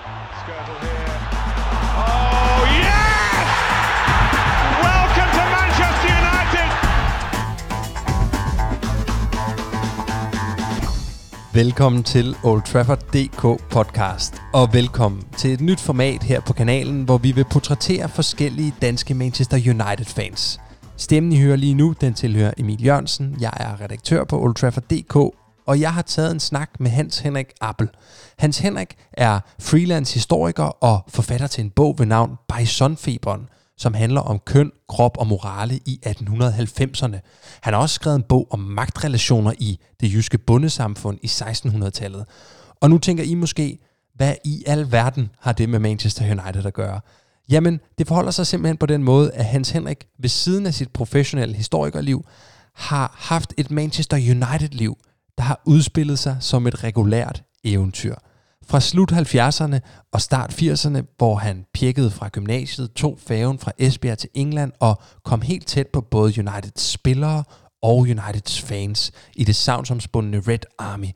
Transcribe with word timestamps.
Skirtle 0.00 0.76
here. 0.84 1.14
Oh, 2.06 2.60
yes! 2.84 3.48
Welcome 4.86 5.30
to 5.38 5.44
Manchester 5.56 6.10
United! 6.22 6.68
Velkommen 11.54 12.02
til 12.02 12.36
Old 12.44 12.62
Trafford 12.62 12.98
DK 12.98 13.70
podcast, 13.70 14.34
og 14.52 14.68
velkommen 14.72 15.22
til 15.36 15.52
et 15.52 15.60
nyt 15.60 15.80
format 15.80 16.22
her 16.22 16.40
på 16.40 16.52
kanalen, 16.52 17.04
hvor 17.04 17.18
vi 17.18 17.32
vil 17.32 17.44
portrættere 17.52 18.08
forskellige 18.08 18.74
danske 18.82 19.14
Manchester 19.14 19.56
United 19.56 20.06
fans. 20.06 20.60
Stemmen 20.96 21.32
I 21.32 21.40
hører 21.40 21.56
lige 21.56 21.74
nu, 21.74 21.94
den 22.00 22.14
tilhører 22.14 22.52
Emil 22.58 22.84
Jørgensen. 22.84 23.36
Jeg 23.40 23.52
er 23.56 23.80
redaktør 23.80 24.24
på 24.24 24.42
Old 24.42 24.54
Trafford 24.54 24.84
DK, 24.84 25.16
og 25.70 25.80
jeg 25.80 25.94
har 25.94 26.02
taget 26.02 26.32
en 26.32 26.40
snak 26.40 26.70
med 26.80 26.90
Hans 26.90 27.18
Henrik 27.18 27.46
Appel. 27.60 27.88
Hans 28.38 28.58
Henrik 28.58 28.96
er 29.12 29.40
freelance 29.58 30.14
historiker 30.14 30.62
og 30.64 31.04
forfatter 31.08 31.46
til 31.46 31.64
en 31.64 31.70
bog 31.70 31.98
ved 31.98 32.06
navn 32.06 32.36
Bisonfeberen, 32.56 33.48
som 33.76 33.94
handler 33.94 34.20
om 34.20 34.38
køn, 34.38 34.72
krop 34.88 35.16
og 35.18 35.26
morale 35.26 35.80
i 35.86 36.00
1890'erne. 36.06 37.18
Han 37.60 37.74
har 37.74 37.76
også 37.76 37.94
skrevet 37.94 38.16
en 38.16 38.22
bog 38.22 38.46
om 38.50 38.58
magtrelationer 38.58 39.52
i 39.58 39.78
det 40.00 40.12
jyske 40.12 40.38
bundesamfund 40.38 41.18
i 41.22 41.26
1600-tallet. 41.26 42.24
Og 42.80 42.90
nu 42.90 42.98
tænker 42.98 43.24
I 43.24 43.34
måske, 43.34 43.78
hvad 44.14 44.34
i 44.44 44.64
al 44.66 44.92
verden 44.92 45.30
har 45.40 45.52
det 45.52 45.68
med 45.68 45.78
Manchester 45.78 46.24
United 46.24 46.66
at 46.66 46.74
gøre? 46.74 47.00
Jamen, 47.50 47.80
det 47.98 48.06
forholder 48.06 48.30
sig 48.30 48.46
simpelthen 48.46 48.76
på 48.76 48.86
den 48.86 49.04
måde, 49.04 49.32
at 49.32 49.44
Hans 49.44 49.70
Henrik 49.70 50.06
ved 50.18 50.28
siden 50.28 50.66
af 50.66 50.74
sit 50.74 50.92
professionelle 50.92 51.54
historikerliv 51.54 52.24
har 52.74 53.14
haft 53.18 53.54
et 53.56 53.70
Manchester 53.70 54.16
United-liv, 54.16 54.96
der 55.38 55.44
har 55.44 55.62
udspillet 55.66 56.18
sig 56.18 56.36
som 56.40 56.66
et 56.66 56.84
regulært 56.84 57.42
eventyr. 57.64 58.14
Fra 58.64 58.80
slut 58.80 59.12
70'erne 59.12 59.78
og 60.12 60.20
start 60.20 60.62
80'erne, 60.62 61.14
hvor 61.18 61.36
han 61.36 61.64
pjekkede 61.74 62.10
fra 62.10 62.28
gymnasiet, 62.28 62.92
tog 62.92 63.18
færgen 63.26 63.58
fra 63.58 63.72
Esbjerg 63.78 64.18
til 64.18 64.30
England 64.34 64.72
og 64.80 65.02
kom 65.24 65.40
helt 65.40 65.66
tæt 65.66 65.86
på 65.86 66.00
både 66.00 66.34
Uniteds 66.38 66.80
spillere 66.82 67.44
og 67.82 67.98
Uniteds 67.98 68.60
fans 68.60 69.12
i 69.36 69.44
det 69.44 69.56
savnsomspundne 69.56 70.40
Red 70.40 70.58
Army. 70.78 71.10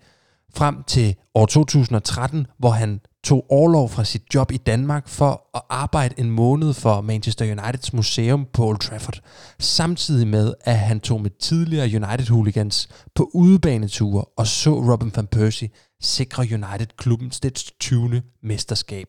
Frem 0.54 0.82
til 0.82 1.16
år 1.34 1.46
2013, 1.46 2.46
hvor 2.58 2.70
han 2.70 3.00
tog 3.24 3.46
overlov 3.50 3.88
fra 3.88 4.04
sit 4.04 4.22
job 4.34 4.52
i 4.52 4.56
Danmark 4.56 5.08
for 5.08 5.50
at 5.54 5.62
arbejde 5.68 6.14
en 6.18 6.30
måned 6.30 6.74
for 6.74 7.00
Manchester 7.00 7.44
Uniteds 7.44 7.92
museum 7.92 8.46
på 8.52 8.66
Old 8.66 8.78
Trafford, 8.78 9.20
samtidig 9.58 10.28
med 10.28 10.54
at 10.60 10.78
han 10.78 11.00
tog 11.00 11.20
med 11.20 11.30
tidligere 11.40 11.86
United-hooligans 11.86 12.88
på 13.14 13.30
udebaneture 13.34 14.24
og 14.24 14.46
så 14.46 14.70
Robin 14.70 15.12
van 15.16 15.26
Persie 15.26 15.70
sikre 16.00 16.42
United 16.42 16.86
klubbens 16.96 17.40
det 17.40 17.70
20. 17.80 18.22
mesterskab. 18.42 19.06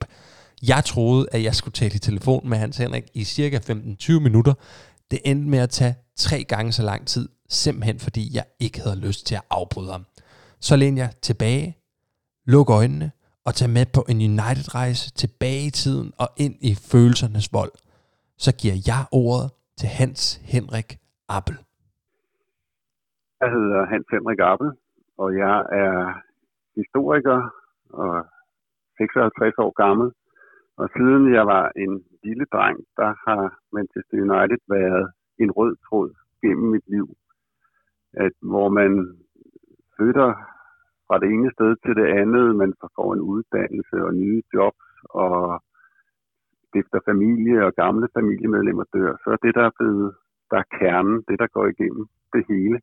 Jeg 0.67 0.85
troede, 0.85 1.27
at 1.31 1.43
jeg 1.43 1.55
skulle 1.55 1.73
tale 1.73 1.95
i 1.95 1.99
telefon 1.99 2.49
med 2.49 2.57
Hans 2.57 2.77
Henrik 2.77 3.03
i 3.13 3.23
cirka 3.23 3.59
15-20 3.69 4.19
minutter. 4.19 4.53
Det 5.11 5.19
endte 5.25 5.49
med 5.49 5.59
at 5.59 5.69
tage 5.69 5.95
tre 6.17 6.43
gange 6.43 6.71
så 6.71 6.83
lang 6.83 7.07
tid, 7.07 7.29
simpelthen 7.49 7.99
fordi 7.99 8.35
jeg 8.35 8.43
ikke 8.59 8.81
havde 8.81 8.95
lyst 8.95 9.25
til 9.25 9.35
at 9.35 9.41
afbryde 9.49 9.91
ham. 9.91 10.05
Så 10.61 10.75
læn 10.75 10.97
jeg 10.97 11.09
tilbage, 11.21 11.77
luk 12.47 12.69
øjnene 12.69 13.11
og 13.47 13.51
tage 13.59 13.71
med 13.77 13.85
på 13.95 14.01
en 14.11 14.19
United-rejse 14.31 15.05
tilbage 15.21 15.63
i 15.71 15.73
tiden 15.81 16.07
og 16.21 16.27
ind 16.45 16.55
i 16.69 16.71
følelsernes 16.91 17.47
vold. 17.57 17.73
Så 18.45 18.51
giver 18.61 18.77
jeg 18.91 19.01
ordet 19.23 19.47
til 19.79 19.89
Hans 19.99 20.21
Henrik 20.53 20.89
Appel. 21.37 21.57
Jeg 23.41 23.49
hedder 23.57 23.81
Hans 23.93 24.07
Henrik 24.13 24.39
Appel, 24.51 24.69
og 25.17 25.29
jeg 25.43 25.57
er 25.83 25.95
historiker 26.79 27.39
og 27.89 28.25
56 28.97 29.53
år 29.65 29.71
gammel. 29.83 30.07
Og 30.77 30.89
siden 30.95 31.33
jeg 31.37 31.45
var 31.47 31.65
en 31.83 31.93
lille 32.23 32.45
dreng, 32.53 32.77
der 32.99 33.11
har 33.25 33.41
Manchester 33.75 34.17
United 34.25 34.61
været 34.75 35.05
en 35.39 35.51
rød 35.51 35.75
tråd 35.85 36.09
gennem 36.41 36.67
mit 36.71 36.87
liv. 36.87 37.07
At, 38.13 38.31
hvor 38.41 38.69
man 38.69 38.91
flytter 39.95 40.29
fra 41.07 41.19
det 41.19 41.29
ene 41.33 41.51
sted 41.51 41.75
til 41.85 41.95
det 41.95 42.07
andet, 42.21 42.55
man 42.55 42.73
får 42.95 43.13
en 43.13 43.21
uddannelse 43.21 43.97
og 44.07 44.13
nye 44.13 44.41
jobs 44.53 44.87
og 45.09 45.63
stifter 46.67 46.99
familie 47.09 47.65
og 47.65 47.73
gamle 47.73 48.07
familiemedlemmer 48.17 48.85
dør, 48.93 49.11
så 49.23 49.29
er 49.35 49.39
det, 49.45 49.55
der 49.55 49.65
er 49.65 49.75
blevet, 49.79 50.15
der 50.51 50.57
er 50.57 50.71
kernen, 50.79 51.23
det 51.27 51.39
der 51.39 51.47
går 51.47 51.65
igennem 51.67 52.05
det 52.33 52.43
hele, 52.49 52.77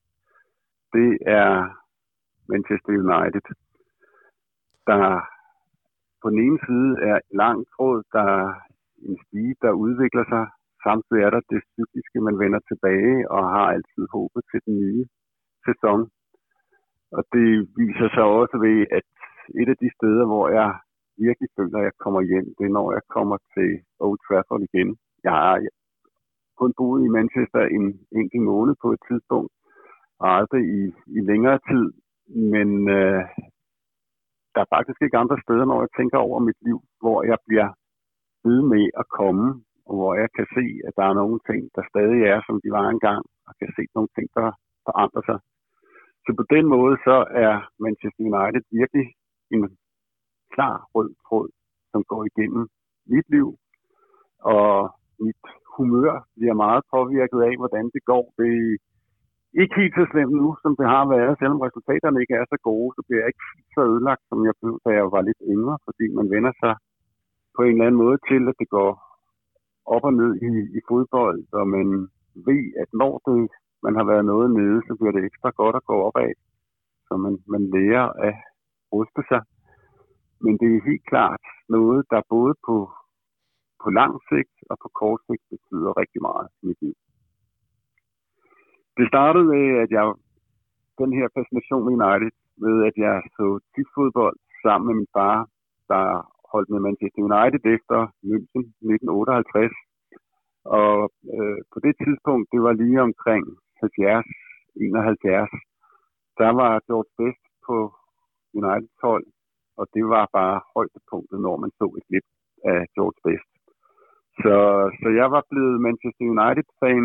det 0.93 1.11
er 1.27 1.49
Manchester 2.53 2.93
United. 3.05 3.47
Der 4.87 5.03
på 6.23 6.31
den 6.31 6.39
ene 6.47 6.59
side 6.67 6.91
er 7.11 7.17
en 7.17 7.37
lang 7.45 7.59
tråd, 7.75 8.03
der 8.13 8.25
er 8.39 8.49
en 9.09 9.19
stige, 9.25 9.55
der 9.63 9.81
udvikler 9.85 10.25
sig. 10.33 10.45
Samtidig 10.87 11.23
er 11.23 11.31
der 11.31 11.43
det 11.53 11.63
psykiske, 11.71 12.19
man 12.29 12.39
vender 12.43 12.61
tilbage 12.71 13.31
og 13.31 13.43
har 13.55 13.67
altid 13.77 14.05
håbet 14.17 14.43
til 14.51 14.61
den 14.67 14.75
nye 14.83 15.05
sæson. 15.67 16.01
Og 17.17 17.23
det 17.35 17.49
viser 17.81 18.09
sig 18.15 18.25
også 18.41 18.57
ved, 18.67 18.79
at 18.99 19.07
et 19.61 19.69
af 19.73 19.79
de 19.83 19.91
steder, 19.99 20.25
hvor 20.31 20.47
jeg 20.59 20.69
virkelig 21.27 21.49
føler, 21.57 21.79
at 21.79 21.85
jeg 21.89 21.97
kommer 22.05 22.21
hjem, 22.31 22.47
det 22.59 22.65
er, 22.67 22.77
når 22.79 22.89
jeg 22.97 23.05
kommer 23.17 23.37
til 23.55 23.71
Old 24.05 24.19
Trafford 24.27 24.63
igen. 24.69 24.91
Jeg 25.25 25.33
har 25.33 25.55
kun 26.61 26.73
boet 26.79 27.01
i 27.07 27.15
Manchester 27.19 27.63
en 27.77 27.87
enkelt 28.21 28.45
måned 28.53 28.75
på 28.83 28.89
et 28.95 29.03
tidspunkt, 29.09 29.53
og 30.21 30.29
aldrig 30.39 30.65
i, 30.81 30.83
i 31.19 31.21
længere 31.31 31.59
tid. 31.71 31.87
Men 32.55 32.69
øh, 32.99 33.23
der 34.55 34.61
er 34.63 34.75
faktisk 34.77 34.99
ikke 35.03 35.21
andre 35.23 35.39
steder, 35.45 35.65
når 35.65 35.79
jeg 35.85 35.93
tænker 35.99 36.19
over 36.19 36.39
mit 36.49 36.61
liv, 36.69 36.79
hvor 37.03 37.19
jeg 37.31 37.39
bliver 37.47 37.69
ved 38.47 38.59
med 38.73 38.85
at 39.01 39.07
komme, 39.21 39.47
og 39.87 39.95
hvor 39.99 40.13
jeg 40.23 40.29
kan 40.37 40.47
se, 40.57 40.65
at 40.87 40.93
der 40.99 41.05
er 41.11 41.15
nogle 41.21 41.41
ting, 41.49 41.61
der 41.77 41.83
stadig 41.93 42.21
er, 42.33 42.39
som 42.47 42.57
de 42.65 42.71
var 42.79 42.87
engang, 42.89 43.23
og 43.47 43.53
kan 43.59 43.71
se 43.77 43.83
nogle 43.95 44.11
ting, 44.17 44.27
der 44.39 44.49
forandrer 44.87 45.23
sig. 45.31 45.39
Så 46.25 46.31
på 46.41 46.45
den 46.55 46.65
måde, 46.75 46.95
så 47.07 47.17
er 47.45 47.53
Manchester 47.85 48.23
United 48.31 48.63
virkelig 48.81 49.07
en 49.55 49.63
klar 50.55 50.77
rød 50.95 51.11
tråd, 51.27 51.49
som 51.93 52.01
går 52.11 52.23
igennem 52.31 52.65
mit 53.13 53.29
liv. 53.35 53.49
Og 54.55 54.71
mit 55.27 55.45
humør 55.77 56.15
bliver 56.37 56.57
meget 56.65 56.83
påvirket 56.95 57.41
af, 57.49 57.55
hvordan 57.61 57.85
det 57.95 58.03
går. 58.13 58.25
Det 58.39 58.51
er 59.55 59.63
ikke 59.63 59.79
helt 59.81 59.95
så 59.99 60.05
slemt 60.13 60.37
nu, 60.43 60.49
som 60.63 60.73
det 60.79 60.87
har 60.95 61.05
været. 61.15 61.39
Selvom 61.39 61.61
resultaterne 61.67 62.21
ikke 62.21 62.35
er 62.41 62.47
så 62.53 62.59
gode, 62.69 62.89
så 62.97 63.01
bliver 63.07 63.21
jeg 63.23 63.31
ikke 63.33 63.47
så 63.75 63.81
ødelagt, 63.91 64.25
som 64.31 64.39
jeg 64.49 64.55
blev, 64.61 64.75
da 64.85 64.91
jeg 65.01 65.07
var 65.15 65.23
lidt 65.29 65.43
yngre. 65.53 65.77
Fordi 65.87 66.05
man 66.19 66.27
vender 66.35 66.53
sig 66.63 66.75
på 67.57 67.61
en 67.63 67.75
eller 67.75 67.87
anden 67.87 68.03
måde 68.05 68.19
til, 68.31 68.43
at 68.51 68.57
det 68.63 68.69
går 68.77 68.91
op 69.95 70.05
og 70.09 70.15
ned 70.21 70.33
i, 70.49 70.51
i 70.79 70.81
fodbold, 70.89 71.41
og 71.59 71.65
man 71.77 71.89
ved, 72.49 72.65
at 72.83 72.89
når 73.01 73.13
det 73.27 73.41
man 73.83 73.95
har 73.99 74.05
været 74.05 74.25
noget 74.25 74.49
nede, 74.51 74.79
så 74.87 74.93
bliver 74.99 75.13
det 75.13 75.25
ekstra 75.25 75.51
godt 75.51 75.77
at 75.77 75.85
gå 75.85 75.97
op. 76.09 76.17
Så 77.07 77.13
man, 77.25 77.35
man 77.55 77.63
lærer 77.75 78.07
at 78.29 78.35
ruste 78.93 79.23
sig. 79.31 79.43
Men 80.45 80.53
det 80.61 80.69
er 80.69 80.89
helt 80.91 81.07
klart 81.13 81.45
noget, 81.69 82.01
der 82.11 82.29
både 82.35 82.55
på, 82.67 82.77
på 83.83 83.89
lang 83.91 84.13
sigt 84.31 84.57
og 84.71 84.77
på 84.83 84.89
kort 85.01 85.21
sigt 85.29 85.45
betyder 85.53 85.99
rigtig 86.03 86.21
meget 86.29 86.49
i 86.63 86.67
mit 86.67 86.81
liv. 86.83 86.97
Det 88.97 89.07
startede 89.13 89.45
med, 89.55 89.65
at 89.85 89.91
jeg 89.97 90.05
den 91.03 91.13
her 91.19 91.27
fascination 91.37 91.85
med 91.85 91.93
United, 91.99 92.35
ved 92.65 92.77
at 92.89 92.97
jeg 93.05 93.15
så 93.37 93.47
fodbold 93.95 94.37
sammen 94.63 94.87
med 94.89 94.95
min 95.01 95.13
far, 95.17 95.39
der 95.93 96.05
holdt 96.53 96.71
med 96.71 96.81
Manchester 96.87 97.23
United 97.29 97.63
efter 97.77 97.99
München 98.31 98.65
1958. 98.97 99.73
Og 100.65 100.97
øh, 101.35 101.59
på 101.73 101.79
det 101.87 101.95
tidspunkt, 102.05 102.47
det 102.53 102.61
var 102.67 102.73
lige 102.73 103.01
omkring 103.09 103.45
70, 103.83 104.25
71, 104.77 105.51
der 106.41 106.51
var 106.61 106.73
George 106.89 107.13
Best 107.19 107.43
på 107.67 107.77
United 108.61 108.93
12, 109.01 109.27
og 109.79 109.85
det 109.95 110.05
var 110.15 110.25
bare 110.39 110.57
højdepunktet, 110.75 111.39
når 111.47 111.57
man 111.63 111.71
så 111.79 111.87
et 111.99 112.05
klip 112.09 112.27
af 112.73 112.79
George 112.95 113.21
Best. 113.27 113.51
Så, 114.43 114.57
så 115.01 115.09
jeg 115.21 115.29
var 115.35 115.43
blevet 115.51 115.77
Manchester 115.87 116.25
United-fan 116.35 117.05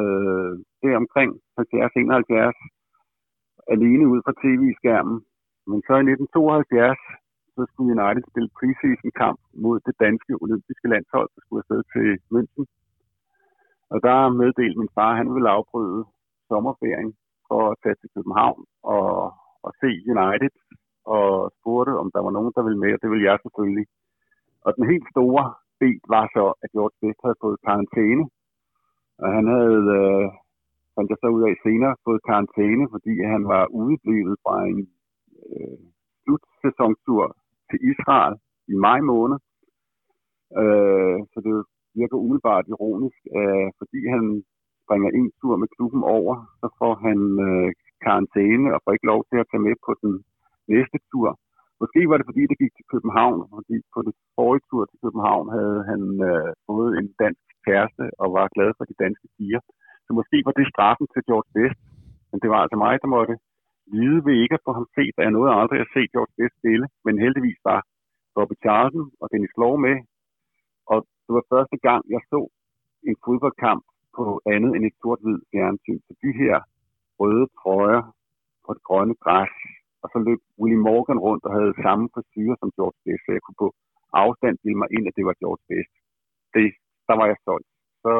øh, 0.00 0.52
der 0.82 1.00
omkring 1.02 1.30
70-71, 1.58 2.56
alene 3.74 4.04
ud 4.12 4.20
fra 4.24 4.34
tv-skærmen. 4.42 5.18
Men 5.70 5.78
så 5.86 5.92
i 6.00 6.04
1972, 6.06 6.98
så 7.54 7.60
skulle 7.70 7.94
United 7.98 8.24
spille 8.30 8.50
preseason-kamp 8.58 9.40
mod 9.64 9.76
det 9.86 9.94
danske 10.04 10.32
olympiske 10.44 10.86
landshold, 10.92 11.28
der 11.34 11.40
skulle 11.42 11.62
afsted 11.62 11.82
til 11.94 12.08
München. 12.34 12.64
Og 13.92 13.98
der 14.06 14.28
meddelte 14.28 14.78
min 14.78 14.94
far, 14.94 15.10
at 15.10 15.16
han 15.16 15.34
ville 15.34 15.50
afbryde 15.56 16.04
sommerferien 16.48 17.12
for 17.48 17.60
at 17.70 17.76
tage 17.82 17.98
til 18.00 18.10
København 18.14 18.64
og, 18.82 19.08
og 19.64 19.70
se 19.80 19.90
United, 20.14 20.54
og 21.14 21.52
spurgte, 21.58 21.92
om 22.02 22.10
der 22.14 22.20
var 22.26 22.32
nogen, 22.36 22.52
der 22.56 22.62
ville 22.62 22.78
med, 22.84 22.92
og 22.94 23.00
det 23.02 23.10
ville 23.10 23.28
jeg 23.30 23.38
selvfølgelig. 23.42 23.86
Og 24.64 24.70
den 24.76 24.84
helt 24.92 25.08
store 25.14 25.44
bit 25.80 26.04
var 26.14 26.26
så, 26.36 26.44
at 26.62 26.72
George 26.74 26.96
Best 27.00 27.20
havde 27.24 27.42
fået 27.44 27.64
karantæne, 27.66 28.24
og 29.22 29.28
han 29.36 29.46
havde, 29.54 29.82
øh, 30.00 30.26
fandt 30.94 31.10
jeg 31.10 31.18
så 31.20 31.28
ud 31.36 31.42
af 31.48 31.54
senere, 31.66 31.96
fået 32.04 32.22
karantæne, 32.28 32.84
fordi 32.94 33.12
han 33.34 33.42
var 33.52 33.64
udeblevet 33.80 34.36
fra 34.44 34.56
en 34.70 34.80
øh, 35.46 35.78
slutsæsontur 36.22 37.24
til 37.70 37.78
Israel 37.90 38.34
i 38.72 38.74
maj 38.86 39.00
måned. 39.12 39.38
Øh, 40.60 41.18
så 41.32 41.38
det 41.44 41.52
virker 41.98 42.16
umiddelbart 42.24 42.66
ironisk, 42.74 43.20
øh, 43.38 43.68
fordi 43.80 44.00
han 44.14 44.24
bringer 44.88 45.10
en 45.18 45.28
tur 45.40 45.54
med 45.62 45.68
klubben 45.76 46.02
over, 46.18 46.34
så 46.60 46.66
får 46.80 46.94
han 47.06 47.18
øh, 47.46 47.68
karantæne 48.04 48.66
og 48.74 48.78
får 48.82 48.92
ikke 48.92 49.10
lov 49.12 49.20
til 49.30 49.38
at 49.40 49.48
tage 49.50 49.66
med 49.66 49.74
på 49.86 49.92
den 50.02 50.12
næste 50.72 50.98
tur. 51.10 51.28
Måske 51.82 52.00
var 52.10 52.16
det 52.18 52.28
fordi, 52.30 52.42
det 52.50 52.60
gik 52.62 52.74
til 52.76 52.90
København, 52.92 53.38
fordi 53.56 53.76
på 53.94 54.00
det 54.06 54.14
forrige 54.36 54.66
tur 54.70 54.82
til 54.90 54.98
København 55.04 55.46
havde 55.56 55.80
han 55.90 56.02
øh, 56.28 56.50
fået 56.68 56.90
en 57.00 57.08
dansk 57.22 57.46
kæreste 57.66 58.04
og 58.22 58.28
var 58.36 58.54
glad 58.56 58.70
for 58.78 58.84
de 58.90 59.00
danske 59.04 59.26
piger. 59.36 59.60
Så 60.06 60.10
måske 60.18 60.36
var 60.46 60.54
det 60.58 60.72
straffen 60.72 61.06
til 61.10 61.22
George 61.28 61.50
Best, 61.56 61.80
men 62.30 62.38
det 62.42 62.48
var 62.52 62.60
altså 62.64 62.76
mig, 62.84 62.94
der 63.02 63.14
måtte 63.16 63.34
lide 63.98 64.20
ved 64.26 64.36
ikke 64.42 64.56
at 64.58 64.64
få 64.66 64.72
ham 64.78 64.86
set, 64.96 65.14
og 65.18 65.22
jeg 65.24 65.34
nåede 65.34 65.58
aldrig 65.60 65.78
at 65.80 65.92
se 65.94 66.02
George 66.14 66.34
Best 66.38 66.54
spille, 66.60 66.86
men 67.04 67.14
heldigvis 67.24 67.60
var 67.70 67.80
Bobby 68.34 68.56
Charlton 68.64 69.06
og 69.20 69.26
Dennis 69.32 69.54
Law 69.62 69.74
med, 69.86 69.96
og 70.92 70.98
det 71.24 71.32
var 71.38 71.44
første 71.54 71.76
gang, 71.86 72.00
jeg 72.14 72.22
så 72.32 72.40
en 73.08 73.16
fodboldkamp 73.24 73.84
på 74.16 74.24
andet 74.54 74.70
end 74.76 74.84
et 74.88 74.96
sort-hvid 75.00 75.38
fjernsyn. 75.50 76.00
Så 76.06 76.12
de 76.24 76.32
her 76.40 76.56
røde 77.20 77.46
trøjer 77.58 78.02
på 78.64 78.70
det 78.76 78.82
grønne 78.88 79.16
græs, 79.24 79.54
og 80.02 80.06
så 80.12 80.18
løb 80.26 80.40
Willie 80.60 80.84
Morgan 80.88 81.20
rundt 81.26 81.44
og 81.46 81.52
havde 81.58 81.82
samme 81.86 82.04
frisyr 82.14 82.50
som 82.60 82.70
George 82.76 82.98
Best, 83.04 83.22
så 83.24 83.30
jeg 83.36 83.42
kunne 83.44 83.62
på 83.64 83.68
afstand 84.22 84.54
bilde 84.62 84.80
mig 84.82 84.90
ind, 84.96 85.04
at 85.08 85.16
det 85.18 85.24
var 85.28 85.36
George 85.42 85.64
Best. 85.70 85.92
Det, 86.54 86.66
der 87.08 87.14
var 87.20 87.26
jeg 87.30 87.38
stolt. 87.44 87.68
Så, 88.04 88.14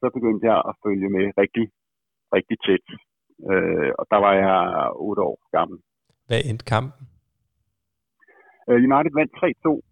så 0.00 0.06
begyndte 0.16 0.44
jeg 0.50 0.58
at 0.68 0.74
følge 0.84 1.08
med 1.16 1.24
rigtig, 1.42 1.66
rigtig 2.36 2.56
tæt. 2.66 2.86
Øh, 3.50 3.90
og 3.98 4.04
der 4.12 4.18
var 4.26 4.34
jeg 4.44 4.58
otte 5.06 5.22
år 5.30 5.38
gammel. 5.56 5.78
Hvad 6.28 6.40
endte 6.50 6.64
kampen? 6.74 7.04
Uh, 8.68 8.78
United 8.88 9.12
vandt 9.18 9.32
3-2, 9.42 9.89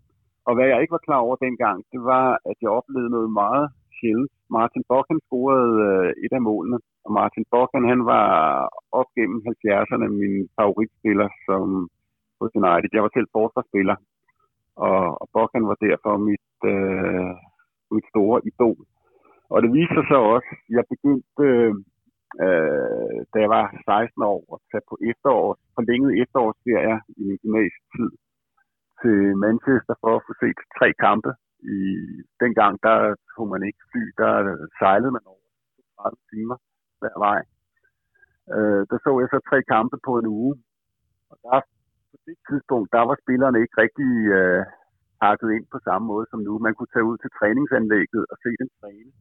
og 0.49 0.53
hvad 0.55 0.67
jeg 0.69 0.81
ikke 0.81 0.97
var 0.97 1.07
klar 1.07 1.21
over 1.27 1.37
dengang, 1.47 1.79
det 1.93 2.01
var, 2.13 2.29
at 2.51 2.57
jeg 2.63 2.71
oplevede 2.79 3.15
noget 3.17 3.31
meget 3.43 3.67
sjældent. 3.99 4.33
Martin 4.59 4.85
Bocken 4.91 5.21
scorede 5.27 5.75
øh, 5.89 6.11
et 6.25 6.33
af 6.39 6.43
målene, 6.49 6.79
og 7.05 7.11
Martin 7.19 7.45
Bocken, 7.53 7.85
han 7.93 8.01
var 8.13 8.29
op 9.01 9.09
gennem 9.17 9.39
70'erne 9.49 10.09
min 10.21 10.35
favoritspiller 10.57 11.29
som 11.47 11.65
hos 12.41 12.53
United. 12.61 12.91
Jeg 12.93 13.05
var 13.07 13.13
selv 13.15 13.29
forsvarsspiller, 13.39 13.97
og, 14.87 15.01
og 15.21 15.27
Bocken 15.35 15.65
var 15.71 15.79
derfor 15.89 16.13
mit, 16.29 16.51
øh, 16.73 17.33
mit 17.95 18.07
store 18.13 18.39
idol. 18.51 18.81
Og 19.53 19.59
det 19.63 19.71
viste 19.77 19.95
sig 19.97 20.07
så 20.13 20.19
også, 20.35 20.51
jeg 20.77 20.85
begyndte, 20.93 21.45
øh, 21.49 21.75
øh 22.45 23.19
da 23.33 23.37
jeg 23.45 23.51
var 23.57 23.65
16 23.85 24.23
år, 24.35 24.41
at 24.55 24.59
tage 24.71 24.89
på 24.91 24.95
efterårs, 25.11 25.61
forlænget 25.77 26.13
efterårsferie 26.23 26.97
i 27.19 27.23
min 27.29 27.39
gymnasietid 27.43 28.11
til 29.03 29.19
Manchester 29.45 29.95
for 30.03 30.13
at 30.17 30.25
få 30.27 30.33
set 30.43 30.59
tre 30.79 30.89
kampe. 31.07 31.31
I 31.79 31.81
dengang, 32.43 32.75
der 32.87 32.99
tog 33.33 33.47
man 33.53 33.63
ikke 33.69 33.83
fly, 33.91 34.05
der 34.23 34.33
sejlede 34.81 35.13
man 35.17 35.25
over 35.33 35.47
30 35.99 36.17
timer 36.33 36.57
hver 37.01 37.17
vej. 37.27 37.41
Øh, 38.55 38.83
der 38.91 38.97
så 39.05 39.11
jeg 39.21 39.29
så 39.31 39.41
tre 39.51 39.59
kampe 39.75 39.97
på 40.07 40.13
en 40.21 40.27
uge. 40.41 40.55
Og 41.31 41.37
der, 41.45 41.61
på 42.11 42.17
det 42.27 42.37
tidspunkt, 42.49 42.89
der 42.97 43.03
var 43.09 43.17
spillerne 43.25 43.59
ikke 43.63 43.77
rigtig 43.85 44.11
øh, 44.39 44.63
pakket 45.23 45.49
ind 45.57 45.67
på 45.75 45.79
samme 45.87 46.05
måde 46.13 46.27
som 46.31 46.41
nu. 46.47 46.53
Man 46.67 46.75
kunne 46.75 46.93
tage 46.95 47.09
ud 47.11 47.19
til 47.21 47.31
træningsanlægget 47.39 48.23
og 48.31 48.37
se 48.45 48.51
dem 48.61 48.69
træne. 48.81 49.13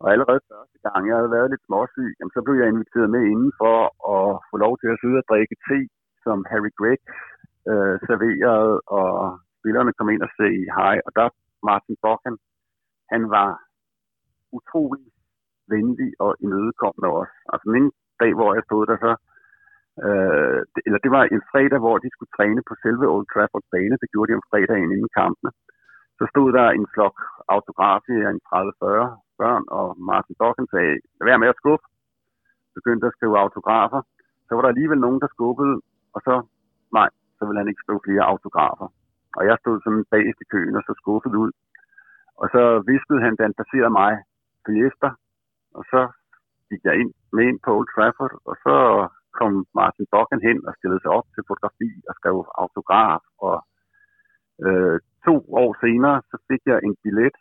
Og 0.00 0.06
allerede 0.12 0.40
første 0.52 0.78
gang, 0.86 1.00
jeg 1.08 1.16
havde 1.20 1.34
været 1.36 1.50
lidt 1.50 1.66
småsyg, 1.68 2.10
jamen, 2.18 2.34
så 2.36 2.40
blev 2.44 2.56
jeg 2.60 2.68
inviteret 2.68 3.08
med 3.14 3.22
inden 3.32 3.52
for 3.60 3.76
at 4.14 4.28
få 4.50 4.56
lov 4.64 4.74
til 4.78 4.88
at 4.92 5.00
sidde 5.02 5.18
og 5.22 5.28
drikke 5.30 5.56
te, 5.66 5.80
som 6.24 6.38
Harry 6.50 6.72
Gregg 6.78 7.02
øh, 7.70 7.94
serveret, 8.08 8.80
og 8.96 9.08
spillerne 9.58 9.92
kom 9.98 10.08
ind 10.14 10.22
og 10.26 10.30
sagde 10.36 10.64
hej. 10.78 10.96
Og 11.06 11.12
der 11.18 11.28
Martin 11.68 11.96
Bokken, 12.02 12.36
han 13.12 13.22
var 13.36 13.50
utrolig 14.58 15.06
venlig 15.74 16.10
og 16.24 16.32
imødekommende 16.44 17.08
også. 17.20 17.34
Altså 17.52 17.66
min 17.74 17.86
dag, 18.20 18.32
hvor 18.38 18.50
jeg 18.56 18.62
stod 18.68 18.82
der 18.90 18.96
så, 19.06 19.12
øh, 20.04 20.58
det, 20.72 20.80
eller 20.86 21.00
det 21.04 21.10
var 21.16 21.22
en 21.24 21.44
fredag, 21.52 21.78
hvor 21.84 21.96
de 21.98 22.08
skulle 22.12 22.34
træne 22.36 22.62
på 22.68 22.74
selve 22.82 23.06
Old 23.14 23.26
Trafford 23.32 23.66
bane. 23.72 24.00
Det 24.02 24.10
gjorde 24.12 24.28
de 24.30 24.38
om 24.38 24.48
fredagen 24.50 24.92
inden 24.94 25.12
kampene. 25.20 25.50
Så 26.18 26.24
stod 26.32 26.48
der 26.58 26.66
en 26.78 26.86
flok 26.94 27.16
autografer, 27.56 28.28
en 28.32 28.40
30-40 28.48 29.06
børn, 29.40 29.64
og 29.78 29.86
Martin 30.10 30.36
Bokken 30.42 30.66
sagde, 30.72 30.94
vær 31.26 31.36
med 31.42 31.48
at 31.52 31.60
skubbe. 31.60 31.84
Begyndte 32.78 33.06
at 33.06 33.16
skrive 33.16 33.38
autografer. 33.44 34.00
Så 34.46 34.54
var 34.54 34.62
der 34.62 34.68
alligevel 34.68 35.00
nogen, 35.00 35.20
der 35.20 35.28
skubbede, 35.34 35.74
og 36.14 36.20
så, 36.26 36.34
nej, 36.98 37.08
så 37.38 37.42
ville 37.46 37.60
han 37.60 37.70
ikke 37.70 37.84
skrive 37.84 38.04
flere 38.06 38.24
autografer. 38.32 38.88
Og 39.38 39.42
jeg 39.48 39.56
stod 39.60 39.76
sådan 39.80 40.04
bagest 40.14 40.40
i 40.44 40.50
køen 40.52 40.76
og 40.78 40.82
så 40.86 40.92
skuffet 41.02 41.34
ud. 41.42 41.52
Og 42.40 42.46
så 42.54 42.62
viskede 42.92 43.20
han, 43.24 43.36
da 43.36 43.42
han 43.42 43.58
passerede 43.60 43.96
mig 44.00 44.12
Fiesta, 44.64 45.08
og 45.78 45.82
så 45.92 46.00
gik 46.68 46.82
jeg 46.84 46.94
ind 47.00 47.12
med 47.32 47.44
ind 47.48 47.60
på 47.64 47.70
Old 47.76 47.88
Trafford, 47.94 48.34
og 48.50 48.54
så 48.64 48.76
kom 49.38 49.52
Martin 49.80 50.06
Bokken 50.14 50.40
hen 50.48 50.58
og 50.68 50.72
stillede 50.78 51.02
sig 51.02 51.10
op 51.18 51.28
til 51.34 51.42
fotografi 51.50 51.90
og 52.08 52.14
skrev 52.18 52.36
autograf. 52.62 53.22
Og 53.46 53.56
øh, 54.64 54.96
to 55.26 55.34
år 55.62 55.70
senere, 55.84 56.16
så 56.30 56.36
fik 56.48 56.62
jeg 56.70 56.78
en 56.86 56.96
billet. 57.02 57.36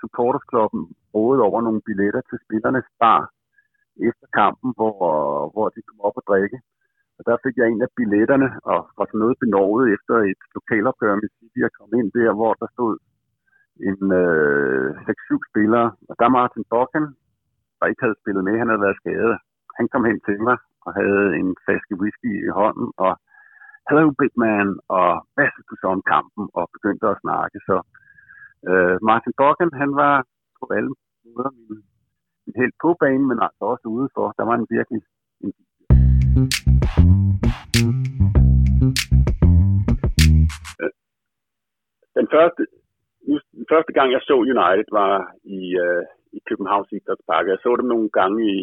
Supportersklubben 0.00 0.82
rådede 1.14 1.42
over 1.48 1.60
nogle 1.66 1.82
billetter 1.86 2.22
til 2.30 2.38
spillernes 2.44 2.88
bar 3.00 3.22
efter 4.08 4.26
kampen, 4.40 4.70
hvor, 4.76 4.94
hvor 5.54 5.68
de 5.74 5.80
kom 5.88 6.00
op 6.06 6.16
og 6.20 6.24
drikke. 6.30 6.58
Og 7.20 7.24
der 7.30 7.36
fik 7.44 7.56
jeg 7.56 7.66
en 7.68 7.82
af 7.86 7.90
billetterne, 7.98 8.48
og 8.72 8.78
var 8.98 9.06
sådan 9.06 9.22
noget 9.24 9.40
benovet 9.42 9.84
efter 9.94 10.14
et 10.32 10.42
lokalopgør 10.56 11.14
med 11.22 11.28
City, 11.36 11.60
og 11.66 11.72
kom 11.78 11.90
ind 12.00 12.08
der, 12.18 12.30
hvor 12.38 12.52
der 12.60 12.68
stod 12.76 12.94
en 13.88 14.00
øh, 14.22 14.88
6-7 15.06 15.50
spillere. 15.50 15.88
Og 16.08 16.14
der 16.20 16.36
Martin 16.38 16.64
Bokken, 16.72 17.04
der 17.78 17.86
ikke 17.86 18.04
havde 18.04 18.20
spillet 18.22 18.42
med, 18.44 18.54
han 18.60 18.70
havde 18.70 18.84
været 18.86 19.00
skadet. 19.02 19.36
Han 19.78 19.86
kom 19.92 20.04
hen 20.08 20.20
til 20.28 20.38
mig 20.48 20.56
og 20.86 20.90
havde 21.00 21.26
en 21.40 21.48
flaske 21.64 21.94
whisky 22.00 22.32
i 22.48 22.50
hånden, 22.60 22.88
og 23.04 23.12
hello 23.88 24.06
big 24.20 24.34
man, 24.46 24.68
og 24.98 25.08
hvad 25.34 25.48
skal 25.50 25.64
du 25.70 25.74
så 25.80 25.86
om 25.96 26.02
kampen, 26.14 26.44
og 26.58 26.64
begyndte 26.76 27.06
at 27.12 27.20
snakke. 27.24 27.56
Så 27.68 27.76
øh, 28.70 28.96
Martin 29.10 29.34
Bokken, 29.40 29.70
han 29.82 29.90
var 30.02 30.14
på 30.58 30.64
alle 30.76 30.92
måder 31.24 31.50
min, 31.58 31.78
min 32.44 32.56
helt 32.60 32.76
på 32.82 32.90
banen, 33.02 33.26
men 33.30 33.38
altså 33.46 33.62
også 33.72 33.86
udenfor. 33.96 34.26
Der 34.38 34.44
var 34.48 34.56
en 34.58 34.66
virkelig 34.76 35.02
en 35.44 35.52
den 42.18 42.26
første, 42.34 42.62
den 43.58 43.66
første 43.72 43.92
gang, 43.92 44.12
jeg 44.12 44.20
så 44.22 44.34
United, 44.54 44.88
var 44.92 45.14
i, 45.44 45.60
øh, 45.84 46.04
i 46.32 46.40
Københavns 46.48 46.92
Idrætspark. 46.92 47.46
Jeg 47.48 47.58
så 47.62 47.76
dem 47.80 47.86
nogle 47.94 48.10
gange 48.18 48.40
i, 48.56 48.60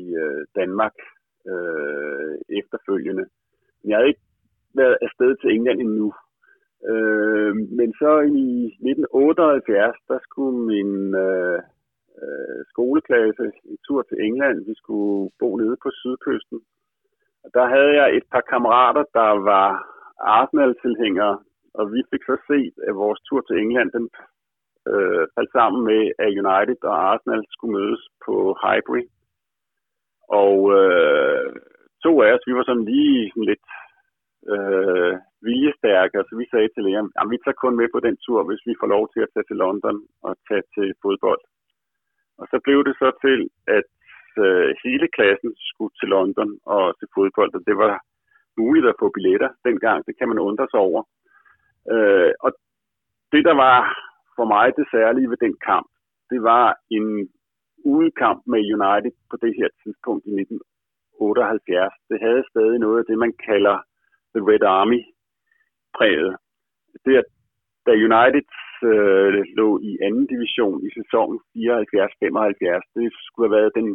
i 0.00 0.02
øh, 0.24 0.42
Danmark 0.56 0.96
øh, 1.52 2.34
efterfølgende. 2.60 3.24
Men 3.80 3.90
jeg 3.90 3.96
havde 3.96 4.08
ikke 4.08 4.26
været 4.74 4.96
afsted 5.06 5.36
til 5.36 5.50
England 5.50 5.80
endnu. 5.80 6.14
Øh, 6.90 7.54
men 7.78 7.88
så 8.02 8.12
i 8.44 8.48
1978, 8.64 9.96
der 10.08 10.18
skulle 10.26 10.58
min 10.72 11.14
øh, 11.26 11.60
øh, 12.22 12.60
skoleklasse 12.70 13.46
en 13.70 13.78
tur 13.86 14.02
til 14.02 14.18
England. 14.26 14.56
Vi 14.70 14.74
skulle 14.74 15.30
bo 15.40 15.56
nede 15.56 15.76
på 15.82 15.88
sydkysten 16.00 16.60
der 17.56 17.66
havde 17.74 17.92
jeg 18.00 18.16
et 18.16 18.26
par 18.32 18.40
kammerater, 18.40 19.04
der 19.18 19.30
var 19.52 19.68
Arsenal-tilhængere, 20.20 21.38
og 21.74 21.92
vi 21.92 22.00
fik 22.10 22.22
så 22.26 22.36
set, 22.48 22.74
at 22.88 22.94
vores 22.94 23.20
tur 23.20 23.40
til 23.40 23.56
England, 23.58 23.90
den 23.92 24.10
øh, 24.92 25.24
faldt 25.34 25.52
sammen 25.52 25.80
med, 25.90 26.02
at 26.24 26.36
United 26.42 26.80
og 26.90 26.96
Arsenal 27.10 27.42
skulle 27.50 27.76
mødes 27.78 28.02
på 28.26 28.34
Highbury. 28.62 29.04
Og 30.42 30.56
øh, 30.78 31.52
to 32.04 32.12
af 32.22 32.32
os, 32.34 32.46
vi 32.46 32.54
var 32.54 32.64
sådan 32.66 32.88
lige 32.92 33.30
sådan 33.30 33.50
lidt 33.52 33.66
øh, 34.52 35.12
viljestærke, 35.46 36.16
så 36.28 36.32
vi 36.40 36.46
sagde 36.50 36.68
til 36.72 36.84
lægeren, 36.84 37.10
at 37.20 37.26
vi 37.32 37.38
tager 37.38 37.62
kun 37.62 37.76
med 37.80 37.88
på 37.94 38.00
den 38.06 38.16
tur, 38.24 38.40
hvis 38.48 38.62
vi 38.68 38.74
får 38.80 38.88
lov 38.94 39.04
til 39.12 39.20
at 39.22 39.32
tage 39.34 39.48
til 39.48 39.56
London 39.64 39.96
og 40.26 40.32
tage 40.48 40.64
til 40.74 40.88
fodbold. 41.02 41.42
Og 42.40 42.46
så 42.50 42.56
blev 42.64 42.78
det 42.88 42.94
så 43.02 43.08
til, 43.24 43.40
at 43.76 43.88
øh, 44.46 44.70
hele 44.84 45.06
klassen 45.16 45.50
skulle 45.70 45.94
til 46.00 46.08
London 46.08 46.50
og 46.74 46.84
til 46.98 47.08
fodbold, 47.14 47.54
og 47.54 47.62
det 47.68 47.76
var 47.76 47.94
muligt 48.58 48.86
at 48.86 48.98
få 49.00 49.06
billetter 49.14 49.50
dengang. 49.64 50.06
Det 50.06 50.14
kan 50.18 50.28
man 50.28 50.38
undre 50.38 50.66
sig 50.70 50.80
over. 50.88 51.02
Øh, 51.92 52.32
og 52.44 52.50
det, 53.32 53.42
der 53.48 53.54
var 53.66 53.78
for 54.36 54.44
mig 54.54 54.66
det 54.78 54.86
særlige 54.94 55.30
ved 55.30 55.36
den 55.46 55.56
kamp, 55.70 55.88
det 56.30 56.42
var 56.42 56.66
en 56.90 57.06
udekamp 57.84 58.40
med 58.52 58.60
United 58.76 59.14
på 59.30 59.36
det 59.44 59.52
her 59.58 59.68
tidspunkt 59.82 60.22
i 60.30 60.32
1978. 60.40 61.94
Det 62.10 62.18
havde 62.26 62.44
stadig 62.52 62.78
noget 62.78 62.98
af 62.98 63.06
det, 63.08 63.18
man 63.18 63.34
kalder 63.48 63.76
The 64.34 64.42
Red 64.50 64.64
Army 64.78 65.00
præget. 65.96 66.36
Det, 67.04 67.14
at 67.22 67.28
da 67.86 67.92
United 68.08 68.48
øh, 68.90 69.28
lå 69.58 69.68
i 69.90 69.92
anden 70.06 70.26
division 70.34 70.78
i 70.86 70.90
sæsonen 70.98 71.38
74-75, 71.56 72.94
det 72.96 73.06
skulle 73.26 73.46
have 73.48 73.58
været 73.58 73.76
den 73.80 73.88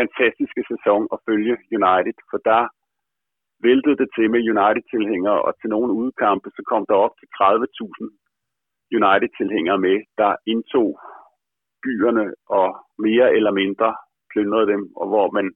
fantastiske 0.00 0.62
sæson 0.70 1.02
at 1.14 1.18
følge 1.28 1.54
United, 1.78 2.16
for 2.30 2.38
der 2.50 2.62
væltede 3.68 3.96
det 4.02 4.08
til 4.16 4.26
med 4.34 4.40
United-tilhængere, 4.54 5.40
og 5.46 5.52
til 5.60 5.68
nogle 5.74 5.92
udkampe, 6.02 6.48
så 6.56 6.62
kom 6.70 6.82
der 6.90 6.96
op 7.06 7.14
til 7.20 7.28
30.000 7.38 8.98
United-tilhængere 8.98 9.78
med, 9.86 9.96
der 10.20 10.30
indtog 10.52 10.88
byerne 11.84 12.26
og 12.58 12.68
mere 13.06 13.26
eller 13.36 13.52
mindre 13.62 13.88
plyndrede 14.32 14.66
dem, 14.72 14.82
og 15.00 15.06
hvor 15.12 15.28
man, 15.36 15.46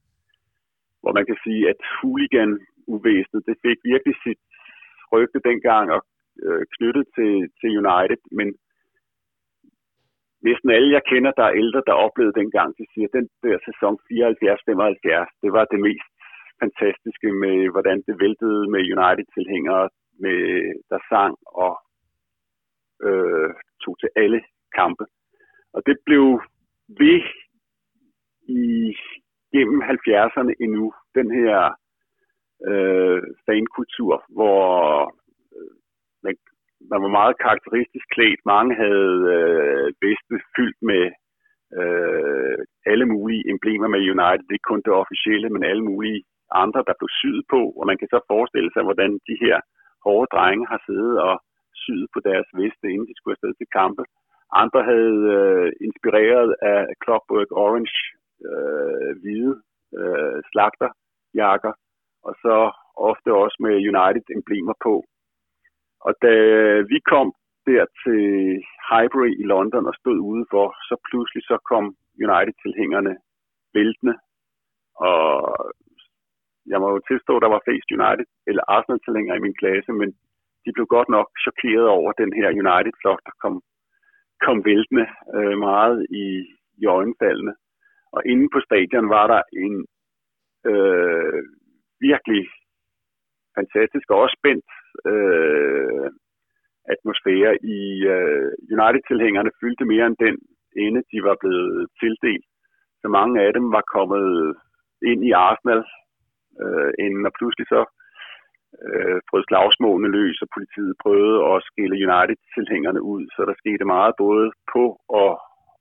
hvor 1.02 1.12
man 1.18 1.26
kan 1.26 1.38
sige, 1.44 1.62
at 1.72 1.80
hooligan-uvæsenet, 1.96 3.46
det 3.48 3.56
fik 3.64 3.78
virkelig 3.92 4.16
sit 4.24 4.40
rygte 5.12 5.40
dengang 5.48 5.86
og 5.94 6.00
øh, 6.44 6.62
knyttet 6.74 7.06
til, 7.16 7.32
til 7.58 7.68
United, 7.82 8.20
men 8.38 8.48
næsten 10.42 10.70
alle, 10.70 10.94
jeg 10.96 11.02
kender, 11.10 11.32
der 11.40 11.44
er 11.46 11.58
ældre, 11.62 11.82
der 11.86 12.02
oplevede 12.06 12.38
dengang, 12.40 12.68
de 12.78 12.84
siger, 12.92 13.06
at 13.08 13.16
den 13.18 13.28
der 13.42 13.58
sæson 13.68 13.94
74-75, 14.08 15.40
det 15.42 15.50
var 15.56 15.64
det 15.72 15.80
mest 15.88 16.10
fantastiske 16.62 17.28
med, 17.42 17.56
hvordan 17.74 17.98
det 18.06 18.14
væltede 18.24 18.70
med 18.72 18.80
United-tilhængere, 18.96 19.88
med, 20.22 20.40
der 20.90 21.00
sang 21.10 21.34
og 21.46 21.74
øh, 23.06 23.50
tog 23.82 23.94
til 24.00 24.10
alle 24.16 24.40
kampe. 24.74 25.04
Og 25.74 25.82
det 25.86 25.96
blev 26.06 26.24
ved 27.02 27.20
i 28.48 28.96
gennem 29.54 29.82
70'erne 29.82 30.52
endnu, 30.64 30.92
den 31.14 31.28
her 31.38 31.58
øh, 32.68 33.22
fankultur, 33.46 34.24
hvor 34.28 34.58
øh, 35.56 35.74
man, 36.22 36.36
man 36.92 37.00
var 37.04 37.12
meget 37.20 37.36
karakteristisk 37.44 38.06
klædt. 38.14 38.40
Mange 38.54 38.72
havde 38.84 39.16
øh, 39.36 39.86
veste 40.04 40.34
fyldt 40.56 40.80
med 40.90 41.04
øh, 41.80 42.58
alle 42.90 43.06
mulige 43.14 43.42
emblemer 43.52 43.88
med 43.94 44.00
United. 44.14 44.44
Det 44.48 44.56
er 44.58 44.68
kun 44.70 44.82
det 44.86 45.00
officielle, 45.02 45.48
men 45.54 45.62
alle 45.70 45.84
mulige 45.90 46.20
andre, 46.62 46.80
der 46.88 46.94
blev 46.98 47.10
syet 47.20 47.44
på. 47.54 47.60
Og 47.78 47.84
man 47.90 47.98
kan 47.98 48.08
så 48.14 48.20
forestille 48.32 48.70
sig, 48.72 48.82
hvordan 48.88 49.10
de 49.28 49.36
her 49.44 49.56
hårde 50.04 50.28
drenge 50.34 50.66
har 50.72 50.80
siddet 50.86 51.14
og 51.28 51.36
syet 51.82 52.08
på 52.14 52.20
deres 52.28 52.48
veste, 52.60 52.86
inden 52.92 53.08
de 53.08 53.16
skulle 53.16 53.36
afsted 53.36 53.52
til 53.56 53.68
kampe. 53.80 54.02
Andre 54.62 54.82
havde 54.92 55.20
øh, 55.38 55.72
inspireret 55.86 56.50
af 56.72 56.80
Clockwork 57.04 57.50
Orange 57.62 57.96
øh, 58.48 59.10
hvide 59.20 59.54
øh, 60.00 60.38
slagterjakker, 60.50 61.72
og 62.26 62.32
så 62.44 62.56
ofte 63.10 63.30
også 63.44 63.56
med 63.66 63.74
United-emblemer 63.92 64.76
på. 64.86 64.94
Og 66.06 66.12
da 66.24 66.34
vi 66.92 66.98
kom 67.12 67.28
der 67.66 67.84
til 68.02 68.24
Highbury 68.90 69.32
i 69.42 69.44
London 69.52 69.86
og 69.90 69.94
stod 70.00 70.18
udenfor, 70.30 70.66
så 70.88 70.94
pludselig 71.08 71.42
så 71.50 71.56
kom 71.70 71.84
United-tilhængerne 72.26 73.14
væltende, 73.74 74.14
og 75.08 75.22
jeg 76.70 76.78
må 76.80 76.86
jo 76.94 77.00
tilstå, 77.08 77.32
at 77.36 77.42
der 77.44 77.54
var 77.54 77.62
flest 77.66 77.88
United 77.98 78.28
eller 78.48 78.62
Arsenal-tilhængere 78.74 79.36
i 79.36 79.44
min 79.46 79.58
klasse, 79.60 79.92
men 80.00 80.08
de 80.64 80.70
blev 80.76 80.86
godt 80.96 81.08
nok 81.16 81.28
chokeret 81.44 81.86
over 81.98 82.10
den 82.12 82.30
her 82.38 82.48
United-flok, 82.64 83.20
der 83.26 83.34
kom, 83.42 83.54
kom 84.46 84.58
væltende 84.70 85.06
øh, 85.36 85.56
meget 85.68 85.98
i, 86.22 86.26
i 86.80 86.84
øjenfaldene. 86.96 87.54
Og 88.14 88.20
inde 88.32 88.46
på 88.54 88.60
stadion 88.68 89.08
var 89.16 89.26
der 89.34 89.42
en 89.64 89.76
øh, 90.70 91.42
virkelig 92.08 92.42
fantastisk 93.58 94.06
og 94.10 94.18
også 94.22 94.36
spændt 94.40 94.68
øh, 95.12 96.10
atmosfære 96.94 97.52
i 97.76 97.80
øh, 98.14 98.50
United-tilhængerne 98.76 99.50
fyldte 99.60 99.84
mere 99.84 100.06
end 100.06 100.16
den 100.26 100.36
ende, 100.84 101.02
de 101.12 101.18
var 101.28 101.36
blevet 101.42 101.88
tildelt. 102.00 102.46
Så 103.02 103.08
mange 103.08 103.34
af 103.46 103.52
dem 103.52 103.66
var 103.76 103.84
kommet 103.96 104.26
ind 105.10 105.20
i 105.28 105.30
Arsenal 105.30 105.82
øh, 106.62 106.90
inden, 107.04 107.26
og 107.28 107.32
pludselig 107.38 107.66
så 107.74 107.82
øh, 108.86 109.18
brød 109.28 109.44
slagsmålene 109.48 110.14
løs, 110.18 110.42
og 110.44 110.48
politiet 110.56 110.94
prøvede 111.02 111.38
at 111.52 111.64
skille 111.68 111.96
United-tilhængerne 112.06 113.02
ud. 113.02 113.22
Så 113.34 113.40
der 113.48 113.54
skete 113.62 113.84
meget 113.94 114.14
både 114.24 114.46
på 114.72 114.84
og, 115.08 115.30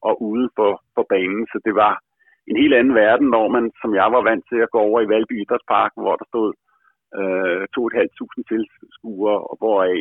og 0.08 0.14
ude 0.30 0.50
for, 0.58 0.72
for 0.96 1.06
banen, 1.14 1.48
så 1.52 1.58
det 1.66 1.76
var 1.76 1.94
en 2.50 2.58
helt 2.62 2.74
anden 2.80 2.96
verden, 2.96 3.28
når 3.36 3.48
man, 3.56 3.72
som 3.82 3.92
jeg 4.02 4.08
var 4.16 4.22
vant 4.30 4.46
til 4.52 4.60
at 4.66 4.72
gå 4.72 4.80
over 4.80 5.00
i 5.02 5.10
Valby 5.14 5.36
Idrætspark, 5.42 5.92
hvor 5.96 6.16
der 6.16 6.26
stod 6.32 6.50
øh, 7.20 7.62
2.500 7.78 8.78
tilskuere, 8.80 9.40
og 9.50 9.56
hvoraf 9.60 10.00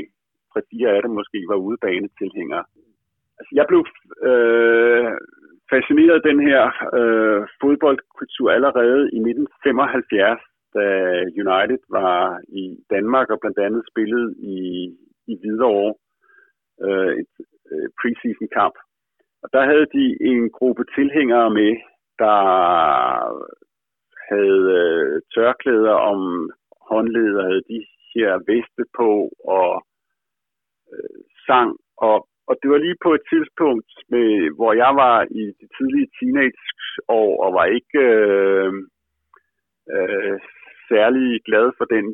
fra 0.52 0.60
fire 0.70 0.88
af 0.96 1.02
dem 1.02 1.12
måske 1.20 1.38
var 1.48 1.58
udebane 1.66 2.08
tilhængere. 2.20 2.64
Altså, 3.38 3.52
jeg 3.58 3.66
blev 3.70 3.82
øh, 4.30 5.12
fascineret 5.72 6.16
af 6.20 6.26
den 6.30 6.40
her 6.48 6.62
øh, 6.98 7.40
fodboldkultur 7.60 8.48
allerede 8.56 9.02
i 9.16 9.18
1975, 9.18 10.40
da 10.76 10.86
United 11.44 11.82
var 11.98 12.40
i 12.62 12.64
Danmark 12.94 13.28
og 13.30 13.38
blandt 13.40 13.58
andet 13.66 13.82
spillede 13.90 14.28
i, 14.54 14.58
i 15.30 15.32
Hvidovre 15.40 15.94
øh, 16.84 17.12
et 17.20 17.34
øh, 17.72 17.88
preseason 17.98 18.48
kamp. 18.58 18.76
Og 19.42 19.48
der 19.52 19.62
havde 19.70 19.86
de 19.96 20.04
en 20.30 20.50
gruppe 20.50 20.84
tilhængere 20.98 21.50
med, 21.50 21.72
der 22.18 22.38
havde 24.30 24.64
øh, 24.82 25.22
tørklæder 25.34 25.96
om 26.12 26.50
håndleder, 26.90 27.42
havde 27.48 27.68
de 27.74 27.80
her 28.14 28.32
veste 28.50 28.84
på 28.98 29.10
og 29.56 29.70
øh, 30.92 31.20
sang. 31.46 31.70
Og, 31.96 32.28
og 32.48 32.54
det 32.60 32.68
var 32.70 32.78
lige 32.78 33.02
på 33.06 33.10
et 33.14 33.24
tidspunkt, 33.32 33.90
med, 34.08 34.28
hvor 34.56 34.72
jeg 34.72 34.92
var 35.04 35.16
i 35.40 35.42
de 35.60 35.66
tidlige 35.76 36.08
teenageår 36.18 37.30
og 37.44 37.50
var 37.58 37.66
ikke 37.78 37.98
øh, 37.98 38.72
øh, 39.94 40.38
særlig 40.90 41.28
glad 41.48 41.66
for 41.78 41.86
den 41.94 42.06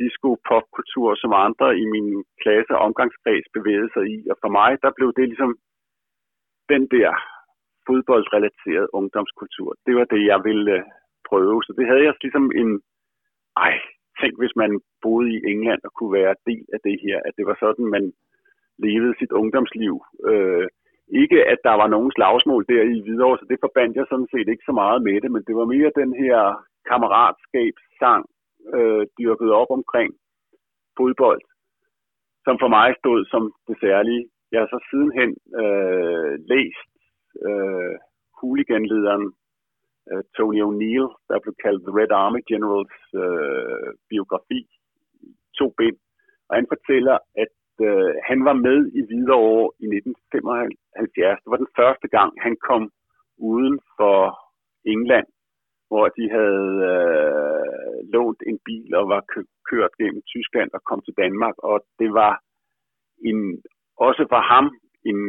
disco-popkultur, 0.00 1.08
som 1.22 1.32
andre 1.46 1.68
i 1.82 1.84
min 1.94 2.24
klasse 2.42 2.72
og 2.76 2.82
omgangskreds 2.86 3.46
bevægede 3.56 3.90
sig 3.94 4.04
i. 4.14 4.16
Og 4.30 4.36
for 4.42 4.50
mig, 4.58 4.70
der 4.82 4.90
blev 4.96 5.12
det 5.18 5.26
ligesom 5.28 5.52
den 6.68 6.82
der 6.96 7.10
fodboldrelateret 7.86 8.86
ungdomskultur. 8.92 9.74
Det 9.86 9.94
var 9.96 10.04
det, 10.04 10.22
jeg 10.32 10.40
ville 10.44 10.72
øh, 10.72 10.84
prøve. 11.28 11.58
Så 11.66 11.72
det 11.78 11.86
havde 11.86 12.04
jeg 12.04 12.14
ligesom 12.22 12.46
en, 12.60 12.70
ej, 13.66 13.74
tænk 14.20 14.34
hvis 14.40 14.56
man 14.62 14.80
boede 15.02 15.28
i 15.36 15.42
England 15.52 15.80
og 15.84 15.92
kunne 15.92 16.12
være 16.20 16.42
del 16.48 16.64
af 16.74 16.80
det 16.86 16.96
her, 17.04 17.18
at 17.26 17.32
det 17.38 17.44
var 17.46 17.56
sådan, 17.60 17.86
man 17.96 18.04
levede 18.86 19.14
sit 19.18 19.32
ungdomsliv. 19.40 19.94
Øh, 20.30 20.66
ikke 21.22 21.38
at 21.52 21.58
der 21.64 21.74
var 21.82 21.88
nogen 21.94 22.12
slagsmål 22.16 22.64
der 22.68 22.82
i 22.82 23.00
Hvidovre, 23.04 23.38
så 23.38 23.46
det 23.50 23.58
forbandt 23.64 23.96
jeg 23.96 24.06
sådan 24.08 24.32
set 24.32 24.48
ikke 24.48 24.68
så 24.68 24.74
meget 24.82 25.02
med 25.02 25.20
det, 25.20 25.30
men 25.32 25.42
det 25.48 25.54
var 25.56 25.66
mere 25.74 25.98
den 26.02 26.12
her 26.22 26.38
kammeratskabssang, 26.88 28.24
øh, 28.76 29.06
dyrket 29.18 29.50
op 29.60 29.70
omkring 29.78 30.10
fodbold, 30.96 31.42
som 32.44 32.56
for 32.62 32.68
mig 32.68 32.88
stod 33.00 33.24
som 33.32 33.42
det 33.68 33.76
særlige. 33.80 34.22
Jeg 34.52 34.60
har 34.60 34.68
så 34.70 34.80
sidenhen 34.90 35.30
øh, 35.62 36.32
læst 36.52 36.92
øh, 37.48 37.94
hooliganlederen 38.40 39.32
øh, 40.10 40.22
Tony 40.36 40.60
O'Neill, 40.66 41.08
der 41.28 41.38
blev 41.44 41.54
kaldt 41.64 41.82
The 41.86 41.96
Red 42.00 42.12
Army 42.22 42.42
Generals 42.50 43.00
øh, 43.24 43.88
biografi, 44.10 44.60
to 45.58 45.66
bind. 45.78 45.98
Og 46.48 46.52
han 46.58 46.66
fortæller, 46.74 47.16
at 47.42 47.56
øh, 47.88 48.14
han 48.28 48.38
var 48.48 48.56
med 48.66 48.78
i 48.98 49.00
Hvidovre 49.06 49.66
i 49.84 49.86
1975. 49.86 51.42
Det 51.42 51.50
var 51.52 51.60
den 51.64 51.74
første 51.80 52.08
gang, 52.16 52.30
han 52.46 52.54
kom 52.68 52.82
uden 53.50 53.76
for 53.98 54.18
England, 54.94 55.28
hvor 55.88 56.06
de 56.16 56.24
havde 56.36 56.70
øh, 56.92 57.96
lånt 58.12 58.42
en 58.50 58.58
bil 58.66 58.90
og 59.00 59.04
var 59.14 59.22
kørt 59.70 59.92
gennem 60.00 60.22
Tyskland 60.32 60.70
og 60.76 60.82
kom 60.88 61.00
til 61.02 61.14
Danmark. 61.22 61.56
Og 61.58 61.76
det 62.00 62.10
var 62.20 62.32
en, 63.28 63.38
også 64.06 64.22
for 64.32 64.42
ham 64.52 64.66
en 65.10 65.20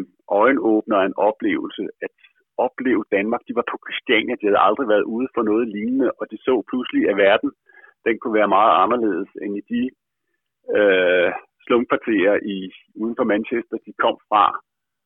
øjenåbner 0.41 0.97
og 0.97 1.05
en 1.05 1.19
oplevelse, 1.29 1.83
at 2.05 2.15
opleve 2.57 3.03
Danmark. 3.11 3.41
De 3.47 3.55
var 3.55 3.65
på 3.71 3.77
Christiania, 3.85 4.35
de 4.35 4.47
havde 4.47 4.65
aldrig 4.67 4.87
været 4.87 5.09
ude 5.15 5.27
for 5.35 5.43
noget 5.49 5.67
lignende, 5.67 6.11
og 6.19 6.31
de 6.31 6.37
så 6.37 6.63
pludselig, 6.69 7.09
at 7.09 7.17
verden 7.17 7.51
den 8.05 8.19
kunne 8.19 8.39
være 8.39 8.55
meget 8.57 8.73
anderledes 8.83 9.29
end 9.41 9.53
i 9.61 9.63
de 9.71 9.81
øh, 10.77 11.31
slumkvarterer 11.65 12.35
i, 12.55 12.57
uden 13.01 13.15
for 13.19 13.23
Manchester, 13.33 13.77
de 13.85 13.93
kom 14.03 14.17
fra. 14.29 14.45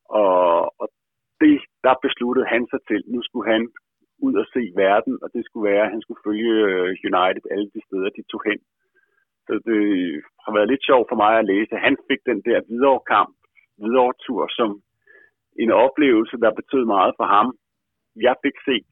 Og, 0.09 0.73
og 0.81 0.87
det, 1.41 1.55
der 1.85 1.95
besluttede 2.05 2.47
han 2.53 2.63
sig 2.71 2.79
til, 2.89 2.99
nu 3.13 3.19
skulle 3.23 3.51
han 3.53 3.63
ud 4.25 4.33
og 4.41 4.45
se 4.53 4.63
verden, 4.75 5.13
og 5.23 5.29
det 5.33 5.41
skulle 5.45 5.69
være, 5.71 5.85
at 5.85 5.93
han 5.93 6.01
skulle 6.01 6.23
følge 6.27 6.55
øh, 6.71 6.89
United 7.09 7.43
alle 7.53 7.69
de 7.75 7.81
steder, 7.87 8.09
de 8.17 8.23
tog 8.31 8.41
hen. 8.49 8.59
Så 9.47 9.53
det 9.67 9.81
har 10.43 10.51
været 10.55 10.71
lidt 10.71 10.85
sjovt 10.89 11.07
for 11.09 11.17
mig 11.23 11.33
at 11.39 11.49
læse. 11.51 11.85
Han 11.87 11.97
fik 12.09 12.21
den 12.31 12.39
der 12.47 12.59
videre 12.71 12.99
kamp, 13.13 13.35
videre 13.83 14.13
tur, 14.25 14.43
som 14.57 14.69
en 15.63 15.71
oplevelse, 15.71 16.35
der 16.43 16.59
betød 16.59 16.85
meget 16.85 17.13
for 17.19 17.27
ham. 17.35 17.47
Jeg 18.27 18.35
fik 18.43 18.57
set 18.67 18.91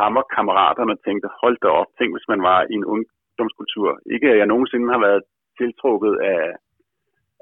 ham 0.00 0.16
og 0.20 0.26
kammeraterne 0.36 0.92
og 0.96 1.02
tænkte, 1.06 1.28
hold 1.42 1.56
da 1.62 1.68
op, 1.80 1.90
tænk 1.98 2.10
hvis 2.14 2.30
man 2.32 2.42
var 2.50 2.60
i 2.72 2.74
en 2.80 2.84
ungdomskultur. 2.94 3.88
Ikke 4.14 4.28
at 4.32 4.38
jeg 4.38 4.46
nogensinde 4.46 4.92
har 4.94 5.00
været 5.06 5.22
tiltrukket 5.58 6.14
af, 6.34 6.44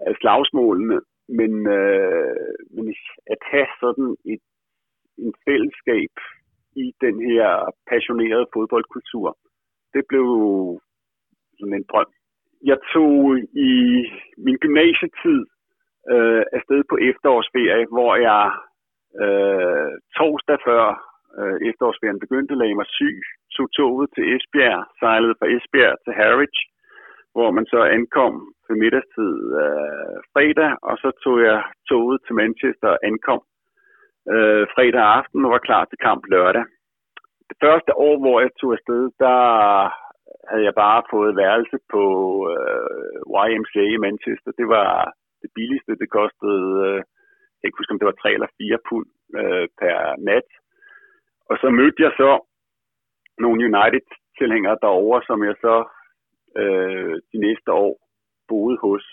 af 0.06 0.14
slagsmålene, 0.20 0.98
men, 1.38 1.52
øh, 1.78 2.54
men 2.74 2.86
at 3.34 3.40
have 3.52 3.70
sådan 3.80 4.16
et 4.32 4.42
en 5.24 5.34
fællesskab 5.44 6.14
i 6.76 6.86
den 7.00 7.16
her 7.30 7.50
passionerede 7.90 8.46
fodboldkultur, 8.54 9.38
det 9.94 10.02
blev 10.08 10.26
sådan 11.58 11.74
en 11.74 11.86
drøm 11.92 12.10
jeg 12.64 12.78
tog 12.92 13.38
i 13.68 13.72
min 14.44 14.56
gymnasietid 14.56 15.40
øh, 16.12 16.42
afsted 16.56 16.80
på 16.90 16.96
efterårsferie, 17.10 17.86
hvor 17.94 18.12
jeg 18.28 18.44
øh, 19.22 19.92
torsdag 20.16 20.58
før 20.68 20.84
øh, 21.38 21.56
efterårsferien 21.68 22.24
begyndte, 22.24 22.60
lagde 22.60 22.78
mig 22.80 22.88
syg, 22.98 23.18
tog 23.54 23.66
toget 23.78 24.08
til 24.14 24.24
Esbjerg, 24.34 24.80
sejlede 25.00 25.34
fra 25.38 25.50
Esbjerg 25.56 25.96
til 26.04 26.12
Harwich, 26.20 26.58
hvor 27.34 27.50
man 27.56 27.66
så 27.72 27.80
ankom 27.96 28.34
til 28.66 28.74
middagstid 28.82 29.34
øh, 29.62 30.16
fredag, 30.32 30.72
og 30.88 30.94
så 31.02 31.08
tog 31.24 31.36
jeg 31.48 31.58
toget 31.88 32.18
til 32.26 32.34
Manchester 32.40 32.88
og 32.94 32.98
ankom 33.08 33.42
øh, 34.32 34.64
fredag 34.74 35.04
aften 35.18 35.44
og 35.44 35.50
var 35.50 35.66
klar 35.68 35.84
til 35.84 35.98
kamp 36.06 36.22
lørdag. 36.34 36.64
Det 37.50 37.56
første 37.64 37.92
år, 38.06 38.14
hvor 38.22 38.36
jeg 38.40 38.50
tog 38.60 38.72
afsted, 38.72 39.02
der 39.24 39.38
havde 40.50 40.64
jeg 40.68 40.74
bare 40.84 41.02
fået 41.10 41.36
værelse 41.36 41.78
på 41.92 42.04
øh, 42.52 43.20
YMCA 43.50 43.84
i 43.94 44.02
Manchester. 44.06 44.50
Det 44.60 44.68
var 44.76 44.90
det 45.42 45.50
billigste. 45.58 46.00
Det 46.02 46.10
kostede, 46.18 46.66
øh, 46.86 47.00
jeg 47.56 47.58
kan 47.58 47.68
ikke 47.68 47.80
huske, 47.80 47.92
om 47.92 47.98
det 47.98 48.10
var 48.10 48.18
3 48.22 48.32
eller 48.32 48.50
4 48.58 48.78
pund 48.88 49.08
øh, 49.40 49.66
per 49.80 49.96
nat. 50.28 50.48
Og 51.50 51.56
så 51.62 51.68
mødte 51.70 52.02
jeg 52.06 52.12
så 52.22 52.30
nogle 53.38 53.58
United-tilhængere 53.70 54.78
derovre, 54.82 55.20
som 55.28 55.38
jeg 55.48 55.56
så 55.66 55.76
øh, 56.60 57.14
de 57.32 57.38
næste 57.46 57.70
år 57.72 57.92
boede 58.48 58.78
hos. 58.84 59.04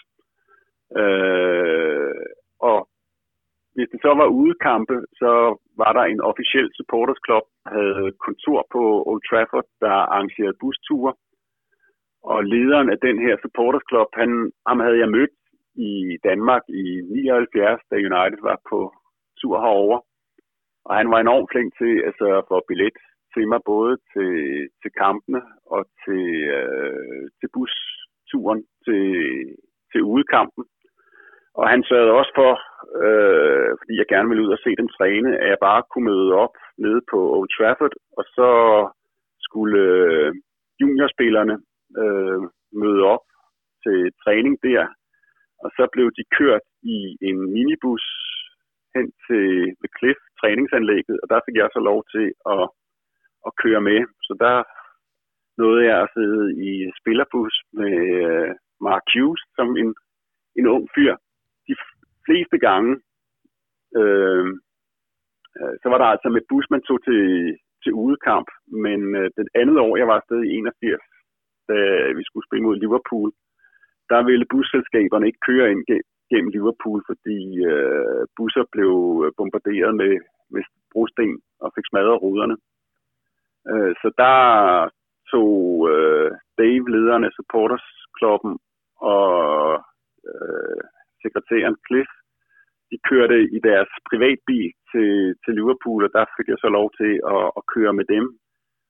Øh, 1.02 2.26
og 2.70 2.90
hvis 3.76 3.90
det 3.92 4.00
så 4.02 4.12
var 4.22 4.36
udekampe, 4.40 4.96
så 5.22 5.32
var 5.82 5.92
der 5.94 6.04
en 6.04 6.22
officiel 6.22 6.68
supporters 6.78 7.22
club, 7.26 7.46
der 7.64 7.72
havde 7.80 8.12
kontor 8.26 8.68
på 8.74 8.82
Old 9.10 9.24
Trafford, 9.30 9.68
der 9.82 9.96
arrangerede 10.14 10.58
busture. 10.62 11.14
Og 12.24 12.44
lederen 12.44 12.90
af 12.90 13.00
den 13.08 13.18
her 13.26 13.36
supporters 13.44 13.86
club, 13.90 14.08
han, 14.14 14.52
ham 14.68 14.80
havde 14.80 15.00
jeg 15.04 15.10
mødt 15.18 15.36
i 15.76 16.18
Danmark 16.24 16.64
i 16.70 17.02
79, 17.02 17.82
da 17.92 17.96
United 17.96 18.42
var 18.42 18.60
på 18.70 18.80
tur 19.40 19.60
herover. 19.60 20.00
Og 20.86 20.96
han 20.96 21.12
var 21.12 21.20
enormt 21.20 21.50
flink 21.52 21.78
til 21.78 21.94
at 22.08 22.14
sørge 22.20 22.44
for 22.48 22.64
billet 22.68 22.98
til 23.34 23.48
mig, 23.48 23.60
både 23.66 23.98
til, 24.14 24.34
til 24.82 24.92
kampene 25.04 25.42
og 25.66 25.82
til, 26.04 26.26
øh, 26.58 27.24
til 27.40 27.50
busturen 27.56 28.62
til, 28.86 29.06
til 29.92 30.02
udekampen. 30.14 30.64
Og 31.60 31.70
han 31.70 31.84
sørgede 31.84 32.18
også 32.20 32.34
for, 32.42 32.52
øh, 33.04 33.70
fordi 33.80 33.94
jeg 33.98 34.08
gerne 34.14 34.30
ville 34.30 34.44
ud 34.46 34.56
og 34.56 34.62
se 34.64 34.72
dem 34.80 34.88
træne, 34.98 35.32
at 35.42 35.48
jeg 35.50 35.58
bare 35.68 35.84
kunne 35.92 36.10
møde 36.12 36.34
op 36.44 36.56
nede 36.78 37.02
på 37.12 37.20
Old 37.38 37.50
Trafford, 37.56 37.96
og 38.18 38.24
så 38.36 38.50
skulle 39.40 39.80
øh, 39.80 40.34
juniorspillerne 40.82 41.56
øh, 42.02 42.42
møde 42.82 43.02
op 43.14 43.26
til 43.84 44.00
træning 44.24 44.56
der. 44.64 44.88
Og 45.66 45.70
så 45.78 45.84
blev 45.94 46.08
de 46.18 46.24
kørt 46.38 46.66
i 46.96 46.98
en 47.28 47.38
minibus 47.54 48.06
hen 48.96 49.08
til 49.28 49.46
The 49.82 49.90
Cliff 49.98 50.20
træningsanlægget, 50.40 51.18
og 51.24 51.28
der 51.32 51.40
fik 51.46 51.56
jeg 51.56 51.70
så 51.74 51.82
lov 51.90 52.00
til 52.14 52.28
at, 52.56 52.64
at 53.48 53.52
køre 53.64 53.82
med. 53.90 54.00
Så 54.28 54.34
der 54.44 54.56
nåede 55.62 55.86
jeg 55.90 55.98
at 56.02 56.12
sidde 56.16 56.44
i 56.68 56.72
spillerbus 57.00 57.56
med 57.80 57.96
øh, 58.26 58.50
Mark 58.88 59.06
Hughes 59.14 59.42
som 59.58 59.68
en, 59.82 59.90
en 60.60 60.68
ung 60.76 60.86
fyr. 60.96 61.14
De 61.68 61.76
fleste 62.26 62.58
gange, 62.68 62.92
øh, 64.00 64.46
øh, 65.58 65.74
så 65.82 65.88
var 65.92 65.98
der 66.00 66.08
altså 66.14 66.30
med 66.30 66.42
bus, 66.50 66.66
man 66.70 66.82
tog 66.88 67.00
til, 67.08 67.24
til 67.84 67.94
udekamp, 68.04 68.48
men 68.86 69.00
øh, 69.20 69.30
det 69.38 69.48
andet 69.62 69.78
år, 69.86 69.98
jeg 69.98 70.08
var 70.08 70.18
afsted 70.20 70.40
i 70.44 70.56
81, 70.58 71.02
da 71.70 71.78
vi 72.18 72.24
skulle 72.26 72.48
spille 72.48 72.66
mod 72.66 72.76
Liverpool, 72.76 73.32
der 74.12 74.22
ville 74.30 74.46
busselskaberne 74.54 75.28
ikke 75.28 75.46
køre 75.50 75.72
ind 75.72 75.84
gennem 76.32 76.54
Liverpool, 76.58 77.00
fordi 77.10 77.40
øh, 77.72 78.24
busser 78.38 78.66
blev 78.76 78.94
øh, 79.26 79.32
bombarderet 79.38 79.96
med, 80.02 80.14
med 80.54 80.64
brosten 80.92 81.42
og 81.64 81.72
fik 81.76 81.86
smadret 81.88 82.22
ruderne. 82.22 82.58
Øh, 83.72 83.94
så 84.02 84.08
der 84.24 84.40
tog 85.32 85.54
øh, 85.94 86.32
Dave, 86.58 86.86
lederen 86.94 87.24
af 87.28 87.32
supportersklubben, 87.38 88.54
og 89.14 89.26
øh, 90.30 90.82
sekretæren 91.24 91.76
Cliff, 91.86 92.12
de 92.92 92.98
kørte 93.10 93.38
i 93.58 93.60
deres 93.70 93.92
privatbil 94.10 94.70
til, 94.92 95.12
til 95.44 95.54
Liverpool, 95.60 96.02
og 96.08 96.12
der 96.18 96.26
fik 96.38 96.48
jeg 96.50 96.60
så 96.62 96.70
lov 96.78 96.88
til 97.00 97.14
at, 97.36 97.46
at 97.60 97.64
køre 97.74 97.94
med 98.00 98.06
dem, 98.16 98.26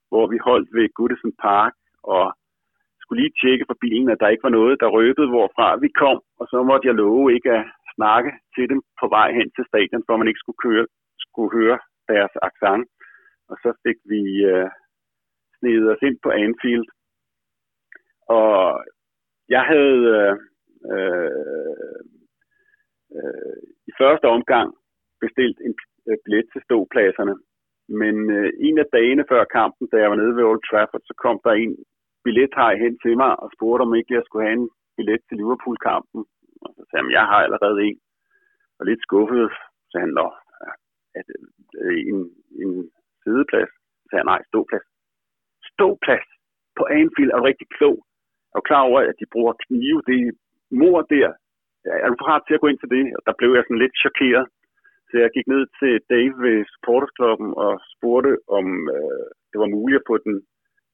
hvor 0.10 0.26
vi 0.32 0.38
holdt 0.48 0.70
ved 0.78 0.94
Goodison 0.98 1.34
Park, 1.46 1.74
og 2.04 2.26
skulle 3.06 3.22
lige 3.22 3.40
tjekke 3.42 3.66
for 3.70 3.78
bilen, 3.86 4.10
at 4.10 4.20
der 4.22 4.34
ikke 4.34 4.48
var 4.48 4.58
noget, 4.60 4.76
der 4.82 4.96
røbede, 4.98 5.30
hvorfra 5.34 5.68
vi 5.84 5.90
kom, 6.04 6.20
og 6.40 6.46
så 6.52 6.58
måtte 6.70 6.88
jeg 6.88 6.96
love 6.96 7.34
ikke 7.36 7.52
at 7.60 7.66
snakke 7.96 8.32
til 8.56 8.66
dem 8.72 8.80
på 9.00 9.06
vej 9.16 9.28
hen 9.38 9.48
til 9.56 9.66
stadion, 9.68 10.04
for 10.06 10.18
man 10.18 10.28
ikke 10.28 10.44
skulle, 10.44 10.62
køre, 10.66 10.86
skulle 11.26 11.52
høre 11.60 11.80
deres 12.12 12.34
accent. 12.48 12.88
Og 13.50 13.56
så 13.64 13.70
fik 13.84 13.98
vi 14.12 14.22
øh, 14.52 14.70
snedet 15.58 15.92
os 15.94 16.06
ind 16.08 16.18
på 16.24 16.30
Anfield. 16.30 16.88
Og 18.40 18.86
jeg 19.50 19.64
havde 19.72 20.02
øh, 20.18 20.36
øh, 20.92 22.02
øh, 23.18 23.58
i 23.90 23.92
første 24.02 24.28
omgang 24.38 24.68
bestilt 25.24 25.58
en 25.68 25.74
øh, 26.08 26.18
billet 26.24 26.48
til 26.54 26.62
ståpladserne. 26.66 27.36
Men 28.02 28.16
øh, 28.38 28.50
en 28.68 28.78
af 28.84 28.88
dagene 28.94 29.26
før 29.32 29.44
kampen, 29.58 29.88
da 29.92 29.98
jeg 29.98 30.10
var 30.10 30.16
nede 30.20 30.36
ved 30.36 30.44
Old 30.44 30.64
Trafford, 30.70 31.02
så 31.10 31.14
kom 31.24 31.38
der 31.46 31.52
en 31.52 31.76
billethej 32.26 32.74
hen 32.84 32.94
til 33.04 33.14
mig 33.22 33.32
og 33.44 33.48
spurgte, 33.56 33.84
om 33.86 33.96
ikke 33.96 34.14
jeg 34.18 34.24
skulle 34.26 34.46
have 34.48 34.58
en 34.62 34.70
billet 34.98 35.22
til 35.28 35.38
Liverpool-kampen. 35.42 36.22
Og 36.64 36.70
så 36.76 36.82
sagde 36.90 37.04
han, 37.04 37.18
jeg 37.20 37.26
har 37.32 37.40
allerede 37.48 37.80
en. 37.88 38.00
Og 38.80 38.84
lidt 38.86 39.02
skuffet, 39.08 39.44
så 39.82 39.88
sagde 39.92 40.06
han, 40.06 40.14
Nå, 40.20 40.28
at, 41.20 41.28
øh, 41.82 42.00
en, 42.12 42.20
en 42.64 42.72
sideplads. 43.24 43.72
Så 44.00 44.06
sagde 44.08 44.22
han, 44.22 44.32
nej, 44.34 44.42
ståplads. 44.50 44.88
Ståplads 45.72 46.28
på 46.78 46.84
Anfield 47.00 47.32
er 47.34 47.48
rigtig 47.50 47.68
klog. 47.78 47.98
Jeg 48.52 48.60
er 48.60 48.70
klar 48.70 48.84
over, 48.90 49.00
at 49.00 49.20
de 49.22 49.32
bruger 49.34 49.54
knive. 49.64 50.02
Det 50.10 50.18
er 50.28 50.32
mor 50.82 51.02
der. 51.16 51.30
Er 52.04 52.08
du 52.10 52.16
parat 52.24 52.44
til 52.46 52.58
at 52.58 52.62
gå 52.64 52.68
ind 52.68 52.80
til 52.80 52.94
det? 52.96 53.04
Og 53.18 53.22
der 53.28 53.34
blev 53.40 53.52
jeg 53.54 53.64
sådan 53.64 53.84
lidt 53.84 53.96
chokeret. 54.04 54.46
Så 55.10 55.14
jeg 55.24 55.30
gik 55.36 55.48
ned 55.48 55.64
til 55.80 55.94
Dave 56.14 56.36
ved 56.46 56.58
supportersklubben 56.74 57.50
og 57.66 57.72
spurgte, 57.94 58.32
om 58.58 58.66
øh, 58.96 59.28
det 59.52 59.58
var 59.62 59.76
muligt 59.78 60.00
at 60.00 60.08
få 60.10 60.16
den 60.28 60.36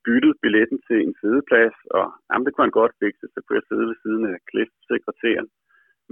byttet 0.05 0.33
billetten 0.43 0.79
til 0.87 0.97
en 1.05 1.15
sideplads, 1.21 1.77
og 1.97 2.05
jamen, 2.27 2.45
det 2.45 2.51
kunne 2.53 2.67
han 2.67 2.79
godt 2.81 2.99
fikse, 3.03 3.25
så 3.33 3.39
kunne 3.41 3.59
jeg 3.59 3.67
sidde 3.67 3.87
ved 3.91 3.97
siden 4.03 4.23
af 4.33 4.37
Cliff-sekretæren, 4.49 5.49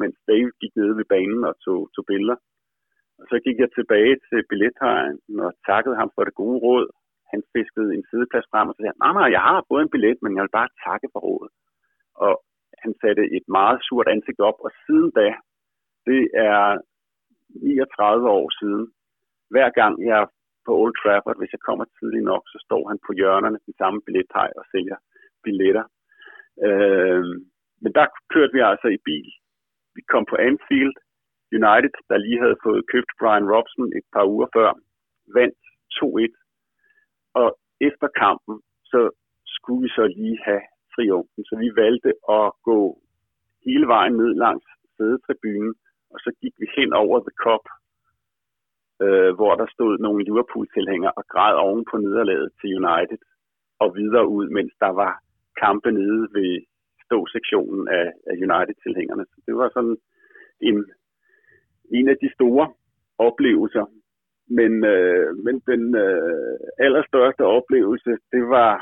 mens 0.02 0.15
Dave 0.30 0.52
gik 0.62 0.73
ned 0.75 0.91
ved 0.99 1.08
banen 1.13 1.41
og 1.49 1.56
tog, 1.65 1.80
tog 1.95 2.06
billeder. 2.12 2.38
Og 3.19 3.25
så 3.32 3.36
gik 3.45 3.58
jeg 3.63 3.69
tilbage 3.78 4.15
til 4.30 4.39
billethajen 4.49 5.39
og 5.45 5.52
takkede 5.69 5.95
ham 6.02 6.10
for 6.15 6.23
det 6.23 6.36
gode 6.41 6.60
råd. 6.65 6.86
Han 7.32 7.41
fiskede 7.54 7.89
en 7.95 8.06
sideplads 8.10 8.47
frem 8.52 8.69
og 8.71 8.75
sagde, 8.75 8.99
nej, 9.04 9.13
nej, 9.19 9.30
jeg 9.38 9.43
har 9.49 9.65
fået 9.69 9.82
en 9.84 9.93
billet, 9.95 10.17
men 10.21 10.36
jeg 10.36 10.43
vil 10.43 10.58
bare 10.60 10.75
takke 10.88 11.08
for 11.13 11.19
rådet. 11.28 11.52
Og 12.25 12.34
han 12.84 12.91
satte 13.02 13.23
et 13.38 13.45
meget 13.58 13.80
surt 13.88 14.08
ansigt 14.15 14.39
op, 14.49 14.58
og 14.65 14.71
siden 14.86 15.12
da, 15.19 15.28
det 16.08 16.21
er 16.49 16.63
39 17.49 18.30
år 18.30 18.47
siden, 18.60 18.84
hver 19.54 19.69
gang 19.80 19.93
jeg 20.12 20.21
på 20.65 20.71
Old 20.81 20.95
Trafford, 21.01 21.37
hvis 21.37 21.53
jeg 21.55 21.63
kommer 21.67 21.85
tidligt 21.85 22.29
nok, 22.31 22.43
så 22.53 22.57
står 22.65 22.83
han 22.91 22.99
på 23.07 23.11
hjørnerne 23.19 23.59
den 23.65 23.75
samme 23.81 23.99
billethej 24.05 24.49
og 24.59 24.63
sælger 24.71 24.97
billetter. 25.43 25.85
Øh, 26.65 27.23
men 27.83 27.91
der 27.97 28.05
kørte 28.33 28.53
vi 28.53 28.61
altså 28.71 28.87
i 28.87 29.03
bil. 29.09 29.29
Vi 29.95 30.01
kom 30.11 30.25
på 30.29 30.35
Anfield. 30.47 30.95
United, 31.59 31.95
der 32.09 32.17
lige 32.17 32.41
havde 32.43 32.63
fået 32.65 32.89
købt 32.93 33.11
Brian 33.19 33.49
Robson 33.53 33.97
et 33.99 34.07
par 34.13 34.25
uger 34.33 34.47
før, 34.57 34.69
vandt 35.37 35.59
2-1. 35.97 36.33
Og 37.41 37.49
efter 37.87 38.07
kampen, 38.23 38.55
så 38.91 38.99
skulle 39.55 39.81
vi 39.85 39.89
så 39.89 40.05
lige 40.19 40.39
have 40.47 40.63
triumfen. 40.93 41.43
Så 41.49 41.53
vi 41.63 41.69
valgte 41.83 42.11
at 42.37 42.45
gå 42.69 42.79
hele 43.65 43.87
vejen 43.87 44.13
ned 44.21 44.31
langs 44.45 44.67
sædetribunen, 44.97 45.73
og 46.11 46.17
så 46.23 46.29
gik 46.41 46.55
vi 46.61 46.67
hen 46.77 46.93
over 46.93 47.17
The 47.19 47.35
Cup 47.43 47.63
øh, 49.03 49.31
hvor 49.38 49.53
der 49.55 49.67
stod 49.75 49.97
nogle 49.97 50.23
Liverpool-tilhængere 50.23 51.13
og 51.19 51.25
græd 51.33 51.55
oven 51.55 51.85
på 51.91 51.97
nederlaget 51.97 52.49
til 52.59 52.69
United 52.79 53.21
og 53.79 53.95
videre 53.95 54.27
ud, 54.27 54.49
mens 54.49 54.73
der 54.79 54.91
var 55.01 55.13
kampe 55.63 55.91
nede 55.91 56.21
ved 56.38 56.51
ståsektionen 57.05 57.88
af, 57.88 58.07
af 58.29 58.35
United-tilhængerne. 58.47 59.25
Så 59.31 59.38
det 59.47 59.55
var 59.55 59.69
sådan 59.73 59.97
en, 60.62 60.77
en 61.97 62.07
af 62.09 62.17
de 62.23 62.29
store 62.33 62.65
oplevelser. 63.17 63.85
Men, 64.57 64.71
øh, 64.85 65.38
men 65.45 65.55
den 65.71 65.95
øh, 65.95 66.57
allerstørste 66.85 67.43
oplevelse, 67.57 68.12
det 68.33 68.43
var 68.57 68.73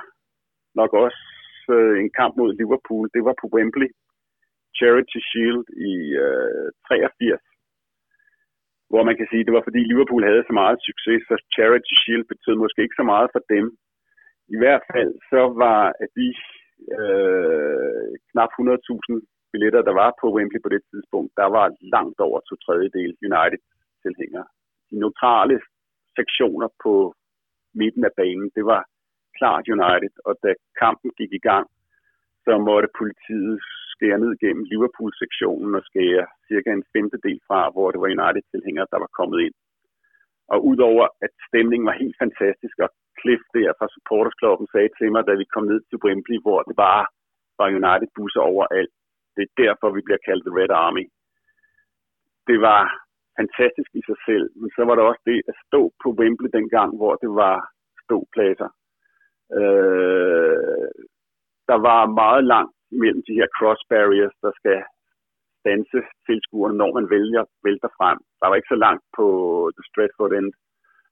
nok 0.75 0.93
også 0.93 1.23
øh, 1.69 1.99
en 2.03 2.11
kamp 2.19 2.33
mod 2.37 2.53
Liverpool. 2.53 3.09
Det 3.15 3.23
var 3.27 3.35
på 3.41 3.47
Wembley, 3.55 3.89
Charity 4.77 5.19
Shield 5.29 5.65
i 5.91 5.93
øh, 6.25 6.65
83 6.87 7.11
hvor 8.89 9.03
man 9.07 9.17
kan 9.17 9.27
sige, 9.29 9.41
at 9.41 9.47
det 9.47 9.57
var 9.57 9.67
fordi 9.67 9.81
Liverpool 9.91 10.23
havde 10.29 10.43
så 10.47 10.53
meget 10.61 10.77
succes, 10.87 11.21
så 11.29 11.35
Charity 11.55 11.95
Shield 12.01 12.25
betød 12.31 12.55
måske 12.55 12.81
ikke 12.83 12.99
så 13.01 13.07
meget 13.13 13.29
for 13.35 13.41
dem. 13.53 13.65
I 14.55 14.57
hvert 14.61 14.83
fald 14.93 15.11
så 15.31 15.41
var 15.63 15.81
de 16.17 16.27
øh, 16.99 18.09
knap 18.31 18.51
100.000 18.59 19.13
billetter, 19.51 19.81
der 19.89 19.95
var 20.03 20.11
på 20.21 20.25
Wembley 20.35 20.61
på 20.63 20.69
det 20.75 20.81
tidspunkt, 20.91 21.31
der 21.41 21.47
var 21.57 21.67
langt 21.95 22.19
over 22.27 22.39
to 22.39 22.55
tredjedel 22.65 23.11
United-tilhængere. 23.29 24.47
De 24.89 24.95
neutrale 25.03 25.57
sektioner 26.19 26.69
på 26.83 26.93
midten 27.81 28.03
af 28.09 28.13
banen, 28.21 28.49
det 28.57 28.65
var 28.73 28.81
klart 29.39 29.63
United, 29.77 30.13
og 30.27 30.33
da 30.43 30.51
kampen 30.81 31.11
gik 31.19 31.31
i 31.39 31.45
gang, 31.49 31.67
så 32.45 32.53
måtte 32.67 32.89
politiet 32.99 33.59
skære 33.97 34.19
ned 34.23 34.33
gennem 34.43 34.63
Liverpool-sektionen 34.71 35.71
og 35.79 35.83
skære 35.89 36.25
cirka 36.47 36.69
en 36.73 36.87
femtedel 36.93 37.39
fra, 37.47 37.59
hvor 37.73 37.87
det 37.91 37.99
var 38.01 38.15
United-tilhængere, 38.17 38.91
der 38.93 38.99
var 39.03 39.11
kommet 39.19 39.39
ind. 39.45 39.55
Og 40.53 40.57
udover 40.71 41.05
at 41.25 41.33
stemningen 41.47 41.85
var 41.89 42.01
helt 42.01 42.17
fantastisk, 42.23 42.75
og 42.85 42.89
Cliff 43.19 43.43
der 43.53 43.77
fra 43.79 43.87
supportersklubben 43.95 44.67
sagde 44.73 44.91
til 44.99 45.09
mig, 45.11 45.21
da 45.27 45.33
vi 45.41 45.45
kom 45.53 45.65
ned 45.71 45.81
til 45.89 46.01
Wembley, 46.05 46.39
hvor 46.45 46.59
det 46.67 46.75
bare 46.87 47.03
var 47.59 47.67
United-busser 47.79 48.43
overalt. 48.51 48.93
Det 49.35 49.43
er 49.45 49.61
derfor, 49.63 49.87
vi 49.97 50.01
bliver 50.05 50.21
kaldt 50.27 50.43
The 50.45 50.55
Red 50.59 50.73
Army. 50.85 51.05
Det 52.49 52.57
var 52.69 52.81
fantastisk 53.39 53.91
i 53.99 54.01
sig 54.09 54.19
selv, 54.27 54.45
men 54.59 54.69
så 54.75 54.81
var 54.87 54.95
der 54.95 55.03
også 55.09 55.23
det 55.31 55.39
at 55.51 55.55
stå 55.65 55.81
på 56.03 56.07
Wembley 56.19 56.49
dengang, 56.57 56.89
hvor 56.99 57.13
det 57.23 57.31
var 57.43 57.57
ståpladser. 58.03 58.69
Øh, 59.59 60.89
der 61.69 61.77
var 61.89 62.01
meget 62.21 62.43
langt 62.53 62.76
mellem 63.01 63.21
de 63.27 63.37
her 63.39 63.49
cross 63.57 63.81
barriers, 63.93 64.35
der 64.43 64.51
skal 64.59 64.79
stanse 65.61 65.99
tilskuerne, 66.27 66.77
når 66.81 66.91
man 66.97 67.05
vælger, 67.15 67.43
vælter 67.67 67.91
frem. 67.97 68.17
Der 68.39 68.47
var 68.47 68.55
ikke 68.55 68.73
så 68.73 68.79
langt 68.85 69.03
på 69.17 69.25
The 69.75 69.83
Stratford 69.89 70.33
End 70.37 70.49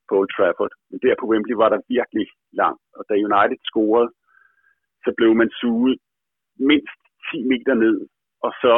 på 0.07 0.13
Old 0.19 0.31
Trafford. 0.35 0.73
Men 0.89 0.99
der 1.03 1.15
på 1.19 1.29
Wembley 1.31 1.55
var 1.63 1.69
der 1.69 1.87
virkelig 1.97 2.27
langt. 2.61 2.83
Og 2.97 3.03
da 3.09 3.13
United 3.29 3.59
scorede, 3.69 4.09
så 5.03 5.09
blev 5.17 5.31
man 5.41 5.49
suget 5.61 5.97
mindst 6.71 6.99
10 7.31 7.43
meter 7.51 7.73
ned, 7.83 7.97
og 8.45 8.51
så 8.63 8.75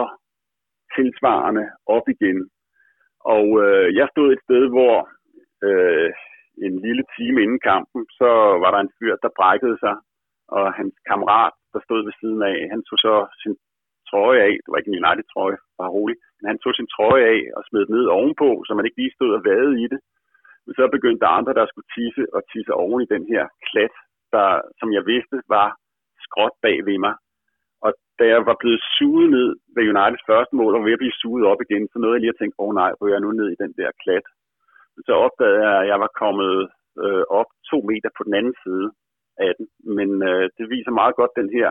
tilsvarende 0.95 1.65
op 1.95 2.05
igen. 2.15 2.39
Og 3.35 3.45
øh, 3.63 3.87
jeg 3.99 4.07
stod 4.13 4.27
et 4.31 4.41
sted, 4.45 4.63
hvor 4.75 4.95
øh, 5.67 6.09
en 6.65 6.75
lille 6.85 7.03
time 7.17 7.37
inden 7.43 7.61
kampen, 7.71 8.01
så 8.19 8.29
var 8.61 8.69
der 8.71 8.79
en 8.81 8.95
fyr, 8.99 9.15
der 9.23 9.37
brækkede 9.39 9.77
sig, 9.83 9.95
og 10.47 10.73
hans 10.73 10.95
kammerat, 11.09 11.53
der 11.77 11.83
stod 11.87 12.01
ved 12.07 12.15
siden 12.21 12.41
af, 12.51 12.57
han 12.73 12.81
tog 12.87 12.97
så 13.05 13.13
sin 13.43 13.53
trøje 14.09 14.39
af, 14.47 14.53
det 14.61 14.69
var 14.69 14.79
ikke 14.79 14.91
en 14.91 15.01
United-trøje, 15.03 15.57
var 15.79 15.95
roligt, 15.97 16.19
men 16.37 16.45
han 16.51 16.59
tog 16.59 16.73
sin 16.75 16.91
trøje 16.95 17.23
af 17.33 17.41
og 17.57 17.61
smed 17.63 17.83
den 17.85 17.95
ned 17.97 18.05
ovenpå, 18.17 18.49
så 18.65 18.71
man 18.73 18.85
ikke 18.85 19.01
lige 19.01 19.15
stod 19.17 19.31
og 19.37 19.41
vade 19.49 19.71
i 19.83 19.85
det. 19.93 19.99
Men 20.65 20.73
så 20.77 20.83
begyndte 20.95 21.23
der 21.23 21.37
andre, 21.39 21.53
der 21.59 21.65
skulle 21.67 21.89
tisse 21.97 22.23
og 22.35 22.41
tisse 22.51 22.73
oven 22.83 23.01
i 23.03 23.11
den 23.13 23.23
her 23.31 23.43
klat, 23.67 23.95
der, 24.35 24.49
som 24.79 24.89
jeg 24.97 25.03
vidste 25.11 25.37
var 25.55 25.67
skråt 26.25 26.55
bag 26.65 26.77
ved 26.89 26.97
mig. 27.05 27.15
Og 27.85 27.91
da 28.19 28.23
jeg 28.33 28.39
var 28.49 28.57
blevet 28.61 28.81
suget 28.97 29.29
ned 29.37 29.49
ved 29.75 29.89
Uniteds 29.91 30.27
første 30.29 30.53
mål, 30.59 30.75
og 30.75 30.85
ved 30.85 30.97
at 30.97 31.03
blive 31.03 31.19
suget 31.21 31.43
op 31.51 31.61
igen, 31.65 31.83
så 31.91 31.95
nåede 31.99 32.15
jeg 32.15 32.21
lige 32.23 32.35
at 32.35 32.39
tænke, 32.39 32.55
åh 32.59 32.67
oh, 32.67 32.73
nej, 32.81 32.91
ryger 33.01 33.15
jeg 33.15 33.23
nu 33.25 33.31
ned 33.31 33.47
i 33.51 33.61
den 33.63 33.71
der 33.79 33.89
klat. 34.03 34.25
Så 35.07 35.13
opdagede 35.25 35.61
jeg, 35.67 35.75
at 35.81 35.87
jeg 35.91 35.99
var 36.05 36.11
kommet 36.21 36.53
øh, 37.03 37.23
op 37.39 37.49
to 37.71 37.77
meter 37.89 38.09
på 38.17 38.21
den 38.27 38.33
anden 38.39 38.55
side 38.63 38.87
af 39.45 39.51
den. 39.57 39.67
Men 39.97 40.09
øh, 40.29 40.45
det 40.57 40.65
viser 40.69 40.91
meget 40.91 41.15
godt 41.15 41.39
den 41.41 41.49
her 41.57 41.69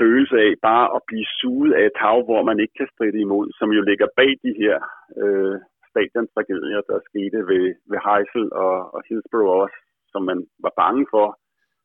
følelse 0.00 0.36
af 0.46 0.52
bare 0.68 0.86
at 0.96 1.00
blive 1.08 1.26
suget 1.40 1.72
af 1.78 1.84
et 1.86 1.98
hav, 2.04 2.18
hvor 2.28 2.42
man 2.48 2.60
ikke 2.62 2.76
kan 2.80 2.92
stride 2.94 3.20
imod, 3.20 3.46
som 3.58 3.68
jo 3.76 3.82
ligger 3.90 4.08
bag 4.16 4.30
de 4.46 4.52
her 4.62 4.76
øh, 5.22 5.56
stadiontragedier, 5.90 6.80
der 6.90 6.98
skete 7.08 7.38
ved, 7.50 7.66
ved 7.90 7.98
Heisel 8.06 8.46
og, 8.64 8.74
og 8.94 9.00
Hillsborough 9.08 9.62
også, 9.64 9.78
som 10.12 10.22
man 10.30 10.38
var 10.64 10.72
bange 10.82 11.06
for. 11.14 11.26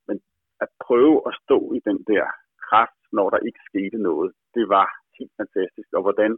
Men 0.08 0.18
at 0.64 0.70
prøve 0.88 1.16
at 1.28 1.34
stå 1.44 1.58
i 1.78 1.80
den 1.90 2.00
der 2.12 2.26
kraft, 2.68 3.02
når 3.18 3.28
der 3.30 3.46
ikke 3.48 3.62
skete 3.70 3.98
noget, 4.10 4.30
det 4.56 4.66
var 4.76 4.88
helt 5.20 5.34
fantastisk. 5.42 5.90
Og 5.98 6.02
hvordan 6.06 6.32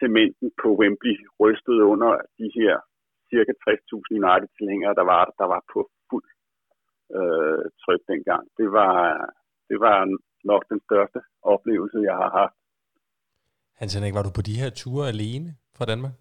cementen 0.00 0.48
på 0.62 0.68
Wembley 0.80 1.16
rystede 1.40 1.82
under 1.92 2.12
de 2.38 2.48
her 2.58 2.74
cirka 3.30 3.52
60.000 3.64 4.20
United-tilhængere, 4.20 4.94
der 5.00 5.06
var, 5.12 5.22
der 5.40 5.46
var 5.54 5.60
på 5.72 5.80
øh, 7.18 7.64
tryk 7.82 8.00
dengang. 8.08 8.44
Det 8.58 8.72
var, 8.72 8.94
det 9.68 9.80
var 9.80 10.18
nok 10.44 10.62
den 10.68 10.80
største 10.86 11.20
oplevelse, 11.42 11.98
jeg 11.98 12.16
har 12.22 12.30
haft. 12.40 12.56
Hans 13.80 13.94
Henrik, 13.94 14.14
var 14.14 14.22
du 14.22 14.32
på 14.34 14.42
de 14.48 14.60
her 14.62 14.70
ture 14.70 15.08
alene 15.08 15.50
fra 15.76 15.84
Danmark? 15.84 16.14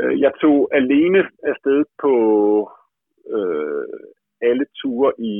Øh, 0.00 0.20
jeg 0.20 0.32
tog 0.40 0.56
alene 0.80 1.20
afsted 1.50 1.84
på 2.02 2.12
øh, 3.34 3.98
alle 4.48 4.66
ture 4.80 5.12
i, 5.18 5.34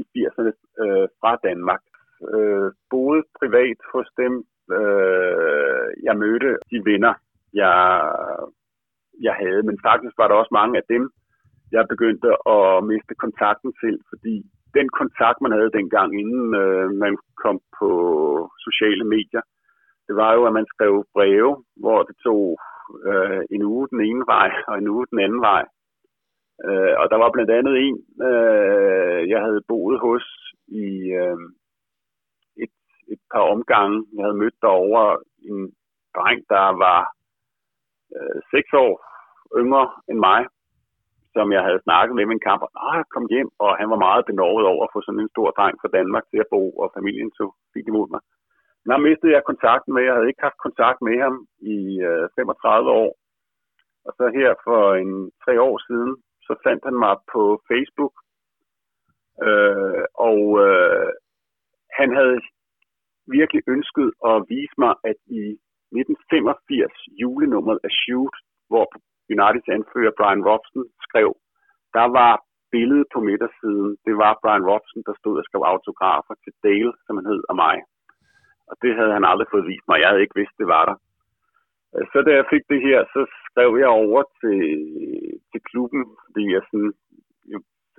i 0.00 0.02
80'erne 0.12 0.52
øh, 0.82 1.08
fra 1.20 1.32
Danmark. 1.48 1.82
Øh, 2.34 2.72
boede 2.90 3.22
privat 3.40 3.78
hos 3.92 4.08
dem. 4.16 4.32
Øh, 4.76 5.86
jeg 6.06 6.14
mødte 6.16 6.50
de 6.70 6.78
venner, 6.90 7.14
jeg, 7.52 7.76
jeg 9.26 9.34
havde, 9.42 9.62
men 9.62 9.78
faktisk 9.88 10.14
var 10.18 10.28
der 10.28 10.34
også 10.34 10.54
mange 10.60 10.76
af 10.78 10.84
dem, 10.88 11.12
jeg 11.72 11.84
begyndte 11.92 12.28
at 12.56 12.84
miste 12.90 13.14
kontakten 13.24 13.70
til, 13.82 13.94
fordi 14.10 14.34
den 14.76 14.88
kontakt, 15.00 15.38
man 15.40 15.52
havde 15.52 15.76
dengang, 15.78 16.20
inden 16.20 16.54
øh, 16.62 16.90
man 17.04 17.14
kom 17.42 17.58
på 17.78 17.90
sociale 18.66 19.04
medier, 19.14 19.42
det 20.06 20.14
var 20.16 20.32
jo, 20.34 20.42
at 20.46 20.52
man 20.52 20.66
skrev 20.72 20.92
breve, 21.14 21.64
hvor 21.82 22.02
det 22.02 22.16
tog 22.26 22.58
øh, 23.08 23.42
en 23.50 23.62
uge 23.62 23.88
den 23.92 24.00
ene 24.00 24.24
vej 24.26 24.50
og 24.68 24.78
en 24.78 24.88
uge 24.88 25.06
den 25.10 25.18
anden 25.18 25.40
vej. 25.40 25.64
Øh, 26.66 26.94
og 27.00 27.06
der 27.10 27.18
var 27.22 27.30
blandt 27.32 27.50
andet 27.50 27.74
en, 27.86 27.96
øh, 28.28 29.28
jeg 29.32 29.40
havde 29.46 29.68
boet 29.68 30.00
hos 30.00 30.24
i 30.68 30.86
øh, 31.22 31.38
et, 32.64 32.76
et 33.12 33.20
par 33.32 33.44
omgange. 33.54 34.06
Jeg 34.16 34.24
havde 34.24 34.40
mødt 34.42 34.58
derovre 34.62 35.18
en 35.48 35.74
dreng, 36.16 36.40
der 36.48 36.66
var 36.86 37.00
øh, 38.16 38.38
seks 38.54 38.72
år 38.72 38.92
yngre 39.60 39.86
end 40.08 40.18
mig, 40.18 40.46
som 41.34 41.46
jeg 41.56 41.62
havde 41.66 41.84
snakket 41.86 42.14
med 42.16 42.26
min 42.26 42.44
kamp, 42.48 42.60
og 42.66 42.70
ah, 42.88 43.00
kom 43.14 43.26
hjem, 43.34 43.50
og 43.64 43.70
han 43.80 43.88
var 43.92 44.04
meget 44.06 44.22
benovet 44.30 44.64
over 44.72 44.82
at 44.84 44.92
få 44.94 45.00
sådan 45.02 45.24
en 45.24 45.34
stor 45.34 45.48
dreng 45.56 45.76
fra 45.80 45.94
Danmark 45.96 46.24
til 46.30 46.38
at 46.44 46.50
bo, 46.54 46.62
og 46.82 46.94
familien 46.96 47.30
tog 47.38 47.50
fint 47.72 47.88
imod 47.88 48.08
mig. 48.14 48.22
Men 48.80 48.88
der 48.92 49.06
mistede 49.08 49.32
jeg 49.32 49.48
kontakten 49.50 49.90
med, 49.92 50.02
jeg 50.02 50.14
havde 50.14 50.30
ikke 50.30 50.46
haft 50.48 50.64
kontakt 50.66 50.98
med 51.06 51.16
ham 51.24 51.36
i 51.74 51.76
øh, 52.10 52.24
35 52.36 52.90
år. 53.02 53.12
Og 54.06 54.12
så 54.18 54.24
her 54.38 54.50
for 54.66 54.82
en 55.02 55.12
tre 55.44 55.54
år 55.68 55.76
siden, 55.88 56.12
så 56.46 56.52
fandt 56.66 56.82
han 56.88 56.96
mig 57.04 57.14
på 57.32 57.42
Facebook, 57.70 58.14
øh, 59.46 60.04
og 60.28 60.40
øh, 60.66 61.10
han 61.98 62.08
havde 62.18 62.38
virkelig 63.36 63.62
ønsket 63.74 64.08
at 64.30 64.36
vise 64.52 64.76
mig, 64.82 64.92
at 65.10 65.18
i 65.40 65.42
1985 65.92 66.92
julenummeret 67.22 67.78
af 67.86 67.92
Shoot, 68.00 68.36
hvor 68.70 68.86
Uniteds 69.34 69.68
anfører 69.76 70.16
Brian 70.18 70.46
Robson 70.48 70.84
skrev, 71.06 71.28
der 71.96 72.06
var 72.18 72.32
billedet 72.74 73.06
på 73.14 73.20
midtersiden, 73.28 73.90
det 74.06 74.14
var 74.22 74.38
Brian 74.42 74.68
Robson, 74.70 75.02
der 75.08 75.14
stod 75.20 75.34
og 75.40 75.44
skrev 75.44 75.62
autografer 75.74 76.34
til 76.44 76.52
Dale, 76.64 76.92
som 77.04 77.16
han 77.18 77.26
hed, 77.30 77.42
og 77.50 77.56
mig. 77.64 77.76
Og 78.70 78.74
det 78.82 78.92
havde 78.98 79.12
han 79.16 79.24
aldrig 79.30 79.48
fået 79.50 79.68
vist 79.70 79.86
mig. 79.88 80.00
Jeg 80.00 80.08
havde 80.08 80.24
ikke 80.24 80.40
vidst, 80.40 80.60
det 80.60 80.68
var 80.74 80.84
der. 80.90 80.96
Øh, 81.94 82.04
så 82.12 82.18
da 82.26 82.30
jeg 82.38 82.46
fik 82.52 82.64
det 82.72 82.80
her, 82.88 82.98
så 83.14 83.20
skrev 83.46 83.70
jeg 83.82 83.90
over 84.04 84.22
til, 84.40 84.60
til 85.50 85.60
klubben, 85.70 86.02
fordi 86.24 86.44
jeg 86.54 86.62
sådan, 86.70 86.92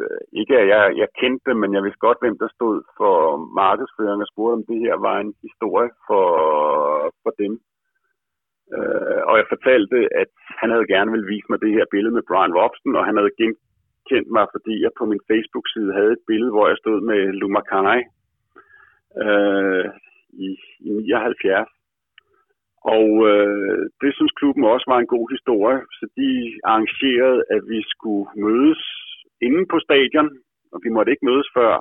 øh, 0.01 0.21
ikke 0.41 0.55
at 0.61 0.67
jeg, 0.73 0.83
jeg 1.01 1.07
kendte 1.19 1.43
dem, 1.49 1.57
men 1.57 1.73
jeg 1.73 1.83
vidste 1.83 2.05
godt, 2.07 2.21
hvem 2.21 2.37
der 2.41 2.49
stod 2.57 2.75
for 2.97 3.15
markedsføring 3.61 4.21
og 4.21 4.29
spurgte, 4.31 4.57
om 4.59 4.65
det 4.69 4.79
her 4.85 4.95
var 5.07 5.17
en 5.19 5.33
historie 5.47 5.91
for, 6.07 6.27
for 7.23 7.31
dem. 7.41 7.53
Øh, 8.75 9.21
og 9.29 9.33
jeg 9.39 9.51
fortalte, 9.53 9.97
at 10.21 10.31
han 10.59 10.69
havde 10.73 10.91
gerne 10.93 11.11
vil 11.15 11.29
vise 11.33 11.47
mig 11.49 11.59
det 11.61 11.71
her 11.77 11.85
billede 11.93 12.15
med 12.15 12.27
Brian 12.29 12.57
Robson, 12.59 12.95
og 12.99 13.03
han 13.09 13.17
havde 13.19 13.37
genkendt 13.41 14.29
mig, 14.37 14.45
fordi 14.55 14.73
jeg 14.85 14.91
på 14.99 15.05
min 15.11 15.23
Facebook-side 15.29 15.91
havde 15.97 16.11
et 16.17 16.27
billede, 16.31 16.51
hvor 16.55 16.67
jeg 16.67 16.77
stod 16.83 16.99
med 17.09 17.21
Lumakai 17.39 17.99
øh, 19.23 19.85
i, 20.47 20.49
i 20.87 20.89
79. 20.89 21.69
Og 22.95 23.07
øh, 23.31 23.79
det 24.01 24.11
synes 24.13 24.33
klubben 24.39 24.63
også 24.63 24.87
var 24.93 24.99
en 24.99 25.13
god 25.15 25.27
historie, 25.35 25.79
så 25.97 26.05
de 26.19 26.29
arrangerede, 26.69 27.39
at 27.55 27.61
vi 27.73 27.79
skulle 27.93 28.27
mødes 28.45 28.83
inde 29.47 29.63
på 29.71 29.77
stadion, 29.87 30.29
og 30.73 30.79
vi 30.83 30.89
måtte 30.95 31.11
ikke 31.11 31.27
mødes 31.29 31.49
før. 31.57 31.73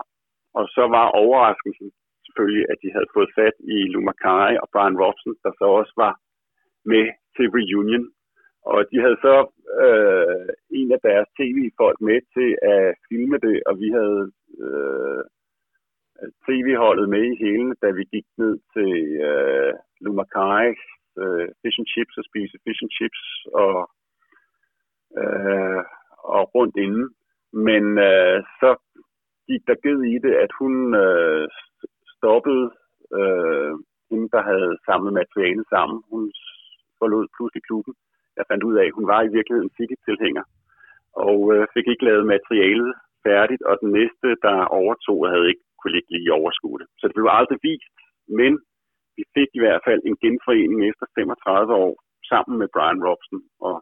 Og 0.59 0.65
så 0.77 0.83
var 0.97 1.17
overraskelsen 1.23 1.89
selvfølgelig, 2.25 2.65
at 2.73 2.79
de 2.83 2.89
havde 2.95 3.13
fået 3.17 3.31
fat 3.39 3.57
i 3.75 3.77
Lumakai 3.93 4.53
og 4.63 4.69
Brian 4.73 5.01
Robson, 5.03 5.35
der 5.45 5.53
så 5.61 5.67
også 5.81 5.93
var 6.05 6.13
med 6.85 7.05
til 7.37 7.47
reunion. 7.57 8.07
Og 8.73 8.79
de 8.91 8.97
havde 9.05 9.19
så 9.27 9.37
øh, 9.85 10.49
en 10.79 10.93
af 10.97 11.01
deres 11.09 11.29
tv-folk 11.39 11.99
med 12.01 12.19
til 12.35 12.51
at 12.75 12.95
filme 13.09 13.37
det, 13.47 13.57
og 13.69 13.75
vi 13.83 13.89
havde 13.99 14.23
øh, 14.65 15.23
tv-holdet 16.47 17.09
med 17.09 17.25
i 17.33 17.41
hele, 17.45 17.75
da 17.83 17.89
vi 17.91 18.05
gik 18.15 18.27
ned 18.39 18.55
til 18.75 18.93
øh, 19.29 19.73
Lumakai 20.01 20.69
øh, 21.21 21.49
fish 21.61 21.79
and 21.81 21.91
chips 21.93 22.15
og 22.21 22.25
spise 22.31 22.57
fish 22.65 22.81
and 22.85 22.93
chips 22.99 23.23
og, 23.65 23.77
øh, 25.21 25.83
og 26.37 26.43
rundt 26.55 26.77
inden. 26.85 27.07
Men 27.69 27.85
øh, 28.11 28.39
så 28.61 28.71
gik 29.49 29.63
der 29.69 29.83
ged 29.85 30.01
i 30.15 30.17
det, 30.25 30.35
at 30.45 30.53
hun 30.61 30.75
øh, 31.05 31.49
stoppede 32.15 32.67
øh, 33.19 33.73
hende, 34.11 34.29
der 34.35 34.43
havde 34.51 34.73
samlet 34.87 35.13
materiale 35.21 35.65
sammen. 35.75 35.99
Hun 36.11 36.23
forlod 37.03 37.27
pludselig 37.37 37.63
klubben. 37.69 37.95
Jeg 38.39 38.45
fandt 38.51 38.67
ud 38.69 38.75
af, 38.81 38.85
at 38.87 38.97
hun 38.99 39.07
var 39.13 39.21
i 39.23 39.35
virkeligheden 39.37 39.75
City-tilhænger, 39.79 40.45
og 41.29 41.39
øh, 41.55 41.63
fik 41.75 41.87
ikke 41.89 42.07
lavet 42.09 42.33
materialet 42.35 42.93
færdigt, 43.27 43.63
og 43.69 43.75
den 43.83 43.91
næste, 43.99 44.29
der 44.47 44.57
overtog, 44.81 45.19
havde 45.33 45.49
ikke 45.53 45.65
kunne 45.79 45.95
ligge 45.97 46.11
lige 46.17 46.37
overskue 46.41 46.79
det. 46.81 46.89
Så 46.99 47.05
det 47.07 47.15
blev 47.17 47.29
aldrig 47.41 47.59
vist, 47.69 47.97
men 48.39 48.53
vi 49.17 49.23
fik 49.37 49.51
i 49.55 49.63
hvert 49.65 49.83
fald 49.87 50.01
en 50.05 50.17
genforening 50.25 50.81
efter 50.91 51.07
35 51.19 51.75
år 51.85 51.95
sammen 52.31 52.55
med 52.61 52.69
Brian 52.75 53.05
Robson 53.07 53.41
og, 53.69 53.77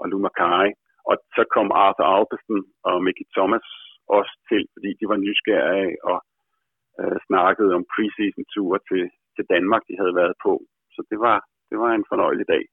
og 0.00 0.04
Lou 0.10 0.20
Kai. 0.40 0.66
Og 1.08 1.14
så 1.36 1.42
kom 1.54 1.68
Arthur 1.84 2.06
Albertson 2.16 2.60
og 2.88 2.96
Mickey 3.06 3.26
Thomas 3.36 3.66
også 4.18 4.34
til, 4.48 4.62
fordi 4.74 4.90
de 5.00 5.06
var 5.12 5.18
nysgerrige 5.24 5.96
og 6.10 6.18
øh, 7.00 7.18
snakkede 7.28 7.70
om 7.78 7.88
preseason 7.92 8.44
ture 8.54 8.78
til, 8.90 9.04
til 9.36 9.44
Danmark, 9.54 9.82
de 9.88 9.94
havde 10.00 10.14
været 10.20 10.36
på. 10.46 10.52
Så 10.94 11.00
det 11.10 11.18
var, 11.26 11.38
det 11.70 11.78
var 11.78 11.90
en 11.90 12.04
fornøjelig 12.12 12.46
dag. 12.54 12.64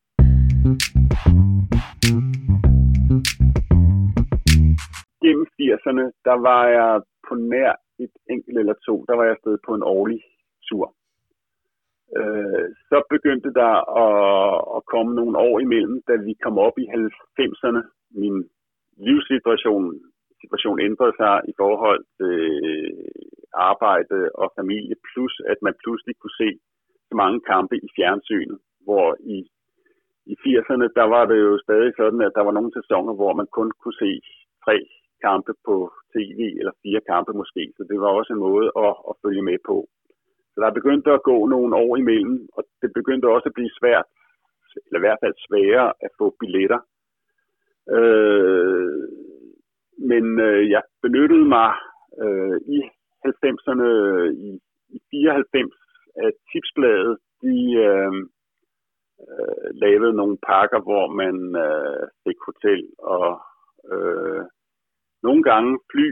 Gennem 5.23 5.45
80'erne, 5.57 6.05
der 6.27 6.37
var 6.47 6.63
jeg 6.77 7.01
på 7.27 7.35
nær 7.35 7.73
et 8.03 8.13
enkelt 8.33 8.57
eller 8.57 8.75
to, 8.87 9.05
der 9.07 9.15
var 9.15 9.23
jeg 9.23 9.31
afsted 9.31 9.57
på 9.67 9.71
en 9.73 9.83
årlig 9.83 10.21
tur. 10.69 10.85
Øh, 12.17 12.65
så 12.89 12.97
begyndte 13.09 13.49
der 13.61 13.73
at, 14.05 14.77
at 14.77 14.81
komme 14.93 15.15
nogle 15.15 15.37
år 15.37 15.59
imellem, 15.59 15.97
da 16.07 16.13
vi 16.27 16.33
kom 16.43 16.57
op 16.57 16.77
i 16.83 16.85
90'erne. 17.39 17.81
Min 18.21 18.35
livssituation 19.07 19.85
situation 20.43 20.77
ændrede 20.87 21.13
sig 21.21 21.35
i 21.51 21.53
forhold 21.61 22.01
til 22.17 22.37
øh, 22.69 23.07
arbejde 23.71 24.17
og 24.41 24.47
familie, 24.59 24.95
plus 25.07 25.33
at 25.51 25.57
man 25.65 25.75
pludselig 25.83 26.15
kunne 26.17 26.37
se 26.43 26.49
så 27.09 27.15
mange 27.23 27.39
kampe 27.53 27.75
i 27.87 27.89
fjernsynet, 27.95 28.59
hvor 28.85 29.07
i, 29.35 29.37
i 30.31 30.33
80'erne, 30.43 30.87
der 30.99 31.07
var 31.15 31.25
det 31.25 31.37
jo 31.39 31.59
stadig 31.65 31.93
sådan, 31.97 32.21
at 32.21 32.31
der 32.35 32.43
var 32.47 32.51
nogle 32.51 32.71
sæsoner, 32.79 33.13
hvor 33.13 33.33
man 33.33 33.47
kun 33.57 33.71
kunne 33.81 33.99
se 34.03 34.11
tre 34.65 34.77
kampe 35.25 35.53
på 35.67 35.75
tv, 36.13 36.39
eller 36.59 36.73
fire 36.83 37.01
kampe 37.11 37.31
måske, 37.41 37.63
så 37.77 37.81
det 37.89 37.97
var 38.03 38.07
også 38.07 38.33
en 38.33 38.45
måde 38.49 38.67
at, 38.85 38.93
at 39.09 39.13
følge 39.23 39.43
med 39.49 39.57
på. 39.69 39.77
Så 40.53 40.57
der 40.61 40.77
begyndte 40.79 41.11
at 41.11 41.23
gå 41.23 41.37
nogle 41.53 41.75
år 41.75 41.97
imellem, 41.97 42.47
og 42.53 42.63
det 42.81 42.91
begyndte 42.93 43.33
også 43.35 43.47
at 43.49 43.57
blive 43.57 43.73
svært, 43.79 44.07
eller 44.85 44.99
i 44.99 45.05
hvert 45.05 45.21
fald 45.23 45.35
sværere 45.47 45.93
at 46.05 46.11
få 46.19 46.35
billetter. 46.39 46.79
Øh, 47.97 49.03
men 50.11 50.39
øh, 50.39 50.69
jeg 50.69 50.81
benyttede 51.01 51.47
mig 51.57 51.71
øh, 52.23 52.57
i 52.77 52.79
90'erne, 53.25 53.89
i, 54.47 54.49
i 54.95 54.99
94, 55.11 55.71
at 56.25 56.33
Tipsbladet, 56.51 57.17
de 57.41 57.57
øh, 57.87 58.11
øh, 59.29 59.67
lavede 59.83 60.13
nogle 60.13 60.37
pakker, 60.49 60.79
hvor 60.87 61.05
man 61.21 61.35
øh, 61.65 62.03
fik 62.23 62.39
hotel 62.49 62.81
og 63.15 63.29
øh, 63.91 64.43
nogle 65.27 65.43
gange 65.43 65.71
fly 65.91 66.07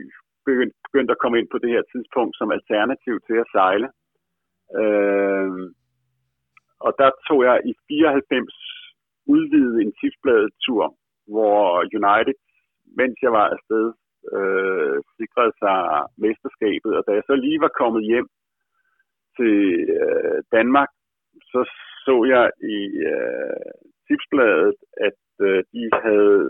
begyndte, 0.46 0.78
begyndte 0.88 1.12
at 1.12 1.22
komme 1.22 1.40
ind 1.40 1.50
på 1.52 1.58
det 1.64 1.70
her 1.76 1.84
tidspunkt 1.94 2.34
som 2.38 2.52
alternativ 2.58 3.16
til 3.28 3.38
at 3.44 3.52
sejle. 3.56 3.88
Øh, 4.82 5.52
og 6.86 6.92
der 7.02 7.10
tog 7.28 7.40
jeg 7.48 7.56
i 7.72 7.74
94 7.88 8.54
udvidet 9.36 9.76
en 9.82 9.92
tipsbladet 10.00 10.52
tur, 10.66 10.84
hvor 11.34 11.62
United, 12.00 12.40
mens 13.00 13.16
jeg 13.26 13.32
var 13.40 13.48
afsted, 13.56 13.86
øh, 14.36 14.98
sikrede 15.18 15.54
sig 15.64 15.78
mesterskabet. 16.24 16.92
Og 16.98 17.04
da 17.08 17.12
jeg 17.18 17.24
så 17.26 17.36
lige 17.36 17.60
var 17.66 17.74
kommet 17.82 18.04
hjem 18.12 18.28
til 19.38 19.58
øh, 20.02 20.38
Danmark, 20.56 20.92
så 21.52 21.60
så 22.10 22.16
jeg 22.36 22.46
i 22.76 22.78
øh, 23.12 23.72
tipsbladet, 24.08 24.78
at 25.08 25.22
øh, 25.48 25.60
de 25.74 25.84
havde 26.06 26.42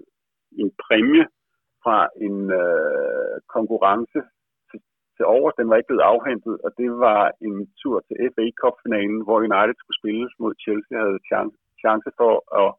en 0.61 0.69
præmie 0.83 1.25
fra 1.83 1.99
en 2.25 2.37
øh, 2.61 3.35
konkurrence 3.55 4.19
til, 4.69 4.79
til 5.15 5.25
over. 5.35 5.49
Den 5.59 5.69
var 5.69 5.75
ikke 5.77 5.91
blevet 5.91 6.09
afhentet, 6.13 6.55
og 6.65 6.69
det 6.79 6.89
var 7.05 7.21
en 7.47 7.57
tur 7.81 7.97
til 8.07 8.15
FA 8.33 8.45
Cup-finalen, 8.61 9.21
hvor 9.25 9.37
United 9.49 9.75
skulle 9.77 9.99
spilles 10.01 10.33
mod 10.41 10.53
Chelsea, 10.63 10.95
havde 11.03 11.19
chance, 11.31 11.57
chance 11.83 12.09
for 12.19 12.33
at 12.61 12.69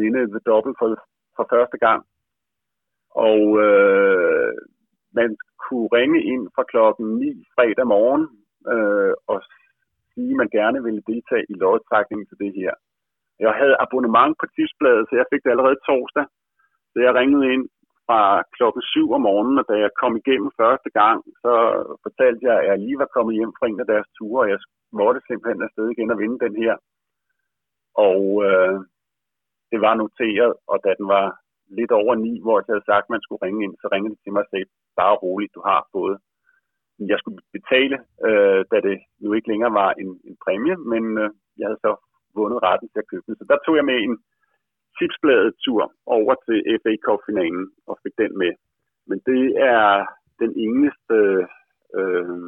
vinde 0.00 0.22
the 0.34 0.42
double 0.50 0.74
for, 0.80 0.88
for 1.36 1.44
første 1.54 1.78
gang. 1.86 2.00
Og 3.28 3.42
øh, 3.66 4.52
man 5.18 5.30
kunne 5.64 5.88
ringe 5.98 6.20
ind 6.32 6.44
fra 6.54 6.64
klokken 6.72 7.06
9 7.18 7.44
fredag 7.54 7.86
morgen 7.94 8.24
øh, 8.74 9.14
og 9.32 9.38
sige, 10.14 10.30
at 10.34 10.40
man 10.42 10.50
gerne 10.58 10.78
ville 10.86 11.02
deltage 11.10 11.44
i 11.52 11.54
lodtrækningen 11.62 12.26
til 12.28 12.38
det 12.42 12.52
her. 12.60 12.72
Jeg 13.44 13.52
havde 13.60 13.80
abonnement 13.84 14.34
på 14.40 14.46
tidsbladet, 14.54 15.04
så 15.06 15.14
jeg 15.20 15.26
fik 15.32 15.42
det 15.44 15.50
allerede 15.50 15.78
torsdag. 15.88 16.26
Så 16.92 16.98
jeg 17.06 17.12
ringede 17.20 17.46
ind 17.54 17.64
fra 18.06 18.20
klokken 18.56 18.82
7 18.82 19.12
om 19.16 19.22
morgenen, 19.28 19.58
og 19.60 19.66
da 19.70 19.74
jeg 19.84 19.90
kom 20.02 20.12
igennem 20.22 20.50
første 20.62 20.90
gang, 21.00 21.18
så 21.42 21.52
fortalte 22.04 22.42
jeg, 22.48 22.56
at 22.60 22.66
jeg 22.68 22.78
lige 22.78 22.98
var 23.02 23.14
kommet 23.14 23.34
hjem 23.38 23.52
fra 23.58 23.66
en 23.68 23.80
af 23.84 23.88
deres 23.92 24.08
ture, 24.16 24.40
og 24.44 24.48
jeg 24.52 24.58
måtte 25.00 25.20
simpelthen 25.28 25.66
afsted 25.66 25.86
igen 25.90 26.10
og 26.14 26.18
vinde 26.22 26.38
den 26.46 26.54
her. 26.62 26.74
Og 28.08 28.20
øh, 28.48 28.76
det 29.72 29.80
var 29.86 29.94
noteret, 29.94 30.52
og 30.70 30.76
da 30.84 30.90
den 31.00 31.08
var 31.16 31.26
lidt 31.78 31.92
over 32.00 32.14
9, 32.14 32.40
hvor 32.42 32.54
jeg 32.58 32.64
havde 32.68 32.88
sagt, 32.90 33.04
at 33.06 33.12
man 33.14 33.22
skulle 33.22 33.44
ringe 33.46 33.60
ind, 33.64 33.74
så 33.80 33.86
ringede 33.92 34.14
de 34.14 34.20
til 34.22 34.32
mig 34.32 34.44
og 34.44 34.50
sagde, 34.50 34.66
bare 35.00 35.16
roligt, 35.24 35.54
du 35.56 35.62
har 35.70 35.80
fået. 35.94 36.16
Jeg 37.10 37.18
skulle 37.18 37.38
betale, 37.52 37.96
øh, 38.26 38.60
da 38.72 38.76
det 38.88 38.96
jo 39.24 39.32
ikke 39.32 39.48
længere 39.48 39.72
var 39.82 39.90
en, 40.02 40.10
en 40.28 40.36
præmie, 40.44 40.76
men 40.92 41.04
øh, 41.22 41.30
jeg 41.58 41.66
havde 41.68 41.84
så 41.86 41.92
vundet 42.36 42.62
retten 42.62 42.88
til 42.88 43.02
at 43.02 43.10
købe 43.10 43.24
den. 43.26 43.36
Så 43.36 43.44
der 43.50 43.58
tog 43.64 43.76
jeg 43.76 43.84
med 43.84 43.98
en 44.06 44.14
tipsbladet 44.98 45.54
tur 45.64 45.82
over 46.06 46.34
til 46.46 46.58
FA 46.82 46.92
Cup-finalen 47.04 47.66
og 47.86 47.98
fik 48.02 48.14
den 48.22 48.32
med. 48.42 48.52
Men 49.08 49.18
det 49.30 49.44
er 49.72 50.06
den 50.42 50.52
eneste 50.66 51.18
øh, 51.98 52.44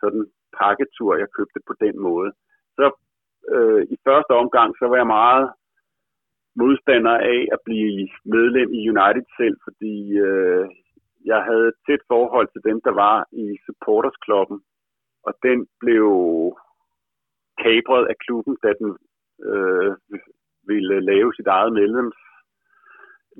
sådan 0.00 0.24
pakketur, 0.60 1.10
jeg 1.16 1.34
købte 1.36 1.60
på 1.68 1.74
den 1.84 1.94
måde. 2.08 2.30
Så 2.76 2.86
øh, 3.54 3.82
i 3.94 3.96
første 4.06 4.32
omgang, 4.42 4.70
så 4.78 4.84
var 4.90 4.96
jeg 4.96 5.06
meget 5.06 5.46
modstander 6.60 7.16
af 7.34 7.40
at 7.54 7.58
blive 7.64 8.08
medlem 8.24 8.68
i 8.78 8.80
United 8.92 9.26
selv, 9.40 9.56
fordi 9.66 9.94
øh, 10.28 10.66
jeg 11.24 11.40
havde 11.48 11.68
et 11.68 11.78
tæt 11.86 12.02
forhold 12.12 12.48
til 12.50 12.62
dem, 12.68 12.80
der 12.86 12.94
var 13.04 13.16
i 13.32 13.46
supportersklubben, 13.66 14.58
og 15.26 15.32
den 15.42 15.58
blev 15.82 16.08
kapret 17.64 18.04
af 18.12 18.16
klubben, 18.24 18.56
da 18.62 18.70
den 18.80 18.90
øh, 19.50 19.92
ville 20.70 21.00
lave 21.00 21.34
sit 21.34 21.46
eget 21.46 21.72
medlems 21.72 22.18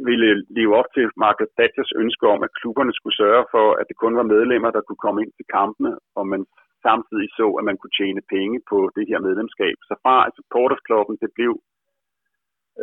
ville 0.09 0.31
leve 0.59 0.73
op 0.81 0.89
til 0.95 1.05
Margaret 1.25 1.53
Thatchers 1.59 1.93
ønske 2.03 2.25
om, 2.35 2.41
at 2.47 2.55
klubberne 2.61 2.93
skulle 2.95 3.17
sørge 3.23 3.45
for, 3.55 3.67
at 3.81 3.89
det 3.89 3.97
kun 3.97 4.17
var 4.17 4.33
medlemmer, 4.35 4.71
der 4.71 4.83
kunne 4.85 5.05
komme 5.05 5.23
ind 5.23 5.33
til 5.35 5.47
kampene, 5.59 5.93
og 6.19 6.25
man 6.33 6.43
samtidig 6.87 7.29
så, 7.39 7.47
at 7.59 7.65
man 7.69 7.77
kunne 7.79 7.97
tjene 8.01 8.23
penge 8.35 8.59
på 8.71 8.79
det 8.97 9.05
her 9.11 9.19
medlemskab. 9.27 9.77
Så 9.89 9.95
fra 10.03 10.17
supportersklubben, 10.37 11.17
det 11.23 11.31
blev 11.37 11.53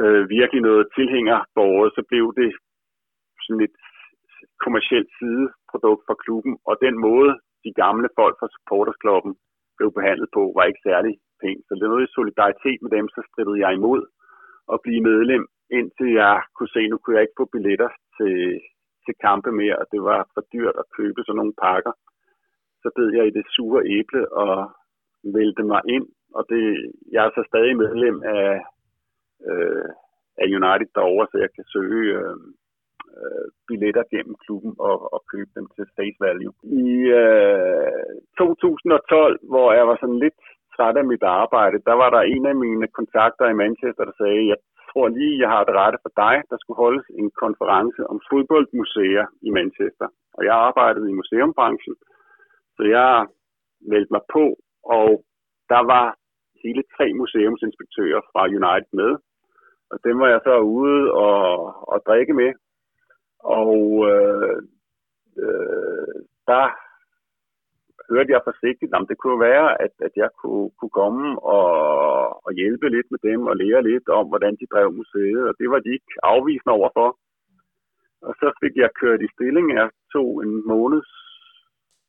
øh, 0.01 0.23
virkelig 0.37 0.61
noget 0.69 0.85
tilhængerbåret, 0.97 1.89
så 1.97 2.01
blev 2.09 2.25
det 2.39 2.49
sådan 3.43 3.61
lidt 3.63 3.77
kommersielt 4.63 5.09
sideprodukt 5.19 6.03
for 6.07 6.15
klubben, 6.23 6.53
og 6.69 6.75
den 6.85 6.95
måde, 7.07 7.31
de 7.65 7.71
gamle 7.83 8.09
folk 8.19 8.35
fra 8.39 8.51
supportersklubben 8.55 9.33
blev 9.77 9.89
behandlet 9.97 10.29
på, 10.37 10.43
var 10.55 10.63
ikke 10.65 10.85
særlig 10.89 11.13
pænt. 11.41 11.63
Så 11.65 11.71
det 11.73 11.83
var 11.83 11.93
noget 11.93 12.07
i 12.09 12.15
solidaritet 12.17 12.79
med 12.81 12.91
dem, 12.97 13.05
så 13.15 13.21
strittede 13.29 13.61
jeg 13.63 13.71
imod 13.73 14.01
at 14.73 14.77
blive 14.85 15.01
medlem, 15.11 15.43
indtil 15.77 16.09
jeg 16.23 16.35
kunne 16.55 16.73
se, 16.75 16.81
nu 16.87 16.97
kunne 16.97 17.15
jeg 17.15 17.25
ikke 17.25 17.39
få 17.41 17.45
billetter 17.53 17.91
til, 18.17 18.35
til 19.05 19.15
kampe 19.27 19.51
mere, 19.61 19.75
og 19.81 19.85
det 19.93 20.01
var 20.09 20.19
for 20.33 20.43
dyrt 20.53 20.75
at 20.81 20.91
købe 20.97 21.19
sådan 21.23 21.39
nogle 21.41 21.59
pakker. 21.65 21.93
Så 22.81 22.87
bed 22.95 23.09
jeg 23.17 23.25
i 23.27 23.35
det 23.37 23.45
sure 23.55 23.81
æble 23.97 24.21
og 24.43 24.53
vælte 25.37 25.63
mig 25.63 25.81
ind, 25.95 26.07
og 26.37 26.43
det, 26.51 26.63
jeg 27.11 27.21
er 27.25 27.31
så 27.35 27.43
stadig 27.47 27.77
medlem 27.77 28.17
af, 28.39 28.51
øh, 29.49 29.89
af 30.41 30.45
United 30.59 30.89
derovre, 30.95 31.27
så 31.31 31.37
jeg 31.37 31.51
kan 31.55 31.65
søge 31.73 32.03
øh, 32.19 32.37
øh, 33.21 33.47
billetter 33.67 34.03
gennem 34.13 34.35
klubben 34.43 34.73
og, 34.89 34.97
og 35.13 35.19
købe 35.31 35.51
dem 35.57 35.65
til 35.75 35.85
face 35.95 36.19
value. 36.25 36.53
I 36.83 36.87
øh, 37.21 38.13
2012, 38.37 39.39
hvor 39.51 39.67
jeg 39.77 39.85
var 39.89 39.97
sådan 39.99 40.21
lidt 40.25 40.39
træt 40.75 40.97
af 41.01 41.05
mit 41.11 41.23
arbejde, 41.23 41.77
der 41.89 41.95
var 42.01 42.09
der 42.15 42.21
en 42.35 42.45
af 42.51 42.55
mine 42.65 42.87
kontakter 42.99 43.45
i 43.49 43.59
Manchester, 43.63 44.03
der 44.05 44.15
sagde, 44.21 44.41
jeg 44.53 44.59
tror 44.89 45.07
lige, 45.07 45.39
jeg 45.43 45.49
har 45.55 45.63
det 45.63 45.75
rette 45.81 45.99
for 46.05 46.11
dig. 46.23 46.35
Der 46.49 46.57
skulle 46.59 46.81
holdes 46.85 47.07
en 47.21 47.29
konference 47.43 48.01
om 48.11 48.17
fodboldmuseer 48.29 49.25
i 49.47 49.49
Manchester. 49.59 50.07
Og 50.37 50.41
jeg 50.47 50.55
arbejdede 50.67 51.09
i 51.09 51.17
museumbranchen, 51.19 51.95
så 52.75 52.83
jeg 52.97 53.27
meldte 53.91 54.13
mig 54.15 54.23
på, 54.35 54.45
og 54.97 55.09
der 55.73 55.81
var 55.93 56.05
hele 56.63 56.83
tre 56.95 57.05
museumsinspektører 57.21 58.21
fra 58.31 58.41
United 58.59 58.91
med. 59.01 59.11
Og 59.91 59.97
dem 60.05 60.15
var 60.21 60.29
jeg 60.33 60.41
så 60.43 60.55
ude 60.79 61.13
og, 61.25 61.45
og 61.91 61.97
drikke 62.07 62.33
med. 62.41 62.51
Og 63.39 63.77
øh, 64.11 64.57
øh, 65.43 66.15
der 66.47 66.65
hørte 68.09 68.31
jeg 68.33 68.47
forsigtigt, 68.49 68.93
at 68.93 69.05
det 69.09 69.17
kunne 69.17 69.39
være, 69.39 69.81
at, 69.85 69.93
at 70.07 70.13
jeg 70.15 70.29
kunne, 70.41 70.69
kunne 70.79 70.95
komme 71.01 71.23
og, 71.39 71.67
og 72.45 72.51
hjælpe 72.59 72.89
lidt 72.89 73.09
med 73.11 73.19
dem 73.29 73.41
og 73.47 73.55
lære 73.57 73.87
lidt 73.91 74.09
om, 74.09 74.27
hvordan 74.27 74.55
de 74.59 74.71
drev 74.73 74.87
museet, 74.91 75.43
og 75.49 75.53
det 75.59 75.67
var 75.69 75.79
de 75.79 75.93
ikke 75.93 76.13
afvisende 76.23 76.73
overfor. 76.79 77.09
Og 78.27 78.33
så 78.39 78.47
fik 78.61 78.75
jeg 78.75 78.89
kørt 79.01 79.21
i 79.21 79.33
stilling. 79.35 79.65
Jeg 79.73 79.89
tog 80.13 80.43
en 80.43 80.67
måneds 80.67 81.11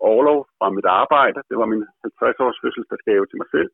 overlov 0.01 0.41
fra 0.59 0.71
mit 0.71 0.85
arbejde. 0.85 1.41
Det 1.49 1.57
var 1.61 1.67
min 1.67 1.85
50-års 2.07 2.61
fødselsdagsgave 2.63 3.27
til 3.27 3.39
mig 3.41 3.49
selv. 3.57 3.71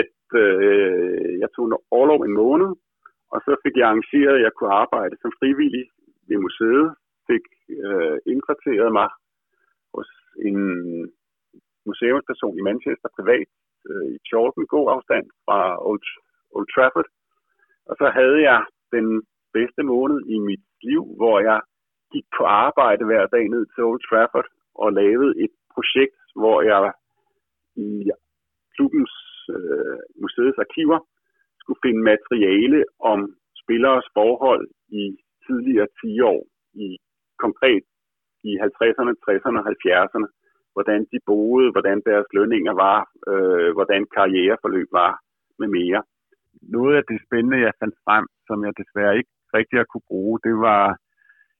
At 0.00 0.16
øh, 0.44 1.38
jeg 1.42 1.48
tog 1.56 1.64
en 1.66 1.76
overlov 1.90 2.20
en 2.22 2.36
måned, 2.42 2.70
og 3.32 3.38
så 3.46 3.52
fik 3.64 3.76
jeg 3.76 3.86
arrangeret, 3.86 4.36
at 4.36 4.42
jeg 4.46 4.52
kunne 4.52 4.74
arbejde 4.84 5.16
som 5.22 5.32
frivillig 5.38 5.84
i 6.34 6.36
museet. 6.46 6.86
Fik 7.28 7.44
øh, 7.86 8.18
indkvarteret 8.32 8.92
mig 8.98 9.08
hos 9.94 10.08
en 10.48 10.58
museumsperson 11.88 12.58
i 12.58 12.66
Manchester 12.68 13.08
privat 13.16 13.48
øh, 13.88 14.06
i 14.14 14.16
Chorlton, 14.28 14.66
god 14.74 14.86
afstand 14.94 15.26
fra 15.44 15.58
Old, 15.88 16.06
Old 16.56 16.68
Trafford. 16.74 17.08
Og 17.88 17.94
så 18.00 18.06
havde 18.18 18.40
jeg 18.50 18.60
den 18.96 19.06
bedste 19.56 19.82
måned 19.82 20.18
i 20.34 20.38
mit 20.38 20.64
liv, 20.82 21.02
hvor 21.18 21.36
jeg 21.48 21.60
gik 22.12 22.26
på 22.38 22.44
arbejde 22.44 23.04
hver 23.04 23.26
dag 23.26 23.44
ned 23.48 23.64
til 23.66 23.84
Old 23.84 24.02
Trafford 24.08 24.48
og 24.74 24.92
lavede 24.92 25.32
et 25.44 25.54
projekt, 25.74 26.20
hvor 26.40 26.58
jeg 26.70 26.92
i 27.76 28.10
klubbens 28.74 29.14
øh, 29.54 29.98
museets 30.22 30.58
arkiver 30.64 30.98
skulle 31.60 31.82
finde 31.84 32.02
materiale 32.12 32.84
om 33.12 33.18
spilleres 33.62 34.06
forhold 34.18 34.64
i 35.02 35.04
tidligere 35.50 35.88
10 36.00 36.20
år, 36.32 36.42
i 36.74 36.88
konkret 37.44 37.84
i 38.50 38.52
50'erne, 38.66 39.12
60'erne 39.26 39.58
og 39.60 39.66
70'erne, 39.74 40.28
hvordan 40.74 41.00
de 41.12 41.18
boede, 41.26 41.70
hvordan 41.74 41.98
deres 42.08 42.26
lønninger 42.36 42.74
var, 42.86 42.98
øh, 43.30 43.70
hvordan 43.76 44.02
karriereforløb 44.16 44.88
var 45.02 45.12
med 45.60 45.68
mere. 45.78 46.02
Noget 46.76 46.94
af 46.96 47.04
det 47.10 47.18
spændende, 47.26 47.64
jeg 47.66 47.78
fandt 47.80 47.96
frem, 48.06 48.24
som 48.46 48.58
jeg 48.66 48.72
desværre 48.80 49.18
ikke 49.18 49.32
rigtig 49.58 49.76
har 49.78 49.88
kunne 49.92 50.08
bruge, 50.12 50.38
det 50.46 50.56
var 50.68 50.84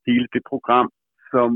hele 0.06 0.26
det 0.34 0.42
program, 0.52 0.88
som 1.32 1.48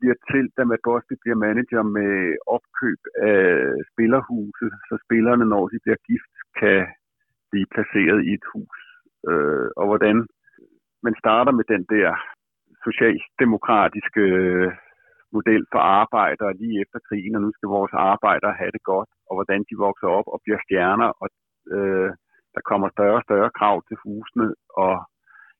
bliver 0.00 0.18
til, 0.30 0.44
da 0.56 0.62
Bosby 0.84 1.14
bliver 1.22 1.38
manager 1.46 1.82
med 1.98 2.12
opkøb 2.56 3.00
af 3.32 3.42
spillerhuse, 3.90 4.66
så 4.88 4.94
spillerne, 5.04 5.44
når 5.54 5.64
de 5.72 5.78
bliver 5.84 6.00
gift, 6.10 6.34
kan 6.60 6.80
blive 7.50 7.68
placeret 7.74 8.20
i 8.28 8.30
et 8.38 8.46
hus. 8.52 8.78
Øh, 9.30 9.68
og 9.80 9.84
hvordan 9.90 10.16
man 11.06 11.14
starter 11.22 11.52
med 11.58 11.64
den 11.74 11.84
der 11.94 12.08
socialdemokratiske 12.86 14.20
øh, 14.20 14.72
model 15.36 15.62
for 15.72 15.80
arbejdere 16.00 16.58
lige 16.60 16.80
efter 16.82 16.98
krigen, 17.08 17.34
og 17.36 17.42
nu 17.42 17.50
skal 17.52 17.68
vores 17.76 17.94
arbejdere 18.12 18.58
have 18.60 18.72
det 18.76 18.82
godt, 18.92 19.10
og 19.28 19.32
hvordan 19.36 19.60
de 19.68 19.82
vokser 19.86 20.08
op 20.18 20.28
og 20.32 20.38
bliver 20.44 20.60
stjerner, 20.64 21.10
og 21.22 21.28
øh, 21.76 22.10
der 22.54 22.62
kommer 22.70 22.88
større 22.90 23.18
og 23.20 23.26
større 23.28 23.50
krav 23.58 23.76
til 23.88 23.96
husene, 24.04 24.48
og 24.82 24.94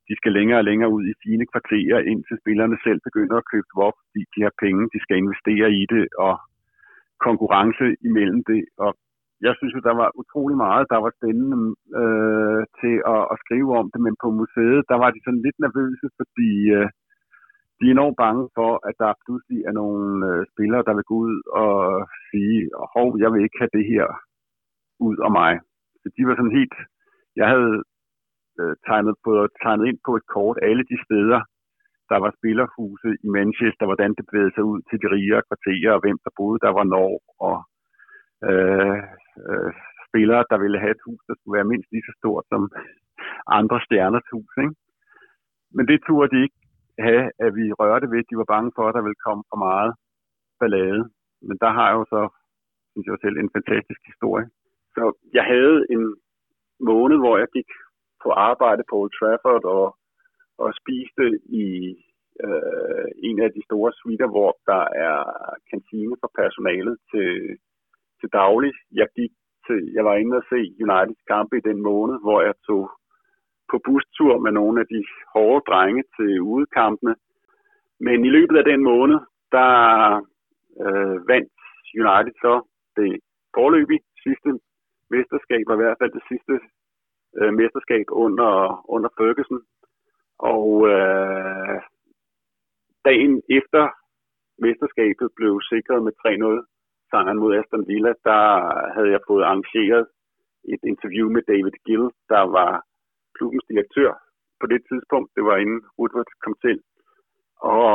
de 0.09 0.14
skal 0.20 0.33
længere 0.38 0.61
og 0.62 0.68
længere 0.70 0.94
ud 0.96 1.05
i 1.12 1.20
fine 1.24 1.44
kvarterer, 1.52 1.98
indtil 2.11 2.37
spillerne 2.42 2.76
selv 2.87 3.00
begynder 3.09 3.37
at 3.38 3.48
købe 3.52 3.68
op, 3.88 3.96
fordi 4.05 4.22
de 4.35 4.40
har 4.46 4.55
penge, 4.64 4.83
de 4.94 5.00
skal 5.05 5.16
investere 5.22 5.68
i 5.81 5.85
det, 5.94 6.05
og 6.26 6.35
konkurrence 7.28 7.87
imellem 8.09 8.40
det. 8.50 8.62
Og 8.85 8.90
jeg 9.46 9.55
synes 9.57 9.74
jo, 9.76 9.81
der 9.88 9.94
var 10.02 10.09
utrolig 10.20 10.57
meget, 10.66 10.90
der 10.92 11.00
var 11.05 11.12
spændende 11.18 11.59
øh, 12.00 12.62
til 12.81 12.94
at, 13.14 13.22
at 13.33 13.37
skrive 13.44 13.70
om 13.81 13.87
det, 13.92 14.00
men 14.07 14.14
på 14.22 14.28
museet, 14.40 14.81
der 14.90 14.98
var 15.02 15.11
de 15.11 15.20
sådan 15.24 15.44
lidt 15.46 15.59
nervøse, 15.64 16.07
fordi 16.18 16.50
øh, 16.76 16.88
de 17.78 17.85
er 17.87 17.94
enormt 17.96 18.18
bange 18.24 18.44
for, 18.57 18.72
at 18.88 18.94
der 19.02 19.20
pludselig 19.24 19.61
er 19.68 19.74
nogle 19.83 20.07
øh, 20.31 20.40
spillere, 20.52 20.87
der 20.87 20.94
vil 20.94 21.11
gå 21.11 21.16
ud 21.26 21.37
og 21.62 21.74
sige, 22.28 22.57
hov, 22.94 23.09
jeg 23.22 23.31
vil 23.33 23.44
ikke 23.44 23.61
have 23.62 23.76
det 23.78 23.87
her 23.92 24.07
ud 25.09 25.16
af 25.26 25.31
mig. 25.40 25.52
Så 26.00 26.07
de 26.16 26.20
var 26.26 26.35
sådan 26.37 26.59
helt, 26.61 26.76
jeg 27.40 27.46
havde 27.55 27.74
øh, 28.61 28.74
tegnet, 28.87 29.14
på, 29.24 29.33
tegnet 29.62 29.85
ind 29.90 29.98
på 30.07 30.12
et 30.18 30.26
kort 30.35 30.59
alle 30.68 30.85
de 30.90 30.98
steder, 31.07 31.40
der 32.11 32.18
var 32.24 32.31
spillerhuse 32.38 33.11
i 33.26 33.28
Manchester, 33.38 33.85
hvordan 33.87 34.11
det 34.16 34.24
bevægede 34.28 34.55
sig 34.55 34.64
ud 34.72 34.81
til 34.88 34.96
de 35.02 35.07
rigere 35.16 35.46
kvarterer, 35.48 35.92
og 35.94 36.00
hvem 36.05 36.18
der 36.24 36.33
boede, 36.38 36.59
der 36.64 36.72
var 36.78 36.87
når, 36.94 37.12
og 37.48 37.57
øh, 38.48 38.98
øh, 39.42 39.72
spillere, 40.09 40.44
der 40.50 40.59
ville 40.64 40.78
have 40.85 40.94
et 40.96 41.05
hus, 41.07 41.20
der 41.28 41.35
skulle 41.35 41.57
være 41.59 41.70
mindst 41.72 41.88
lige 41.92 42.09
så 42.09 42.14
stort 42.20 42.44
som 42.52 42.62
andre 43.59 43.78
stjerners 43.87 44.28
hus. 44.35 44.52
Ikke? 44.64 44.74
Men 45.76 45.85
det 45.90 45.98
turde 46.07 46.31
de 46.35 46.42
ikke 46.44 46.61
have, 47.07 47.24
at 47.44 47.50
vi 47.59 47.64
rørte 47.81 48.07
ved. 48.12 48.22
De 48.31 48.40
var 48.40 48.48
bange 48.55 48.70
for, 48.76 48.85
at 48.88 48.94
der 48.96 49.02
ville 49.07 49.24
komme 49.26 49.42
for 49.50 49.59
meget 49.68 49.92
ballade. 50.61 51.02
Men 51.48 51.57
der 51.62 51.70
har 51.76 51.87
jeg 51.88 51.96
jo 52.00 52.05
så, 52.14 52.22
synes 52.90 53.07
jeg 53.07 53.22
selv, 53.24 53.37
en 53.37 53.55
fantastisk 53.57 54.00
historie. 54.11 54.46
Så 54.94 55.02
jeg 55.38 55.44
havde 55.55 55.78
en 55.94 56.05
måned, 56.90 57.16
hvor 57.22 57.35
jeg 57.42 57.48
gik 57.57 57.70
på 58.22 58.31
arbejde 58.48 58.83
på 58.90 58.94
Old 59.00 59.12
Trafford 59.18 59.64
og, 59.76 59.87
og 60.62 60.68
spiste 60.81 61.26
i 61.64 61.66
øh, 62.44 63.07
en 63.28 63.37
af 63.46 63.50
de 63.57 63.62
store 63.68 63.92
suiter, 63.98 64.28
hvor 64.35 64.50
der 64.70 64.83
er 65.07 65.18
kantine 65.70 66.14
for 66.20 66.31
personalet 66.40 66.96
til, 67.12 67.28
til 68.23 68.31
daglig. 68.43 68.73
Jeg 69.01 69.09
gik 69.19 69.33
til, 69.67 69.81
jeg 69.97 70.05
var 70.05 70.15
inde 70.17 70.37
og 70.41 70.45
se 70.53 70.61
Uniteds 70.85 71.23
kampe 71.33 71.55
i 71.59 71.67
den 71.69 71.79
måned, 71.89 72.17
hvor 72.25 72.39
jeg 72.49 72.55
tog 72.67 72.83
på 73.71 73.77
bustur 73.87 74.33
med 74.45 74.53
nogle 74.53 74.77
af 74.81 74.87
de 74.95 75.01
hårde 75.33 75.65
drenge 75.71 76.03
til 76.17 76.41
udekampene. 76.41 77.15
Men 78.07 78.25
i 78.25 78.31
løbet 78.37 78.57
af 78.57 78.65
den 78.65 78.83
måned, 78.91 79.19
der 79.57 79.71
øh, 80.85 81.17
vandt 81.33 81.53
United 82.03 82.35
så 82.45 82.55
det 82.97 83.11
forløbig 83.55 84.01
sidste 84.25 84.51
mesterskab, 85.15 85.65
og 85.69 85.75
i 85.75 85.83
hvert 85.83 86.01
fald 86.01 86.13
det 86.19 86.25
sidste 86.31 86.55
øh, 87.39 87.53
mesterskab 87.61 88.07
under, 88.25 88.53
under 88.95 89.11
Ferguson. 89.19 89.61
Og 90.53 90.65
øh, 90.93 91.79
dagen 93.09 93.35
efter 93.59 93.83
mesterskabet 94.65 95.29
blev 95.39 95.53
sikret 95.73 96.01
med 96.07 96.13
3-0 96.23 96.73
sejren 97.12 97.38
mod 97.42 97.57
Aston 97.59 97.88
Villa, 97.88 98.12
der 98.29 98.42
havde 98.94 99.11
jeg 99.14 99.20
fået 99.29 99.44
arrangeret 99.44 100.07
et 100.75 100.83
interview 100.92 101.27
med 101.35 101.42
David 101.51 101.77
Gill, 101.87 102.07
der 102.33 102.44
var 102.57 102.72
klubbens 103.37 103.64
direktør 103.70 104.12
på 104.61 104.66
det 104.72 104.81
tidspunkt. 104.90 105.31
Det 105.37 105.44
var 105.48 105.57
inden 105.57 105.81
Woodward 105.98 106.31
kom 106.44 106.55
til. 106.64 106.77
Og, 107.77 107.94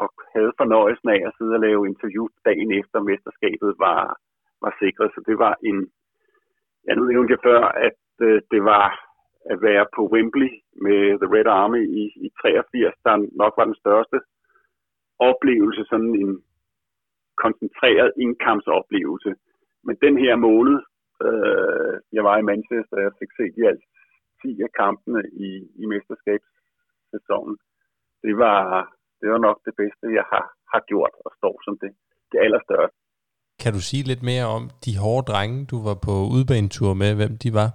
og 0.00 0.08
havde 0.34 0.52
fornøjelsen 0.60 1.08
af 1.16 1.20
at 1.26 1.34
sidde 1.36 1.56
og 1.58 1.64
lave 1.66 1.88
interview 1.92 2.24
dagen 2.48 2.70
efter 2.80 2.98
mesterskabet 3.08 3.70
var, 3.84 4.00
var 4.64 4.72
sikret. 4.82 5.08
Så 5.14 5.20
det 5.28 5.36
var 5.44 5.54
en, 5.68 5.78
ja 6.86 6.92
nu 6.94 7.02
nævnte 7.04 7.32
jeg 7.34 7.44
før, 7.48 7.62
at 7.88 8.00
øh, 8.26 8.42
det 8.52 8.62
var 8.72 8.86
at 9.52 9.62
være 9.62 9.86
på 9.96 10.02
Wembley 10.12 10.50
med 10.86 11.00
The 11.20 11.32
Red 11.34 11.48
Army 11.60 11.82
i, 12.00 12.02
i 12.26 12.28
83, 12.42 12.94
der 13.04 13.14
nok 13.42 13.52
var 13.58 13.64
den 13.70 13.80
største 13.82 14.18
oplevelse, 15.28 15.82
sådan 15.90 16.14
en 16.22 16.32
koncentreret 17.44 18.10
indkampsoplevelse. 18.24 19.30
Men 19.86 19.94
den 20.04 20.14
her 20.24 20.34
måned, 20.48 20.76
øh, 21.26 21.94
jeg 22.16 22.22
var 22.28 22.36
i 22.38 22.48
Manchester, 22.50 22.96
jeg 23.06 23.12
fik 23.20 23.32
set 23.38 23.54
i 23.60 23.62
alt 23.70 23.84
10 24.42 24.62
af 24.66 24.72
kampene 24.82 25.20
i, 25.46 25.50
i 25.82 25.84
mesterskabssæsonen. 25.92 27.56
Det 28.24 28.34
var, 28.44 28.60
det 29.20 29.28
var 29.32 29.40
nok 29.48 29.58
det 29.66 29.74
bedste, 29.82 30.04
jeg 30.18 30.26
har, 30.32 30.46
har 30.72 30.82
gjort 30.90 31.14
og 31.24 31.30
står 31.38 31.54
som 31.66 31.74
det, 31.82 31.92
det 32.32 32.38
allerstørste. 32.44 32.98
Kan 33.62 33.72
du 33.76 33.80
sige 33.90 34.04
lidt 34.10 34.22
mere 34.30 34.46
om 34.56 34.62
de 34.84 34.92
hårde 35.02 35.26
drenge, 35.30 35.58
du 35.72 35.78
var 35.88 35.96
på 36.06 36.14
udbanetur 36.36 36.92
med, 37.02 37.10
hvem 37.20 37.34
de 37.44 37.50
var? 37.60 37.70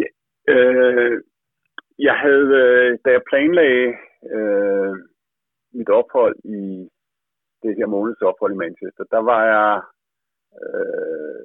Ja, 0.00 0.08
øh, 0.54 1.14
jeg 1.98 2.16
havde, 2.24 2.48
øh, 2.64 2.98
da 3.04 3.08
jeg 3.16 3.22
planlagde 3.30 3.88
øh, 4.34 4.92
mit 5.78 5.90
ophold 6.00 6.36
i 6.44 6.88
det 7.66 7.76
her 7.78 7.86
månedsophold 7.86 8.52
i 8.52 8.62
Manchester, 8.64 9.04
der 9.14 9.22
var 9.30 9.42
jeg 9.54 9.72
øh, 10.62 11.44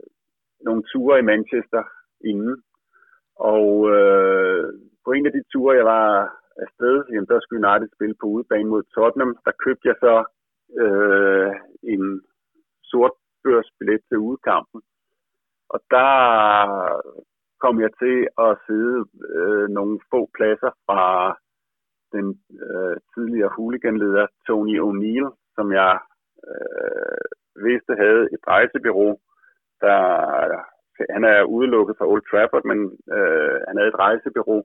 nogle 0.67 0.83
ture 0.91 1.19
i 1.19 1.29
Manchester 1.31 1.83
inden, 2.31 2.55
og 3.53 3.67
øh, 3.95 4.63
på 5.05 5.11
en 5.11 5.25
af 5.25 5.31
de 5.31 5.43
ture, 5.51 5.75
jeg 5.75 5.85
var 5.85 6.07
afsted, 6.65 6.95
jamen, 7.11 7.29
der 7.31 7.39
skulle 7.39 7.67
United 7.67 7.89
spille 7.95 8.15
på 8.21 8.25
udebane 8.35 8.69
mod 8.69 8.83
Tottenham. 8.83 9.37
Der 9.45 9.51
købte 9.63 9.87
jeg 9.87 9.95
så 10.05 10.15
øh, 10.83 11.51
en 11.93 12.03
sort 12.83 13.15
børsbillet 13.43 14.01
til 14.07 14.17
udekampen. 14.17 14.81
Og 15.69 15.79
der 15.95 16.11
kom 17.63 17.81
jeg 17.81 17.91
til 18.03 18.17
at 18.45 18.51
sidde 18.67 18.97
øh, 19.37 19.67
nogle 19.69 19.99
få 20.11 20.29
pladser 20.35 20.71
fra 20.85 21.03
den 22.15 22.25
øh, 22.65 22.97
tidligere 23.13 23.55
hooliganleder 23.55 24.27
Tony 24.47 24.77
O'Neill, 24.85 25.27
som 25.55 25.71
jeg 25.71 25.99
øh, 26.49 27.23
Veste 27.65 27.93
havde 28.03 28.23
et 28.35 28.43
rejsebyrå, 28.47 29.19
der 29.81 29.99
han 31.09 31.23
er 31.23 31.43
udelukket 31.43 31.97
fra 31.97 32.07
Old 32.11 32.23
Trafford, 32.29 32.65
men 32.71 32.79
øh, 33.15 33.57
han 33.67 33.77
havde 33.77 33.91
et 33.93 33.99
rejsebyrå, 34.05 34.57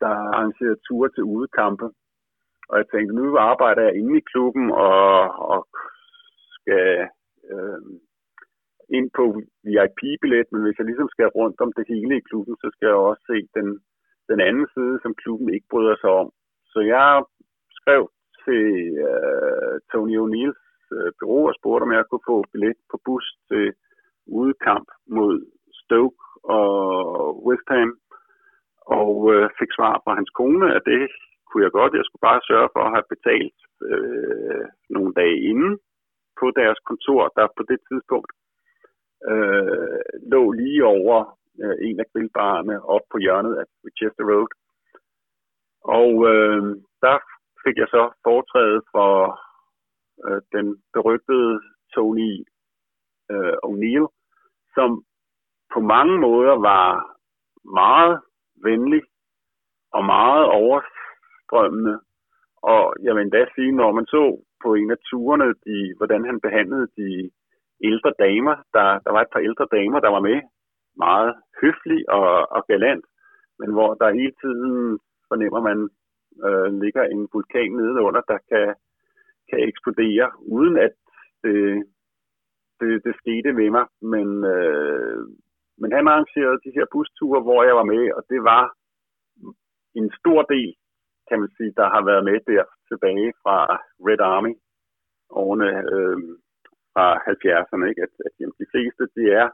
der 0.00 0.06
arrangerede 0.06 0.82
ture 0.88 1.08
til 1.08 1.22
udekampe. 1.22 1.86
Og 2.68 2.78
jeg 2.78 2.86
tænkte, 2.88 3.14
nu 3.14 3.36
arbejder 3.36 3.82
jeg 3.82 3.94
inde 3.94 4.18
i 4.18 4.28
klubben 4.32 4.70
og, 4.70 5.10
og 5.52 5.68
skal 6.56 7.08
øh, 7.52 7.80
ind 8.96 9.08
på 9.18 9.24
VIP-billet, 9.64 10.46
men 10.52 10.62
hvis 10.62 10.78
jeg 10.78 10.86
ligesom 10.86 11.08
skal 11.14 11.26
rundt 11.26 11.60
om 11.60 11.72
det 11.76 11.84
hele 11.88 12.16
i 12.16 12.26
klubben, 12.30 12.56
så 12.62 12.66
skal 12.72 12.86
jeg 12.86 12.96
også 13.08 13.22
se 13.30 13.38
den, 13.58 13.68
den 14.30 14.40
anden 14.48 14.66
side, 14.74 14.98
som 15.02 15.20
klubben 15.22 15.48
ikke 15.54 15.66
bryder 15.70 15.96
sig 16.00 16.10
om. 16.10 16.28
Så 16.72 16.80
jeg 16.80 17.24
skrev 17.78 18.02
til 18.44 18.64
øh, 19.08 19.74
Tony 19.92 20.16
O'Neills 20.22 20.65
øh, 20.96 21.10
bureau 21.18 21.48
og 21.48 21.54
spurgte, 21.58 21.84
om 21.84 21.92
jeg 21.92 22.04
kunne 22.10 22.28
få 22.30 22.36
billet 22.52 22.78
på 22.90 22.96
bus 23.04 23.26
til 23.48 23.66
udekamp 24.26 24.88
mod 25.16 25.34
Stoke 25.82 26.22
og 26.44 26.66
West 27.46 27.68
Ham, 27.68 27.92
og 28.98 29.12
øh, 29.32 29.50
fik 29.58 29.72
svar 29.76 29.94
fra 30.04 30.12
hans 30.18 30.30
kone, 30.38 30.66
at 30.76 30.82
det 30.86 31.02
kunne 31.46 31.64
jeg 31.64 31.72
godt. 31.78 31.98
Jeg 31.98 32.06
skulle 32.06 32.26
bare 32.30 32.48
sørge 32.50 32.68
for 32.74 32.82
at 32.84 32.94
have 32.96 33.12
betalt 33.14 33.58
øh, 33.90 34.64
nogle 34.94 35.12
dage 35.20 35.38
inden 35.50 35.78
på 36.40 36.46
deres 36.60 36.78
kontor, 36.88 37.22
der 37.36 37.54
på 37.56 37.62
det 37.70 37.78
tidspunkt 37.88 38.32
øh, 39.30 40.00
lå 40.32 40.50
lige 40.50 40.84
over 40.84 41.38
øh, 41.62 41.76
en 41.88 42.00
af 42.00 42.06
grillbarerne 42.12 42.76
op 42.94 43.04
på 43.12 43.18
hjørnet 43.18 43.54
af 43.60 43.64
Chester 43.98 44.24
Road. 44.30 44.52
Og 45.98 46.10
øh, 46.32 46.62
der 47.04 47.18
fik 47.64 47.76
jeg 47.82 47.88
så 47.88 48.02
foretrædet 48.24 48.82
for 48.94 49.10
øh, 50.26 50.40
den 50.54 50.66
berygtede 50.92 51.60
Tony 51.94 52.32
øh, 53.32 53.56
O'Neill, 53.68 54.06
som 54.74 54.90
på 55.74 55.80
mange 55.80 56.18
måder 56.18 56.54
var 56.70 56.86
meget 57.82 58.20
venlig 58.64 59.02
og 59.92 60.04
meget 60.04 60.44
overstrømmende. 60.60 62.00
Og 62.62 62.94
jeg 63.02 63.14
vil 63.14 63.22
endda 63.22 63.46
sige, 63.54 63.72
når 63.72 63.92
man 63.92 64.06
så 64.06 64.22
på 64.62 64.74
en 64.74 64.90
af 64.90 65.00
turene, 65.10 65.48
de, 65.66 65.94
hvordan 65.96 66.24
han 66.24 66.40
behandlede 66.40 66.88
de 66.96 67.30
ældre 67.84 68.12
damer, 68.18 68.54
der, 68.74 68.88
der 69.04 69.10
var 69.12 69.22
et 69.22 69.32
par 69.32 69.40
ældre 69.48 69.66
damer, 69.76 70.00
der 70.00 70.10
var 70.16 70.20
med, 70.20 70.38
meget 70.96 71.34
høflig 71.60 72.10
og, 72.10 72.28
og 72.56 72.66
galant, 72.66 73.04
men 73.58 73.72
hvor 73.72 73.94
der 73.94 74.18
hele 74.20 74.34
tiden 74.42 74.98
fornemmer 75.28 75.60
man, 75.68 75.78
øh, 76.44 76.68
ligger 76.82 77.02
en 77.02 77.28
vulkan 77.32 77.70
nede 77.80 78.00
under, 78.08 78.20
der 78.20 78.38
kan, 78.50 78.74
kan 79.50 79.60
eksplodere, 79.68 80.26
uden 80.56 80.76
at 80.86 80.94
det, 81.42 81.58
det, 82.80 83.04
det 83.04 83.14
skete 83.22 83.50
ved 83.60 83.70
mig. 83.76 83.86
Men, 84.12 84.28
øh, 84.54 85.20
men 85.80 85.90
han 85.96 86.08
arrangerede 86.08 86.62
de 86.64 86.74
her 86.76 86.86
busture, 86.92 87.40
hvor 87.46 87.60
jeg 87.68 87.74
var 87.80 87.86
med, 87.94 88.02
og 88.16 88.22
det 88.30 88.40
var 88.52 88.62
en 90.00 90.08
stor 90.20 90.40
del, 90.42 90.70
kan 91.28 91.40
man 91.40 91.50
sige, 91.56 91.72
der 91.80 91.88
har 91.94 92.02
været 92.10 92.24
med 92.24 92.38
der 92.50 92.64
tilbage 92.88 93.32
fra 93.42 93.56
Red 94.08 94.20
Army 94.34 94.54
årene 95.30 95.70
øh, 95.94 96.18
fra 96.92 97.06
70'erne. 97.30 97.84
Ikke? 97.90 98.02
At, 98.06 98.14
at 98.26 98.32
jamen, 98.40 98.56
de 98.62 98.66
fleste, 98.72 99.02
de 99.16 99.24
er 99.40 99.48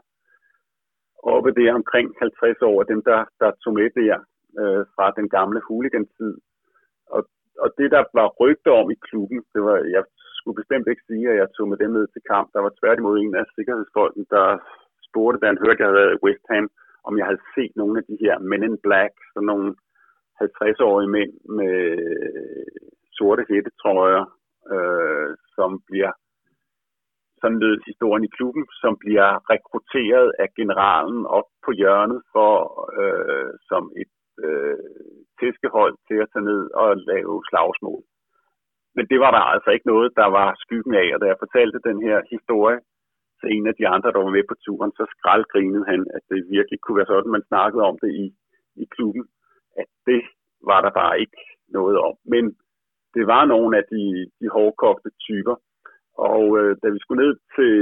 oppe 1.33 1.51
der 1.59 1.73
omkring 1.73 2.07
50 2.19 2.61
år, 2.61 2.83
dem 2.83 3.01
der, 3.09 3.19
der 3.41 3.49
tog 3.63 3.73
med 3.79 3.89
der 3.99 4.15
øh, 4.61 4.83
fra 4.95 5.05
den 5.17 5.27
gamle 5.29 5.61
hooligan-tid. 5.67 6.33
Og, 7.15 7.21
og 7.63 7.69
det, 7.77 7.87
der 7.95 8.03
var 8.19 8.27
rygter 8.41 8.73
om 8.81 8.87
i 8.95 8.97
klubben, 9.07 9.39
det 9.53 9.61
var, 9.67 9.75
jeg 9.97 10.03
skulle 10.37 10.59
bestemt 10.61 10.87
ikke 10.87 11.07
sige, 11.09 11.25
at 11.31 11.37
jeg 11.41 11.47
tog 11.55 11.67
med 11.69 11.77
dem 11.77 11.91
ned 11.97 12.07
til 12.07 12.21
kamp. 12.31 12.47
Der 12.53 12.61
var 12.65 12.73
tværtimod 12.79 13.15
en 13.17 13.35
af 13.35 13.45
sikkerhedsfolkene, 13.55 14.25
der 14.35 14.47
spurgte, 15.07 15.39
da 15.39 15.45
han 15.51 15.61
hørte, 15.63 15.77
at 15.77 15.79
jeg 15.79 15.87
havde 15.87 16.01
været 16.01 16.15
i 16.15 16.23
West 16.25 16.45
Ham, 16.51 16.67
om 17.07 17.13
jeg 17.17 17.25
havde 17.29 17.43
set 17.55 17.73
nogle 17.75 17.95
af 17.99 18.05
de 18.09 18.17
her 18.23 18.35
Men 18.49 18.63
in 18.63 18.77
Black, 18.85 19.13
sådan 19.33 19.49
nogle 19.53 19.69
50-årige 20.41 21.13
mænd 21.17 21.33
med 21.59 21.77
sorte 23.17 23.43
hættetrøjer, 23.49 24.25
øh, 24.73 25.29
som 25.55 25.71
bliver 25.89 26.11
sådan 27.41 27.59
lød 27.63 27.77
historien 27.89 28.23
i 28.25 28.35
klubben, 28.37 28.63
som 28.83 28.93
bliver 29.03 29.29
rekrutteret 29.53 30.27
af 30.43 30.47
generalen 30.59 31.25
op 31.37 31.47
på 31.65 31.71
hjørnet 31.79 32.21
for 32.33 32.53
øh, 32.99 33.51
som 33.69 33.83
et 34.01 34.13
øh, 34.45 34.77
fiskehold 35.43 35.95
til 36.07 36.17
at 36.23 36.29
tage 36.33 36.47
ned 36.51 36.61
og 36.81 36.89
lave 37.11 37.33
slagsmål. 37.49 38.01
Men 38.95 39.05
det 39.11 39.19
var 39.23 39.31
der 39.35 39.43
altså 39.53 39.69
ikke 39.71 39.91
noget, 39.93 40.09
der 40.21 40.27
var 40.39 40.49
skyggen 40.63 40.93
af, 41.03 41.07
og 41.13 41.19
da 41.21 41.25
jeg 41.31 41.43
fortalte 41.43 41.87
den 41.89 41.99
her 42.07 42.17
historie 42.33 42.79
til 43.39 43.49
en 43.57 43.65
af 43.71 43.75
de 43.79 43.85
andre, 43.93 44.11
der 44.11 44.21
var 44.25 44.33
med 44.37 44.45
på 44.49 44.55
turen, 44.65 44.91
så 44.97 45.03
skraldgrinede 45.13 45.85
han, 45.91 46.01
at 46.15 46.23
det 46.31 46.39
virkelig 46.55 46.79
kunne 46.79 46.99
være 46.99 47.11
sådan, 47.11 47.35
man 47.37 47.49
snakkede 47.51 47.83
om 47.91 47.97
det 48.03 48.11
i, 48.23 48.25
i 48.83 48.85
klubben, 48.95 49.23
at 49.81 49.89
det 50.09 50.21
var 50.69 50.79
der 50.81 50.91
bare 51.01 51.19
ikke 51.23 51.41
noget 51.77 51.97
om. 52.07 52.15
Men 52.33 52.43
det 53.15 53.27
var 53.33 53.43
nogle 53.45 53.77
af 53.79 53.83
de, 53.93 54.03
de 54.39 54.47
hårdkogte 54.55 55.09
typer, 55.27 55.55
og 56.31 56.45
øh, 56.59 56.77
da 56.83 56.87
vi 56.89 56.99
skulle 56.99 57.23
ned 57.25 57.35
til, 57.55 57.75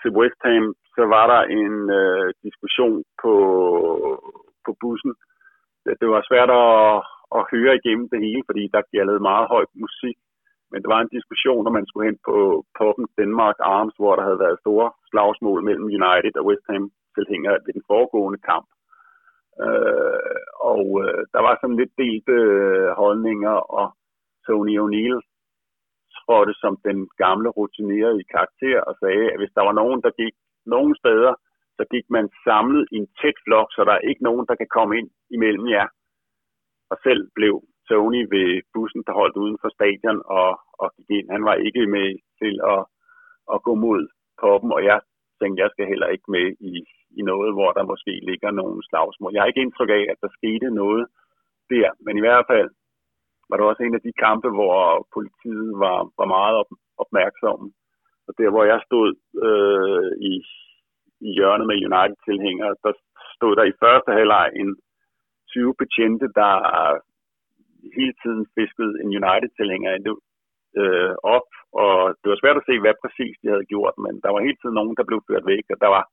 til 0.00 0.10
West 0.18 0.40
Ham, 0.44 0.74
så 0.96 1.02
var 1.14 1.26
der 1.32 1.42
en 1.58 1.74
øh, 2.00 2.28
diskussion 2.42 3.02
på, 3.22 3.34
på 4.64 4.70
bussen. 4.80 5.12
Det 6.00 6.08
var 6.14 6.22
svært 6.30 6.50
at, 6.64 6.78
at 7.38 7.48
høre 7.52 7.78
igennem 7.80 8.06
det 8.12 8.20
hele, 8.26 8.42
fordi 8.48 8.62
der 8.74 8.90
gjaldede 8.92 9.26
meget 9.30 9.46
høj 9.54 9.64
musik. 9.84 10.16
Men 10.70 10.82
der 10.82 10.88
var 10.94 11.00
en 11.00 11.14
diskussion, 11.16 11.64
når 11.64 11.74
man 11.78 11.86
skulle 11.86 12.08
hen 12.08 12.18
på 12.28 12.36
Poppen 12.78 13.06
Denmark 13.18 13.58
Arms, 13.74 13.94
hvor 13.98 14.16
der 14.16 14.24
havde 14.28 14.44
været 14.44 14.62
store 14.64 14.88
slagsmål 15.10 15.60
mellem 15.68 15.86
United 15.98 16.34
og 16.40 16.46
West 16.48 16.66
Ham 16.70 16.84
tilhængere 17.16 17.58
ved 17.64 17.72
den 17.78 17.84
foregående 17.90 18.40
kamp. 18.50 18.68
Øh, 19.64 20.38
og 20.72 20.84
øh, 21.04 21.20
der 21.34 21.40
var 21.46 21.54
sådan 21.60 21.80
lidt 21.80 21.94
delte 22.02 22.36
øh, 22.56 22.88
holdninger, 23.02 23.56
og 23.78 23.86
Tony 24.46 24.74
O'Neill 24.82 25.20
trådte 26.18 26.54
som 26.62 26.74
den 26.88 26.98
gamle 27.24 27.48
rutinerede 27.58 28.20
i 28.20 28.30
karakter 28.34 28.80
og 28.88 28.94
sagde, 29.02 29.24
at 29.32 29.38
hvis 29.40 29.54
der 29.56 29.62
var 29.68 29.74
nogen, 29.80 30.00
der 30.06 30.18
gik 30.22 30.34
nogen 30.74 30.94
steder, 31.02 31.32
så 31.78 31.84
gik 31.92 32.06
man 32.16 32.26
samlet 32.44 32.84
i 32.92 32.96
en 33.02 33.08
tæt 33.20 33.38
flok, 33.44 33.68
så 33.72 33.80
der 33.88 33.94
er 33.96 34.08
ikke 34.10 34.22
nogen, 34.28 34.46
der 34.48 34.54
kan 34.60 34.70
komme 34.76 34.92
ind 34.98 35.10
imellem 35.36 35.66
jer. 35.76 35.88
Og 36.90 36.96
selv 37.06 37.22
blev 37.38 37.54
Tony 37.88 38.22
ved 38.34 38.48
bussen, 38.74 39.02
der 39.06 39.18
holdt 39.20 39.36
uden 39.42 39.58
for 39.62 39.70
stadion 39.76 40.18
og, 40.40 40.50
og 40.82 40.88
gik 40.96 41.10
ind. 41.18 41.28
Han 41.36 41.44
var 41.48 41.54
ikke 41.66 41.86
med 41.96 42.08
til 42.40 42.54
at, 42.74 42.82
at 43.54 43.62
gå 43.66 43.72
mod 43.74 44.00
poppen, 44.40 44.70
og 44.76 44.82
jeg 44.90 44.98
tænkte, 45.40 45.62
jeg 45.62 45.70
skal 45.72 45.86
heller 45.92 46.08
ikke 46.14 46.28
med 46.36 46.46
i, 46.70 46.72
i 47.18 47.22
noget, 47.30 47.50
hvor 47.56 47.70
der 47.72 47.90
måske 47.92 48.12
ligger 48.30 48.50
nogle 48.50 48.78
slagsmål. 48.88 49.32
Jeg 49.32 49.42
har 49.42 49.50
ikke 49.50 49.64
indtryk 49.66 49.90
af, 49.98 50.04
at 50.12 50.18
der 50.22 50.30
skete 50.38 50.68
noget 50.82 51.04
der, 51.70 51.88
men 52.04 52.14
i 52.16 52.20
hvert 52.26 52.46
fald 52.50 52.68
var 53.48 53.56
det 53.56 53.66
også 53.66 53.82
en 53.82 53.98
af 53.98 54.04
de 54.06 54.12
kampe, 54.24 54.48
hvor 54.58 55.06
politiet 55.16 55.72
var, 55.84 55.98
var 56.18 56.28
meget 56.36 56.54
op, 56.60 56.70
opmærksomme. 57.02 57.66
Og 58.28 58.32
der, 58.38 58.50
hvor 58.50 58.64
jeg 58.72 58.80
stod 58.88 59.08
øh, 59.46 60.10
i, 60.30 60.32
i 61.26 61.30
hjørnet 61.36 61.66
med 61.66 61.82
United-tilhængere, 61.90 62.74
der 62.84 62.92
stod 63.36 63.52
der 63.56 63.64
i 63.68 63.78
første 63.82 64.10
halvleg 64.18 64.48
en 64.62 64.70
20 65.48 65.74
betjente, 65.80 66.26
der 66.40 66.54
hele 67.96 68.14
tiden 68.22 68.42
fiskede 68.56 68.92
en 69.02 69.10
United-tilhænger 69.20 69.90
øh, 70.82 71.14
op, 71.36 71.48
og 71.82 71.94
det 72.20 72.28
var 72.30 72.38
svært 72.40 72.60
at 72.60 72.68
se, 72.68 72.74
hvad 72.80 72.94
præcis 73.02 73.34
de 73.42 73.48
havde 73.52 73.70
gjort, 73.72 73.94
men 74.04 74.14
der 74.24 74.30
var 74.34 74.40
hele 74.46 74.58
tiden 74.58 74.78
nogen, 74.78 74.96
der 74.98 75.08
blev 75.08 75.20
ført 75.28 75.46
væk, 75.52 75.66
og 75.72 75.78
der 75.84 75.90
var 75.96 76.04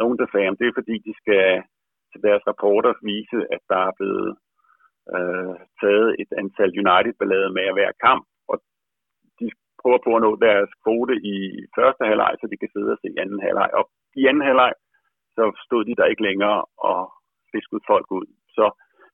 nogen, 0.00 0.16
der 0.20 0.26
sagde, 0.32 0.48
at 0.50 0.58
det 0.60 0.66
er 0.68 0.78
fordi, 0.80 0.96
de 1.08 1.14
skal 1.22 1.44
til 2.10 2.20
deres 2.26 2.42
rapporter 2.50 2.92
vise, 3.10 3.38
at 3.54 3.62
der 3.72 3.80
er 3.88 3.94
blevet 3.98 4.30
øh, 5.16 5.54
taget 5.80 6.08
et 6.22 6.30
antal 6.42 6.70
United-ballade 6.84 7.50
med 7.56 7.66
hver 7.76 7.92
kamp, 8.06 8.24
prøver 9.84 10.00
på 10.06 10.10
at 10.16 10.22
nå 10.26 10.30
deres 10.46 10.70
kvote 10.82 11.14
i 11.32 11.36
første 11.76 12.02
halvleg, 12.10 12.32
så 12.40 12.46
de 12.52 12.60
kan 12.60 12.72
sidde 12.74 12.92
og 12.94 13.00
se 13.00 13.08
anden 13.22 13.40
halvleg. 13.46 13.70
Og 13.78 13.84
i 14.20 14.22
anden 14.30 14.46
halvleg, 14.48 14.72
så 15.36 15.42
stod 15.66 15.82
de 15.84 15.98
der 15.98 16.06
ikke 16.12 16.26
længere 16.28 16.58
og 16.90 17.00
fiskede 17.52 17.82
folk 17.90 18.08
ud. 18.18 18.26
Så, 18.56 18.64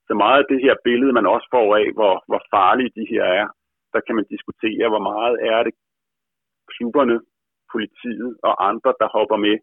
så 0.07 0.13
meget 0.23 0.39
af 0.41 0.47
det 0.51 0.59
her 0.65 0.75
billede, 0.87 1.17
man 1.19 1.27
også 1.33 1.47
får 1.55 1.67
af, 1.81 1.87
hvor, 1.97 2.15
hvor 2.29 2.41
farlige 2.53 2.95
de 2.99 3.05
her 3.13 3.23
er, 3.41 3.47
der 3.93 4.01
kan 4.05 4.15
man 4.15 4.25
diskutere, 4.33 4.87
hvor 4.93 5.03
meget 5.11 5.35
er 5.51 5.59
det 5.67 5.73
klubberne, 6.73 7.17
politiet 7.73 8.31
og 8.47 8.53
andre, 8.69 8.91
der 9.01 9.07
hopper 9.17 9.37
med 9.47 9.55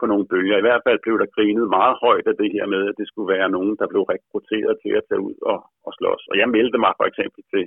på 0.00 0.04
nogle 0.06 0.26
bølger. 0.32 0.56
I 0.58 0.66
hvert 0.66 0.84
fald 0.86 0.98
blev 1.02 1.16
der 1.18 1.34
grinet 1.36 1.68
meget 1.78 1.96
højt 2.06 2.26
af 2.32 2.36
det 2.40 2.50
her 2.56 2.66
med, 2.74 2.82
at 2.90 2.98
det 3.00 3.06
skulle 3.08 3.32
være 3.36 3.48
nogen, 3.56 3.74
der 3.80 3.86
blev 3.92 4.02
rekrutteret 4.12 4.74
til 4.82 4.92
at 4.98 5.06
tage 5.08 5.22
ud 5.28 5.36
og, 5.52 5.58
og 5.86 5.92
slås. 5.98 6.22
Og 6.30 6.36
jeg 6.40 6.48
meldte 6.56 6.78
mig 6.84 6.92
for 6.98 7.06
eksempel 7.10 7.42
til, 7.52 7.64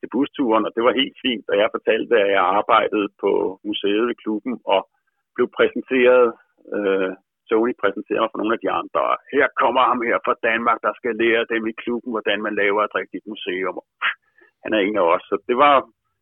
til 0.00 0.08
busturen, 0.14 0.66
og 0.66 0.72
det 0.76 0.82
var 0.86 1.00
helt 1.00 1.16
fint, 1.24 1.46
og 1.50 1.56
jeg 1.60 1.74
fortalte, 1.76 2.14
at 2.24 2.30
jeg 2.36 2.44
arbejdede 2.58 3.08
på 3.22 3.30
museet 3.68 4.04
ved 4.08 4.16
klubben 4.24 4.54
og 4.74 4.80
blev 5.34 5.48
præsenteret, 5.58 6.26
øh, 6.76 7.10
Sony 7.48 7.72
præsenterede 7.82 8.22
mig 8.22 8.32
for 8.32 8.40
nogle 8.40 8.56
af 8.56 8.62
de 8.64 8.70
andre. 8.80 9.02
Her 9.36 9.46
kommer 9.62 9.82
ham 9.90 10.00
her 10.08 10.18
fra 10.26 10.34
Danmark, 10.48 10.78
der 10.86 10.92
skal 11.00 11.12
lære 11.22 11.50
dem 11.52 11.62
i 11.72 11.78
klubben, 11.82 12.10
hvordan 12.14 12.38
man 12.46 12.54
laver 12.62 12.80
et 12.84 12.94
rigtigt 13.00 13.26
museum. 13.32 13.78
Han 14.64 14.70
er 14.76 14.80
en 14.88 14.96
af 15.02 15.06
os, 15.14 15.24
så 15.30 15.36
det 15.48 15.56
var, 15.64 15.74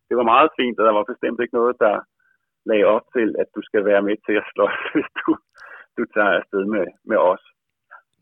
det 0.08 0.14
var 0.20 0.26
meget 0.34 0.50
fint, 0.58 0.78
og 0.80 0.84
der 0.88 0.94
var 0.98 1.10
bestemt 1.12 1.38
ikke 1.40 1.58
noget, 1.60 1.76
der, 1.84 1.96
lagde 2.70 2.86
op 2.96 3.06
til, 3.16 3.28
at 3.42 3.48
du 3.56 3.60
skal 3.68 3.82
være 3.90 4.02
med 4.08 4.16
til 4.26 4.34
at 4.40 4.48
slås, 4.52 4.78
hvis 4.94 5.10
du, 5.20 5.30
du 5.98 6.02
tager 6.14 6.32
afsted 6.40 6.64
med, 6.74 6.86
med 7.10 7.18
os. 7.32 7.44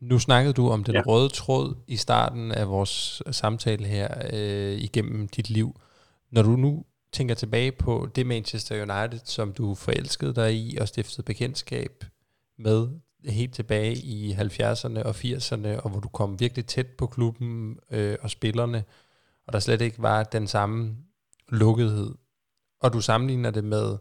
Nu 0.00 0.18
snakkede 0.18 0.54
du 0.54 0.68
om 0.68 0.84
den 0.84 0.94
ja. 0.94 1.02
røde 1.06 1.28
tråd 1.28 1.74
i 1.86 1.96
starten 1.96 2.52
af 2.52 2.68
vores 2.68 3.22
samtale 3.30 3.86
her 3.86 4.08
øh, 4.32 4.78
igennem 4.78 5.28
dit 5.28 5.50
liv. 5.50 5.80
Når 6.30 6.42
du 6.42 6.50
nu 6.50 6.84
tænker 7.12 7.34
tilbage 7.34 7.72
på 7.72 8.08
det 8.14 8.26
Manchester 8.26 8.82
United, 8.82 9.20
som 9.24 9.52
du 9.52 9.74
forelskede 9.74 10.34
dig 10.34 10.54
i 10.54 10.76
og 10.76 10.88
stiftede 10.88 11.22
bekendtskab 11.22 12.04
med 12.58 12.88
helt 13.24 13.54
tilbage 13.54 13.94
i 13.94 14.32
70'erne 14.32 15.02
og 15.02 15.10
80'erne, 15.10 15.80
og 15.82 15.90
hvor 15.90 16.00
du 16.00 16.08
kom 16.08 16.40
virkelig 16.40 16.66
tæt 16.66 16.86
på 16.86 17.06
klubben 17.06 17.78
øh, 17.90 18.16
og 18.22 18.30
spillerne, 18.30 18.84
og 19.46 19.52
der 19.52 19.58
slet 19.58 19.80
ikke 19.80 20.02
var 20.02 20.22
den 20.22 20.46
samme 20.46 20.96
lukkethed. 21.48 22.14
Og 22.80 22.92
du 22.92 23.00
sammenligner 23.00 23.50
det 23.50 23.64
med 23.64 23.96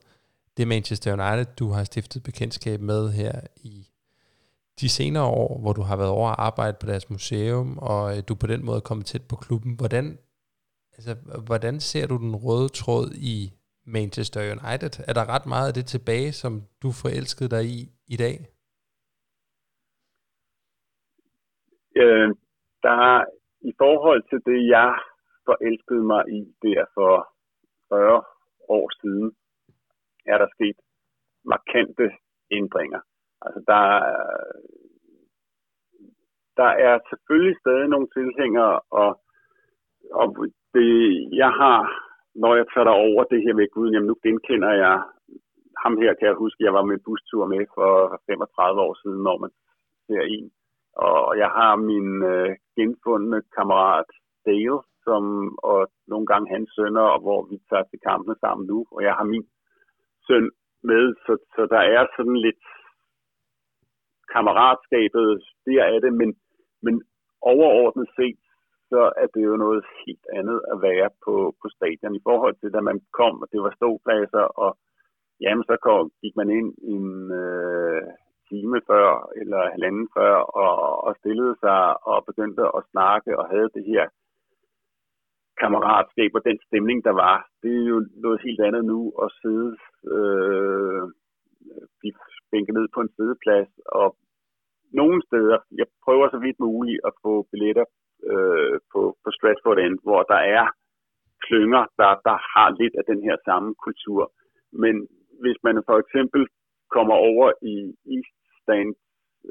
det 0.58 0.68
Manchester 0.68 1.14
United, 1.14 1.56
du 1.56 1.72
har 1.72 1.84
stiftet 1.84 2.24
bekendtskab 2.24 2.82
med 2.82 3.12
her 3.12 3.41
i 3.56 3.88
de 4.82 4.89
senere 4.89 5.28
år, 5.41 5.61
hvor 5.61 5.74
du 5.74 5.82
har 5.82 5.97
været 5.97 6.09
over 6.09 6.30
at 6.30 6.39
arbejde 6.39 6.78
på 6.82 6.88
deres 6.91 7.09
museum, 7.09 7.78
og 7.78 8.01
øh, 8.11 8.24
du 8.30 8.34
på 8.36 8.47
den 8.47 8.65
måde 8.65 8.78
er 8.78 8.88
kommet 8.89 9.05
tæt 9.05 9.26
på 9.30 9.36
klubben. 9.36 9.71
Hvordan, 9.82 10.05
altså, 10.97 11.13
hvordan 11.47 11.80
ser 11.80 12.07
du 12.07 12.17
den 12.17 12.36
røde 12.36 12.69
tråd 12.69 13.07
i 13.36 13.38
Manchester 13.86 14.41
United? 14.55 14.93
Er 15.09 15.13
der 15.13 15.30
ret 15.34 15.45
meget 15.45 15.67
af 15.67 15.74
det 15.74 15.86
tilbage, 15.86 16.32
som 16.32 16.53
du 16.84 16.89
forelskede 17.03 17.49
dig 17.55 17.63
i 17.78 17.80
i 18.07 18.17
dag? 18.24 18.36
Øh, 22.01 22.30
der 22.86 23.24
i 23.71 23.74
forhold 23.78 24.21
til 24.30 24.39
det, 24.49 24.59
jeg 24.76 24.91
forelskede 25.45 26.03
mig 26.13 26.24
i 26.38 26.39
der 26.61 26.86
for 26.93 27.11
40 27.89 28.24
år 28.69 28.88
siden, 29.01 29.36
er 30.26 30.38
der 30.38 30.47
sket 30.55 30.78
markante 31.45 32.05
ændringer. 32.51 33.01
Altså 33.46 33.62
der, 33.68 33.84
der 36.60 36.72
er 36.88 36.96
selvfølgelig 37.10 37.56
stadig 37.60 37.88
nogle 37.89 38.08
tilhængere, 38.18 38.80
og, 39.02 39.12
og 40.22 40.28
det, 40.74 40.91
jeg 41.41 41.52
har, 41.62 41.80
når 42.36 42.56
jeg 42.56 42.66
tager 42.74 43.02
over 43.10 43.24
det 43.24 43.41
her 43.46 43.54
med 43.54 43.68
Gud, 43.76 43.91
jamen 43.91 44.08
nu 44.08 44.16
genkender 44.24 44.74
jeg 44.84 44.96
ham 45.84 45.98
her, 46.02 46.14
kan 46.14 46.28
jeg 46.28 46.41
huske, 46.44 46.64
jeg 46.64 46.74
var 46.74 46.86
med 46.91 47.00
bustur 47.06 47.46
med 47.46 47.66
for 47.76 48.22
35 48.28 48.82
år 48.82 48.94
siden, 49.02 49.22
når 49.28 49.38
man 49.44 49.52
ser 50.08 50.22
en. 50.36 50.52
Og 50.96 51.38
jeg 51.38 51.50
har 51.58 51.76
min 51.76 52.10
øh, 52.34 52.50
genfundne 52.78 53.41
kammerat 53.58 54.10
Dale, 54.46 54.80
som, 55.06 55.24
og 55.70 55.80
nogle 56.08 56.26
gange 56.32 56.54
hans 56.54 56.70
sønner, 56.76 57.20
hvor 57.26 57.39
vi 57.50 57.58
tager 57.70 57.84
til 57.84 58.00
kampene 58.08 58.36
sammen 58.39 58.68
nu, 58.68 58.86
og 58.91 59.04
jeg 59.08 59.14
har 59.14 59.24
min 59.24 59.46
søn 60.28 60.52
med, 60.84 61.04
så, 61.26 61.34
så 61.56 61.62
der 61.74 61.84
er 61.96 62.04
sådan 62.16 62.38
lidt 62.48 62.64
kammeratskabet, 64.34 65.27
der 65.65 65.84
er 65.84 65.99
det, 66.05 66.13
men, 66.21 66.29
men 66.86 66.95
overordnet 67.41 68.07
set, 68.17 68.41
så 68.91 69.01
er 69.21 69.27
det 69.34 69.43
jo 69.49 69.55
noget 69.65 69.84
helt 70.05 70.27
andet 70.39 70.59
at 70.73 70.77
være 70.88 71.09
på, 71.25 71.36
på 71.61 71.67
stadion 71.77 72.15
i 72.15 72.25
forhold 72.27 72.55
til, 72.57 72.73
da 72.73 72.81
man 72.89 72.99
kom, 73.19 73.36
og 73.43 73.47
det 73.51 73.59
var 73.65 73.71
ståpladser, 73.75 74.45
og 74.63 74.71
jamen, 75.43 75.63
så 75.69 75.75
kom, 75.88 76.11
gik 76.21 76.36
man 76.36 76.49
ind 76.59 76.69
en 76.93 77.07
øh, 77.43 78.01
time 78.49 78.77
før, 78.89 79.07
eller 79.41 79.71
halvanden 79.75 80.07
før, 80.17 80.36
og, 80.63 80.73
og 81.05 81.15
stillede 81.19 81.55
sig 81.63 82.07
og 82.11 82.25
begyndte 82.29 82.63
at 82.77 82.81
snakke 82.91 83.39
og 83.39 83.45
havde 83.53 83.69
det 83.77 83.86
her 83.91 84.05
kammeratskab 85.61 86.31
og 86.38 86.41
den 86.49 86.59
stemning, 86.67 86.99
der 87.07 87.15
var. 87.25 87.38
Det 87.63 87.73
er 87.81 87.86
jo 87.93 87.99
noget 88.25 88.39
helt 88.45 88.61
andet 88.67 88.86
nu 88.86 88.99
at 89.23 89.29
sidde 89.41 89.71
øh, 90.15 91.03
bænket 92.54 92.74
ned 92.76 92.88
på 92.93 92.99
en 93.01 93.14
sideplads 93.16 93.72
og 93.99 94.08
nogle 95.01 95.20
steder, 95.28 95.58
jeg 95.80 95.88
prøver 96.06 96.26
så 96.30 96.39
vidt 96.45 96.60
muligt 96.68 96.99
at 97.08 97.14
få 97.24 97.34
billetter 97.51 97.86
øh, 98.32 98.76
på, 98.91 99.01
på 99.24 99.30
Stratford 99.36 99.80
End, 99.80 99.95
hvor 100.08 100.22
der 100.34 100.41
er 100.60 100.66
klynger, 101.47 101.84
der, 101.99 102.12
der 102.28 102.38
har 102.54 102.70
lidt 102.82 102.95
af 102.99 103.06
den 103.12 103.20
her 103.28 103.38
samme 103.47 103.70
kultur. 103.86 104.22
Men 104.84 104.95
hvis 105.43 105.60
man 105.66 105.76
for 105.89 105.97
eksempel 106.04 106.41
kommer 106.95 107.16
over 107.32 107.47
i 107.74 107.76
East 108.16 108.38
Stand, 108.62 108.91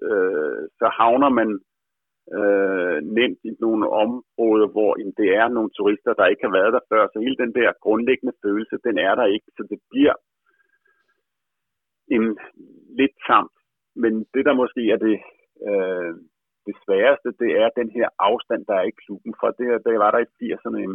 øh, 0.03 0.62
så 0.78 0.86
havner 0.98 1.30
man 1.38 1.50
øh, 2.38 2.98
nemt 3.18 3.40
i 3.48 3.50
nogle 3.64 3.84
områder, 4.03 4.68
hvor 4.74 4.90
jamen, 4.98 5.14
det 5.20 5.28
er 5.40 5.48
nogle 5.48 5.70
turister, 5.76 6.12
der 6.14 6.26
ikke 6.26 6.44
har 6.46 6.55
været 6.59 6.72
der 6.76 6.84
før. 6.92 7.03
Så 7.12 7.18
hele 7.24 7.38
den 7.44 7.53
der 7.59 7.80
grundlæggende 7.84 8.34
følelse, 8.44 8.76
den 8.86 8.96
er 8.98 9.14
der 9.20 9.26
ikke. 9.34 9.48
Så 9.57 9.62
det 9.70 9.80
bliver 9.90 10.14
en 12.16 12.24
lidt 13.01 13.16
samt 13.26 13.57
men 13.95 14.12
det, 14.34 14.45
der 14.45 14.55
måske 14.62 14.82
er 14.95 14.99
det, 15.07 15.16
øh, 15.68 16.12
det 16.66 16.74
sværeste, 16.84 17.28
det 17.43 17.51
er 17.62 17.68
den 17.80 17.90
her 17.97 18.09
afstand, 18.18 18.62
der 18.66 18.74
er 18.74 18.86
i 18.88 18.99
klubben. 19.05 19.34
For 19.40 19.49
det, 19.59 19.68
der 19.84 19.99
var 19.99 20.11
der 20.11 20.20
i 20.24 20.32
80'erne 20.40 20.78
en, 20.86 20.95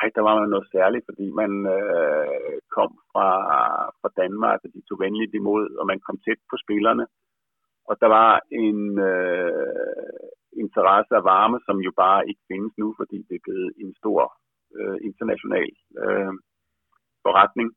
ej, 0.00 0.10
der 0.14 0.22
var 0.28 0.40
man 0.40 0.48
noget 0.48 0.68
særligt, 0.72 1.04
fordi 1.08 1.26
man 1.42 1.52
øh, 1.76 2.56
kom 2.76 2.90
fra, 3.12 3.30
fra 4.00 4.10
Danmark, 4.22 4.60
og 4.64 4.70
de 4.74 4.82
tog 4.88 4.98
venligt 5.00 5.34
imod, 5.34 5.64
og 5.78 5.86
man 5.86 6.00
kom 6.06 6.16
tæt 6.24 6.40
på 6.50 6.56
spillerne. 6.64 7.06
Og 7.88 7.94
der 8.00 8.06
var 8.06 8.40
en 8.50 8.98
øh, 9.12 10.20
interesse 10.62 11.12
af 11.16 11.24
varme, 11.24 11.58
som 11.66 11.76
jo 11.86 11.92
bare 11.96 12.28
ikke 12.28 12.42
findes 12.50 12.72
nu, 12.78 12.94
fordi 13.00 13.18
det 13.28 13.34
er 13.36 13.46
blevet 13.46 13.72
en 13.82 13.94
stor 14.00 14.20
øh, 14.76 14.98
international 15.08 15.70
øh, 16.04 16.32
forretning, 17.24 17.68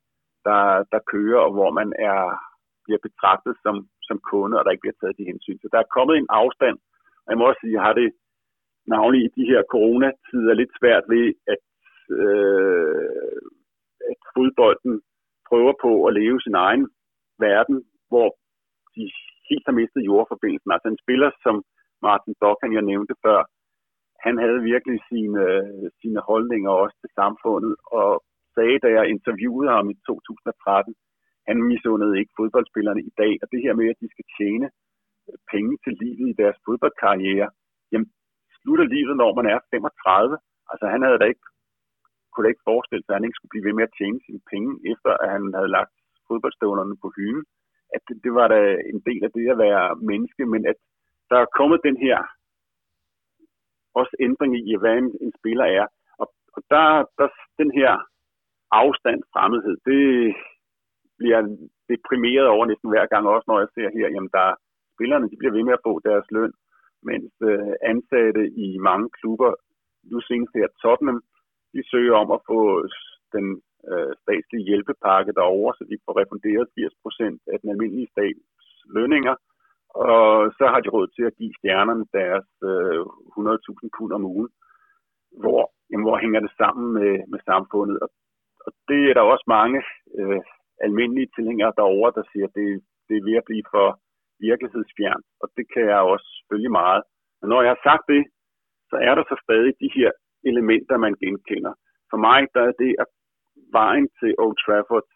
der, 0.47 0.63
der 0.91 1.07
kører, 1.13 1.39
og 1.39 1.51
hvor 1.53 1.71
man 1.71 1.93
er 1.99 2.19
bliver 2.85 3.01
betragtet 3.07 3.53
som, 3.63 3.75
som 4.07 4.17
kunde, 4.31 4.57
og 4.57 4.63
der 4.63 4.71
ikke 4.71 4.85
bliver 4.85 4.99
taget 4.99 5.19
de 5.19 5.29
hensyn. 5.31 5.59
Så 5.61 5.67
der 5.73 5.79
er 5.81 5.93
kommet 5.95 6.15
en 6.17 6.31
afstand, 6.41 6.77
og 7.23 7.27
jeg 7.29 7.37
må 7.37 7.43
også 7.47 7.61
sige, 7.61 7.77
jeg 7.77 7.85
har 7.87 7.95
det 8.01 8.09
navnlig 8.93 9.21
i 9.23 9.33
de 9.37 9.45
her 9.51 9.61
coronatider 9.73 10.53
lidt 10.53 10.73
svært 10.79 11.05
ved, 11.13 11.25
at, 11.53 11.63
øh, 12.19 13.41
at 14.11 14.19
fodbolden 14.35 14.93
prøver 15.49 15.73
på 15.85 15.91
at 16.07 16.13
leve 16.19 16.39
sin 16.41 16.55
egen 16.67 16.83
verden, 17.47 17.77
hvor 18.09 18.27
de 18.95 19.03
helt 19.49 19.65
har 19.67 19.75
mistet 19.81 20.07
jordforbindelsen. 20.09 20.71
Altså 20.71 20.87
en 20.89 21.03
spiller 21.03 21.31
som 21.45 21.55
Martin 22.01 22.35
Dokkan, 22.41 22.73
jeg 22.77 22.85
nævnte 22.91 23.15
før, 23.25 23.39
han 24.25 24.35
havde 24.43 24.67
virkelig 24.73 24.99
sine, 25.11 25.43
sine 26.01 26.21
holdninger 26.29 26.71
også 26.83 26.97
til 27.01 27.11
samfundet, 27.19 27.75
og 27.99 28.09
sagde, 28.55 28.79
da 28.83 28.89
jeg 28.97 29.09
interviewede 29.15 29.71
ham 29.77 29.89
i 29.93 29.95
2013, 30.07 30.95
han 31.47 31.57
misundede 31.71 32.19
ikke 32.19 32.37
fodboldspillerne 32.39 33.01
i 33.09 33.13
dag, 33.21 33.33
og 33.41 33.47
det 33.51 33.61
her 33.65 33.73
med, 33.79 33.87
at 33.89 34.01
de 34.03 34.09
skal 34.13 34.27
tjene 34.37 34.67
penge 35.53 35.73
til 35.83 35.93
livet 36.03 36.27
i 36.29 36.39
deres 36.41 36.57
fodboldkarriere, 36.65 37.49
jamen 37.91 38.09
slutter 38.61 38.85
livet, 38.95 39.15
når 39.21 39.31
man 39.39 39.45
er 39.53 39.59
35. 39.71 40.37
Altså 40.71 40.85
han 40.93 41.01
havde 41.05 41.19
da 41.19 41.25
ikke, 41.33 41.45
kunne 42.31 42.43
da 42.45 42.49
ikke 42.53 42.69
forestille 42.71 43.03
sig, 43.03 43.13
at 43.13 43.17
han 43.17 43.27
ikke 43.27 43.37
skulle 43.37 43.53
blive 43.53 43.67
ved 43.67 43.75
med 43.77 43.87
at 43.87 43.95
tjene 43.99 44.19
sine 44.25 44.41
penge, 44.51 44.71
efter 44.91 45.11
at 45.23 45.27
han 45.35 45.43
havde 45.57 45.71
lagt 45.77 45.95
fodboldstøvlerne 46.27 46.95
på 47.03 47.07
hylden. 47.15 47.45
At 47.95 48.01
det, 48.07 48.15
det 48.25 48.33
var 48.39 48.47
da 48.55 48.59
en 48.91 48.99
del 49.07 49.21
af 49.27 49.31
det 49.37 49.45
at 49.53 49.61
være 49.67 49.85
menneske, 50.11 50.43
men 50.53 50.61
at 50.71 50.79
der 51.29 51.37
er 51.41 51.55
kommet 51.59 51.79
den 51.87 51.97
her 52.05 52.17
også 53.99 54.15
ændring 54.27 54.51
i, 54.69 54.75
hvad 54.81 54.95
en, 55.01 55.09
en 55.25 55.33
spiller 55.39 55.65
er. 55.79 55.85
Og, 56.21 56.27
og 56.55 56.61
der, 56.73 56.85
der 57.17 57.27
den 57.61 57.71
her 57.79 57.91
afstand, 58.71 59.19
fremmedhed, 59.33 59.75
det, 59.89 60.01
bliver 61.23 61.41
deprimeret 61.91 62.47
over 62.55 62.65
næsten 62.65 62.89
hver 62.93 63.05
gang, 63.11 63.23
også 63.27 63.47
når 63.47 63.59
jeg 63.59 63.69
ser 63.75 63.89
her, 63.97 64.07
jamen 64.13 64.31
der 64.37 64.59
spillerne, 64.95 65.29
de 65.31 65.39
bliver 65.39 65.55
ved 65.57 65.63
med 65.67 65.77
at 65.77 65.85
få 65.87 65.93
deres 66.09 66.27
løn, 66.35 66.53
mens 67.09 67.31
øh, 67.49 67.73
ansatte 67.91 68.43
i 68.65 68.67
mange 68.89 69.07
klubber, 69.17 69.51
nu 70.11 70.17
senest 70.21 70.53
her 70.59 70.67
Tottenham, 70.81 71.19
de 71.73 71.81
søger 71.91 72.15
om 72.23 72.29
at 72.37 72.41
få 72.51 72.61
den 73.35 73.45
øh, 73.89 74.11
statslige 74.23 74.67
hjælpepakke 74.69 75.31
derover, 75.39 75.69
så 75.73 75.83
de 75.89 75.97
får 76.05 76.13
refunderet 76.21 76.65
80% 76.77 77.53
af 77.53 77.57
den 77.61 77.69
almindelige 77.73 78.11
stats 78.13 78.45
lønninger, 78.97 79.35
og 80.07 80.25
så 80.57 80.65
har 80.71 80.79
de 80.81 80.93
råd 80.95 81.07
til 81.07 81.23
at 81.29 81.37
give 81.39 81.53
stjernerne 81.59 82.05
deres 82.19 82.49
øh, 82.71 83.01
100.000 83.01 83.89
pund 83.97 84.11
om 84.17 84.25
ugen. 84.33 84.49
Hvor, 85.41 85.61
jamen, 85.89 86.05
hvor 86.07 86.17
hænger 86.23 86.39
det 86.39 86.51
sammen 86.61 86.87
med, 86.97 87.13
med 87.31 87.39
samfundet? 87.49 87.97
Og, 88.03 88.09
og 88.65 88.71
det 88.87 89.01
er 89.09 89.13
der 89.13 89.31
også 89.33 89.45
mange 89.47 89.79
øh, 90.19 90.41
almindelige 90.85 91.29
tilhængere 91.35 91.73
derovre, 91.79 92.11
der 92.17 92.23
siger, 92.31 92.45
at 92.47 92.55
det, 92.59 92.67
det 93.07 93.15
er 93.17 93.25
ved 93.29 93.35
at 93.41 93.47
blive 93.49 93.65
for 93.73 93.87
virkelighedsfjernt, 94.49 95.25
og 95.41 95.47
det 95.57 95.65
kan 95.73 95.83
jeg 95.91 95.99
også 96.13 96.29
følge 96.49 96.69
meget. 96.81 97.03
Men 97.39 97.47
når 97.49 97.61
jeg 97.61 97.71
har 97.75 97.83
sagt 97.89 98.05
det, 98.13 98.23
så 98.89 98.95
er 99.07 99.13
der 99.15 99.23
så 99.27 99.35
stadig 99.45 99.73
de 99.83 99.89
her 99.97 100.11
elementer, 100.49 100.97
man 101.05 101.15
genkender. 101.23 101.73
For 102.11 102.17
mig, 102.27 102.41
der 102.55 102.63
er 102.69 102.75
det, 102.83 102.91
at 103.03 103.09
vejen 103.79 104.07
til 104.19 104.31
Old 104.43 104.57
Trafford, 104.63 105.07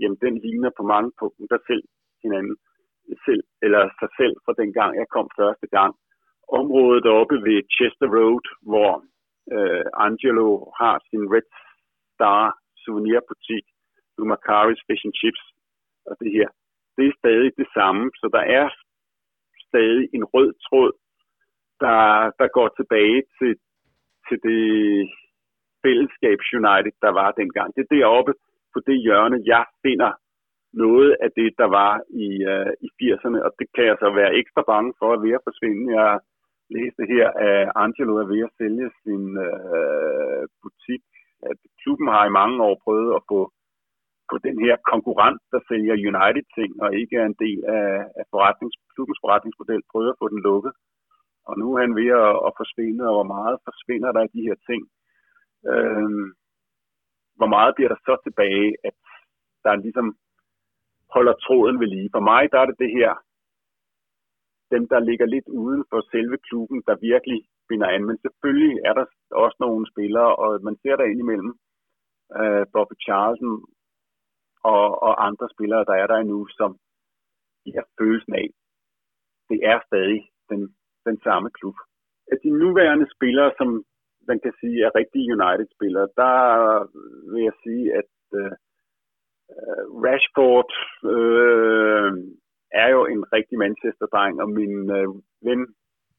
jamen 0.00 0.18
den 0.24 0.34
ligner 0.44 0.70
på 0.78 0.82
mange 0.94 1.10
punkter 1.20 1.58
selv 1.68 1.84
hinanden, 2.22 2.56
selv, 3.26 3.42
eller 3.64 3.82
sig 4.00 4.10
selv 4.20 4.34
fra 4.44 4.54
den 4.60 4.70
gang, 4.78 4.92
jeg 5.00 5.08
kom 5.14 5.28
første 5.40 5.66
gang. 5.76 5.92
Området 6.60 7.06
oppe 7.20 7.36
ved 7.48 7.58
Chester 7.76 8.08
Road, 8.16 8.46
hvor 8.70 8.90
øh, 9.54 9.84
Angelo 10.06 10.48
har 10.80 10.96
sin 11.08 11.24
Red 11.34 11.50
Star 12.14 12.42
souvenirbutik, 12.84 13.64
Macari's 14.34 14.82
Fish 14.86 15.04
and 15.06 15.16
Chips 15.20 15.42
og 16.08 16.14
det 16.20 16.30
her, 16.38 16.48
det 16.96 17.04
er 17.06 17.18
stadig 17.22 17.50
det 17.60 17.68
samme. 17.76 18.04
Så 18.20 18.26
der 18.36 18.44
er 18.58 18.66
stadig 19.68 20.08
en 20.16 20.24
rød 20.24 20.50
tråd, 20.66 20.92
der, 21.84 22.00
der 22.40 22.48
går 22.56 22.68
tilbage 22.78 23.22
til, 23.38 23.52
til 24.28 24.38
det 24.48 24.62
fællesskab 25.84 26.38
United, 26.60 26.94
der 27.04 27.12
var 27.20 27.30
dengang. 27.40 27.68
Det 27.74 27.82
er 27.82 27.94
deroppe 27.96 28.32
på 28.74 28.78
det 28.88 28.98
hjørne, 29.04 29.38
jeg 29.52 29.64
finder 29.84 30.12
noget 30.72 31.16
af 31.24 31.30
det, 31.38 31.50
der 31.60 31.68
var 31.80 31.92
i, 32.26 32.28
uh, 32.52 32.72
i 32.86 32.88
80'erne, 32.98 33.38
og 33.46 33.50
det 33.58 33.66
kan 33.74 33.84
jeg 33.90 33.96
så 34.02 34.08
være 34.20 34.36
ekstra 34.40 34.62
bange 34.72 34.92
for 35.00 35.08
at 35.12 35.22
være 35.26 35.44
forsvinde. 35.48 35.82
Jeg 36.00 36.10
læste 36.76 37.02
her, 37.14 37.26
at 37.48 37.72
Angelo 37.84 38.12
er 38.22 38.26
ved 38.32 38.40
at 38.48 38.54
sælge 38.58 38.88
sin 39.02 39.24
uh, 39.48 40.42
butik. 40.62 41.04
At 41.50 41.58
klubben 41.82 42.08
har 42.14 42.24
i 42.26 42.36
mange 42.40 42.56
år 42.68 42.76
prøvet 42.84 43.10
at 43.18 43.22
få 43.30 43.40
på 44.32 44.38
den 44.46 44.56
her 44.64 44.74
konkurrent, 44.92 45.40
der 45.52 45.60
sælger 45.68 46.02
United-ting, 46.10 46.70
og 46.82 46.88
ikke 47.00 47.14
er 47.22 47.26
en 47.26 47.38
del 47.44 47.60
af, 47.78 47.88
af 48.20 48.24
forretnings, 48.32 48.76
klubbens 48.94 49.20
forretningsmodel, 49.22 49.82
prøver 49.92 50.12
at 50.12 50.20
få 50.22 50.26
den 50.34 50.40
lukket. 50.48 50.72
Og 51.48 51.54
nu 51.60 51.66
er 51.74 51.80
han 51.84 51.94
ved 52.00 52.10
at, 52.24 52.32
at 52.46 52.52
forsvinde, 52.60 53.02
og 53.08 53.14
hvor 53.16 53.28
meget 53.36 53.56
forsvinder 53.68 54.10
der 54.12 54.22
af 54.26 54.32
de 54.36 54.46
her 54.48 54.56
ting. 54.68 54.82
Øhm, 55.72 56.26
hvor 57.38 57.50
meget 57.54 57.72
bliver 57.74 57.90
der 57.94 58.00
så 58.08 58.14
tilbage, 58.26 58.68
at 58.88 58.98
der 59.64 59.82
ligesom 59.84 60.06
holder 61.14 61.34
tråden 61.44 61.80
ved 61.80 61.88
lige. 61.94 62.08
For 62.14 62.22
mig 62.30 62.42
der 62.52 62.58
er 62.60 62.66
det 62.68 62.78
det 62.84 62.90
her, 62.98 63.12
dem 64.74 64.82
der 64.92 65.00
ligger 65.08 65.26
lidt 65.26 65.48
uden 65.48 65.82
for 65.90 66.00
selve 66.12 66.36
klubben, 66.48 66.82
der 66.88 67.04
virkelig 67.10 67.38
binder 67.68 67.88
an. 67.94 68.04
Men 68.08 68.18
selvfølgelig 68.24 68.74
er 68.88 68.94
der 68.98 69.04
også 69.44 69.56
nogle 69.60 69.84
spillere, 69.92 70.36
og 70.36 70.48
man 70.62 70.76
ser 70.82 70.96
der 70.96 71.04
indimellem, 71.12 71.52
uh, 72.38 72.58
øh, 72.60 72.64
Bobby 72.72 72.96
Charlton 73.04 73.52
og, 74.62 75.02
og 75.02 75.26
andre 75.26 75.48
spillere, 75.54 75.84
der 75.84 75.94
er 76.02 76.06
der 76.06 76.16
endnu, 76.16 76.46
som 76.58 76.70
har 77.76 77.86
følelsen 77.98 78.34
af, 78.34 78.48
det 79.50 79.58
er 79.70 79.78
stadig 79.86 80.20
den, 80.50 80.62
den 81.06 81.20
samme 81.26 81.50
klub. 81.50 81.74
At 82.32 82.38
de 82.44 82.50
nuværende 82.50 83.06
spillere, 83.16 83.52
som 83.58 83.84
man 84.28 84.40
kan 84.40 84.52
sige 84.60 84.84
er 84.84 84.98
rigtige 85.00 85.32
United-spillere, 85.36 86.08
der 86.16 86.36
vil 87.32 87.42
jeg 87.42 87.56
sige, 87.64 87.84
at 88.00 88.12
uh, 88.42 88.52
Rashford 90.04 90.72
uh, 91.14 92.10
er 92.82 92.88
jo 92.94 93.06
en 93.06 93.32
rigtig 93.32 93.58
Manchester-dreng, 93.58 94.40
og 94.42 94.48
min 94.48 94.74
uh, 94.98 95.14
ven 95.46 95.74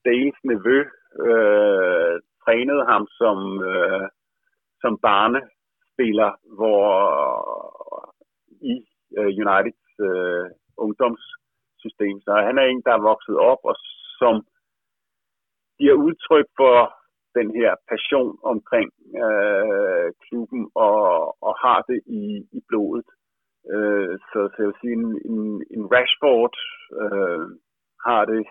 Dales 0.05 0.39
nevø 0.43 0.79
uh, 1.27 2.15
trænede 2.43 2.85
ham 2.91 3.07
som, 3.19 3.37
uh, 3.73 4.05
som 4.81 4.93
barnespiller, 4.97 6.31
hvor 6.57 6.83
i 8.72 8.76
øh, 9.18 9.32
Uniteds 9.41 9.86
øh, 10.07 10.47
ungdomssystem. 10.84 12.16
Så 12.26 12.32
han 12.47 12.55
er 12.61 12.66
en, 12.66 12.82
der 12.86 12.93
er 12.95 13.07
vokset 13.11 13.38
op, 13.51 13.61
og 13.70 13.76
som 14.20 14.36
giver 15.80 15.95
udtryk 16.05 16.47
for 16.59 16.78
den 17.38 17.47
her 17.59 17.72
passion 17.91 18.38
omkring 18.53 18.89
øh, 19.24 20.07
klubben 20.26 20.64
og, 20.76 21.03
og 21.47 21.53
har 21.66 21.80
det 21.89 21.99
i, 22.05 22.24
i 22.57 22.59
blodet. 22.70 23.09
Øh, 23.74 24.14
så, 24.30 24.39
så 24.51 24.57
jeg 24.59 24.68
vil 24.68 24.82
sige, 24.82 24.95
en, 25.01 25.07
en, 25.32 25.41
en 25.76 25.84
Rashford 25.93 26.55
øh, 27.01 27.45
har 28.07 28.26
det 28.26 28.43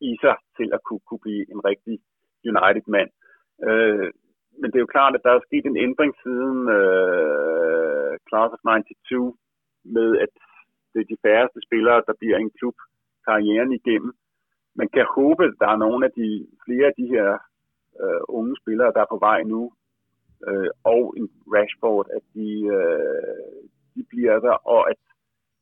i 0.00 0.10
sig 0.22 0.36
til 0.56 0.68
at 0.76 0.80
kunne, 0.86 1.04
kunne 1.08 1.24
blive 1.26 1.44
en 1.52 1.60
rigtig 1.70 1.96
United-mand. 2.52 3.10
Øh, 3.68 4.10
men 4.60 4.68
det 4.70 4.76
er 4.78 4.86
jo 4.86 4.94
klart, 4.96 5.14
at 5.14 5.24
der 5.24 5.32
er 5.34 5.46
sket 5.48 5.66
en 5.66 5.82
ændring 5.86 6.12
siden 6.24 6.58
øh, 6.78 8.12
Class 8.28 8.50
of 8.56 8.62
92, 8.64 9.36
med 9.96 10.08
at 10.24 10.32
det 10.92 11.00
er 11.00 11.12
de 11.12 11.22
færreste 11.26 11.60
spillere, 11.66 12.02
der 12.08 12.14
bliver 12.20 12.38
en 12.38 12.50
klub 12.58 12.76
karrieren 13.26 13.72
igennem. 13.80 14.12
Man 14.80 14.88
kan 14.94 15.06
håbe, 15.16 15.44
at 15.44 15.54
der 15.62 15.68
er 15.70 15.82
nogle 15.84 16.02
af 16.06 16.12
de 16.20 16.28
flere 16.64 16.86
af 16.86 16.94
de 17.00 17.06
her 17.14 17.28
øh, 18.02 18.20
unge 18.28 18.54
spillere, 18.62 18.92
der 18.94 19.00
er 19.02 19.12
på 19.14 19.18
vej 19.28 19.40
nu, 19.42 19.62
øh, 20.48 20.70
og 20.84 21.02
en 21.18 21.26
Rashford, 21.54 22.06
at 22.16 22.24
de, 22.34 22.50
øh, 22.78 23.62
de 23.94 24.02
bliver 24.10 24.36
der, 24.46 24.56
og 24.74 24.90
at 24.90 25.00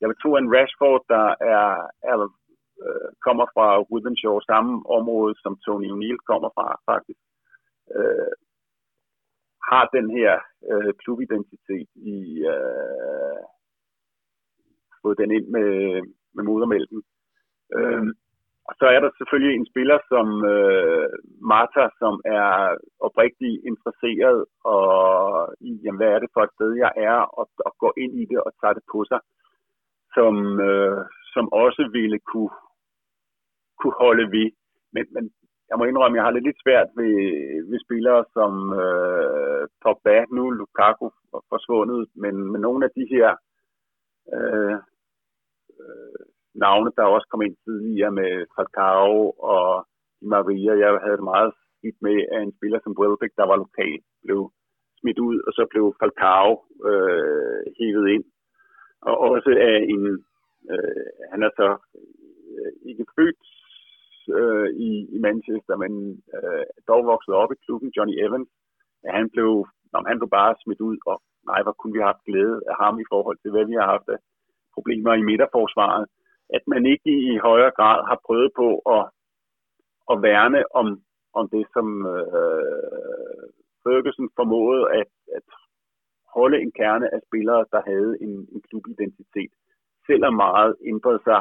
jeg 0.00 0.08
vil 0.08 0.20
tro, 0.22 0.30
at 0.34 0.42
en 0.42 0.54
Rashford, 0.56 1.04
der 1.14 1.26
er, 1.54 1.66
er 2.10 2.16
øh, 2.84 3.08
kommer 3.26 3.46
fra 3.54 3.66
Woodenshaw, 3.90 4.40
samme 4.40 4.72
område, 4.98 5.34
som 5.42 5.52
Tony 5.64 5.88
O'Neill 5.92 6.20
kommer 6.30 6.50
fra, 6.56 6.66
faktisk, 6.90 7.20
øh, 7.96 8.32
har 9.70 9.84
den 9.96 10.10
her 10.18 10.32
øh, 10.70 10.92
klubidentitet 11.02 11.88
i 11.94 12.18
øh, 12.54 13.42
fået 15.02 15.18
den 15.18 15.30
ind 15.30 15.46
med, 15.56 15.70
med 16.34 16.44
modermælken. 16.44 17.02
Øh, 17.76 18.06
og 18.68 18.74
så 18.78 18.86
er 18.94 19.00
der 19.00 19.10
selvfølgelig 19.18 19.54
en 19.54 19.70
spiller 19.72 19.98
som 20.12 20.26
øh, 20.54 21.08
Marta, 21.52 21.84
som 22.00 22.14
er 22.24 22.50
oprigtig 23.06 23.52
interesseret 23.70 24.40
og 24.64 24.84
i, 25.60 25.70
jamen, 25.84 26.00
hvad 26.00 26.10
er 26.12 26.18
det 26.20 26.30
for 26.34 26.42
et 26.44 26.54
sted, 26.56 26.70
jeg 26.84 26.92
er, 26.96 27.18
og, 27.38 27.46
og 27.66 27.72
går 27.82 27.92
ind 28.02 28.12
i 28.22 28.24
det 28.30 28.38
og 28.46 28.52
tager 28.60 28.74
det 28.78 28.84
på 28.92 28.98
sig, 29.10 29.20
som, 30.16 30.34
øh, 30.68 31.00
som 31.34 31.44
også 31.52 31.82
ville 31.98 32.18
kunne, 32.30 32.54
kunne 33.80 33.96
holde 34.04 34.26
ved. 34.36 34.48
Men, 34.94 35.04
men 35.14 35.24
jeg 35.70 35.76
må 35.78 35.84
indrømme, 35.84 36.14
at 36.14 36.18
jeg 36.18 36.26
har 36.26 36.34
det 36.34 36.42
lidt 36.42 36.62
svært 36.64 36.88
ved, 37.00 37.16
ved 37.70 37.78
spillere 37.86 38.24
som 38.36 38.52
øh, 38.84 39.62
Pogba, 39.82 40.16
nu 40.36 40.50
Lukaku 40.50 41.08
forsvundet, 41.52 42.08
men 42.14 42.34
med 42.52 42.60
nogle 42.60 42.84
af 42.86 42.90
de 42.98 43.04
her 43.14 43.28
øh, 44.34 44.76
øh, 45.80 46.22
navne, 46.54 46.90
der 46.96 47.02
også 47.02 47.28
kom 47.30 47.42
ind 47.42 47.56
tidligere 47.64 48.12
med 48.20 48.32
Falcao 48.54 49.30
og 49.52 49.86
Di 50.20 50.26
Maria. 50.26 50.72
Jeg 50.82 50.90
havde 51.04 51.18
det 51.20 51.30
meget 51.34 51.52
skidt 51.78 51.98
med, 52.06 52.18
at 52.32 52.42
en 52.42 52.56
spiller 52.56 52.80
som 52.82 52.96
Welbeck, 53.00 53.32
der 53.36 53.46
var 53.50 53.56
lokal, 53.56 54.00
blev 54.24 54.40
smidt 55.00 55.18
ud, 55.18 55.36
og 55.46 55.52
så 55.52 55.62
blev 55.72 55.84
Falcao 56.00 56.50
øh, 56.90 57.62
hævet 57.78 58.06
ind. 58.14 58.24
Og 59.08 59.14
også 59.18 59.50
af 59.70 59.78
en, 59.94 60.02
øh, 60.72 61.06
han 61.32 61.42
er 61.46 61.50
så 61.60 61.68
øh, 61.98 62.72
ikke 62.90 63.06
født 63.16 63.42
øh, 64.28 64.68
i, 64.88 64.90
i 65.14 65.18
Manchester, 65.26 65.74
men 65.82 65.92
øh, 66.36 66.64
dog 66.88 67.02
vokset 67.12 67.34
op 67.34 67.52
i 67.52 67.62
klubben, 67.64 67.90
Johnny 67.96 68.14
Evans. 68.24 68.48
Ja, 69.04 69.10
han 69.18 69.30
blev, 69.34 69.50
når 69.92 70.00
han 70.08 70.18
blev 70.18 70.30
bare 70.38 70.54
smidt 70.62 70.80
ud, 70.88 70.96
og 71.06 71.16
nej, 71.50 71.60
hvor 71.62 71.74
kunne 71.78 71.92
vi 71.92 71.98
have 72.00 72.12
haft 72.12 72.28
glæde 72.28 72.58
af 72.70 72.76
ham 72.82 72.94
i 73.00 73.06
forhold 73.12 73.38
til, 73.38 73.50
hvad 73.50 73.64
vi 73.70 73.74
har 73.80 73.88
haft 73.94 74.08
af 74.14 74.18
problemer 74.74 75.12
i 75.14 75.26
midterforsvaret. 75.28 76.06
At 76.56 76.62
man 76.72 76.86
ikke 76.92 77.10
i, 77.16 77.18
i 77.34 77.44
højere 77.48 77.72
grad 77.78 77.98
har 78.10 78.18
prøvet 78.26 78.50
på 78.60 78.68
at, 78.96 79.04
at 80.12 80.16
værne 80.26 80.60
om, 80.80 80.86
om 81.38 81.44
det, 81.54 81.64
som 81.74 81.86
øh, 82.14 83.44
Ferguson 83.82 84.28
formåede 84.38 84.84
at, 85.00 85.12
at 85.38 85.46
holde 86.36 86.58
en 86.64 86.72
kerne 86.80 87.06
af 87.14 87.20
spillere, 87.28 87.64
der 87.74 87.80
havde 87.90 88.12
en, 88.24 88.34
en 88.54 88.60
klubidentitet, 88.68 89.52
selvom 90.06 90.34
meget 90.34 90.76
ændrede 90.92 91.20
sig 91.28 91.40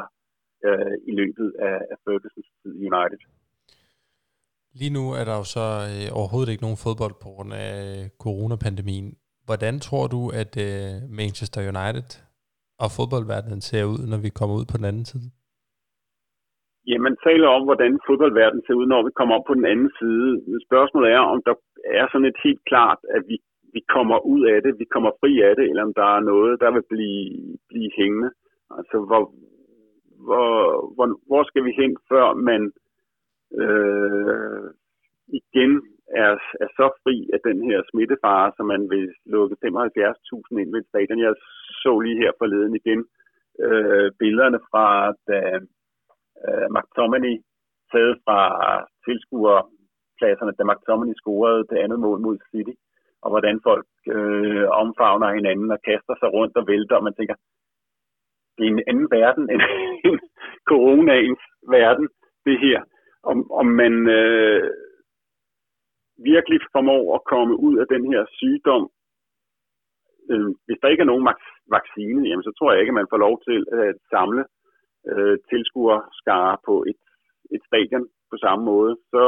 øh, 0.66 0.94
i 1.10 1.12
løbet 1.20 1.48
af, 1.68 1.76
af 1.92 1.96
Fergusons 2.04 2.50
tid 2.60 2.72
i 2.80 2.82
United. 2.90 3.20
Lige 4.80 4.94
nu 4.98 5.04
er 5.20 5.24
der 5.28 5.36
jo 5.40 5.46
så 5.56 5.66
øh, 5.92 6.08
overhovedet 6.18 6.50
ikke 6.52 6.66
nogen 6.66 6.82
fodbold 6.84 7.14
på 7.22 7.28
grund 7.34 7.52
af 7.66 7.76
coronapandemien. 8.24 9.08
Hvordan 9.48 9.74
tror 9.86 10.06
du, 10.14 10.20
at 10.42 10.52
øh, 10.68 10.90
Manchester 11.20 11.60
United 11.72 12.08
og 12.82 12.88
fodboldverdenen 12.96 13.60
ser 13.68 13.84
ud, 13.92 14.00
når 14.10 14.20
vi 14.26 14.30
kommer 14.38 14.54
ud 14.60 14.66
på 14.70 14.76
den 14.80 14.88
anden 14.90 15.06
side? 15.12 15.28
Ja, 16.90 16.96
man 17.06 17.16
taler 17.26 17.48
om, 17.56 17.62
hvordan 17.68 17.92
fodboldverdenen 18.08 18.64
ser 18.66 18.76
ud, 18.80 18.86
når 18.92 19.00
vi 19.08 19.12
kommer 19.18 19.34
op 19.38 19.46
på 19.48 19.54
den 19.60 19.66
anden 19.72 19.90
side. 20.00 20.26
Spørgsmålet 20.68 21.08
er, 21.16 21.22
om 21.34 21.38
der 21.48 21.54
er 22.00 22.06
sådan 22.08 22.30
et 22.32 22.40
helt 22.46 22.62
klart, 22.70 23.00
at 23.16 23.22
vi, 23.30 23.36
vi 23.76 23.80
kommer 23.94 24.18
ud 24.34 24.42
af 24.52 24.58
det, 24.64 24.72
vi 24.82 24.86
kommer 24.94 25.10
fri 25.20 25.32
af 25.48 25.52
det, 25.58 25.64
eller 25.70 25.82
om 25.88 25.94
der 26.00 26.08
er 26.16 26.22
noget, 26.32 26.54
der 26.62 26.70
vil 26.76 26.86
blive, 26.92 27.24
blive 27.70 27.90
hængende. 28.00 28.30
Altså, 28.78 28.96
hvor, 29.08 29.22
hvor, 30.26 30.54
hvor, 30.94 31.06
hvor 31.28 31.42
skal 31.44 31.64
vi 31.64 31.72
hen, 31.80 31.92
før 32.10 32.26
man 32.48 32.62
øh, 33.62 34.66
igen 35.40 35.72
er, 36.22 36.32
er 36.62 36.68
så 36.78 36.86
fri 37.02 37.16
af 37.34 37.40
den 37.48 37.58
her 37.68 37.78
smittefare, 37.90 38.52
så 38.56 38.62
man 38.72 38.82
vil 38.92 39.06
lukke 39.34 39.56
75.000 39.64 40.60
ind 40.60 40.70
ved 40.72 40.80
et 40.80 40.90
stadion. 40.92 41.26
Jeg 41.26 41.34
så 41.82 41.92
lige 42.00 42.20
her 42.22 42.32
forleden 42.38 42.74
igen 42.76 43.00
øh, 43.64 44.08
billederne 44.18 44.60
fra, 44.70 44.86
da 45.28 45.38
øh, 46.46 46.66
McTominay 46.76 47.36
taget 47.92 48.14
fra 48.24 48.40
tilskuerpladserne, 49.06 50.52
da 50.58 50.62
McTominay 50.70 51.14
scorede 51.22 51.66
det 51.70 51.78
andet 51.84 51.98
mål 52.00 52.18
mod 52.20 52.36
City, 52.50 52.74
og 53.22 53.28
hvordan 53.30 53.60
folk 53.68 53.88
øh, 54.16 54.66
omfavner 54.82 55.36
hinanden 55.38 55.70
og 55.70 55.80
kaster 55.88 56.14
sig 56.20 56.28
rundt 56.36 56.56
og 56.56 56.66
vælter, 56.66 56.96
og 56.96 57.04
man 57.04 57.14
tænker, 57.14 57.36
det 58.56 58.64
er 58.66 58.70
en 58.70 58.88
anden 58.90 59.08
verden 59.18 59.44
end 59.52 59.60
coronaens 60.70 61.42
verden, 61.76 62.08
det 62.46 62.56
her. 62.66 62.80
Om, 63.22 63.38
om 63.60 63.66
man 63.66 63.94
øh, 64.08 64.70
virkelig 66.32 66.60
formår 66.72 67.14
at 67.16 67.24
komme 67.32 67.54
ud 67.66 67.76
af 67.82 67.86
den 67.94 68.12
her 68.12 68.22
sygdom, 68.40 68.84
øh, 70.30 70.48
hvis 70.66 70.78
der 70.82 70.88
ikke 70.88 71.04
er 71.04 71.12
nogen 71.12 71.28
vaccine, 71.76 72.28
jamen, 72.28 72.46
så 72.48 72.52
tror 72.58 72.72
jeg 72.72 72.80
ikke, 72.80 72.94
at 72.94 73.00
man 73.00 73.12
får 73.12 73.20
lov 73.26 73.34
til 73.48 73.58
at 73.72 73.96
samle 74.14 74.42
øh, 75.10 75.36
tilskuerskare 75.50 76.56
på 76.68 76.74
et, 76.90 77.02
et 77.54 77.62
stadion 77.68 78.04
på 78.30 78.36
samme 78.44 78.64
måde. 78.64 78.92
Så, 79.12 79.24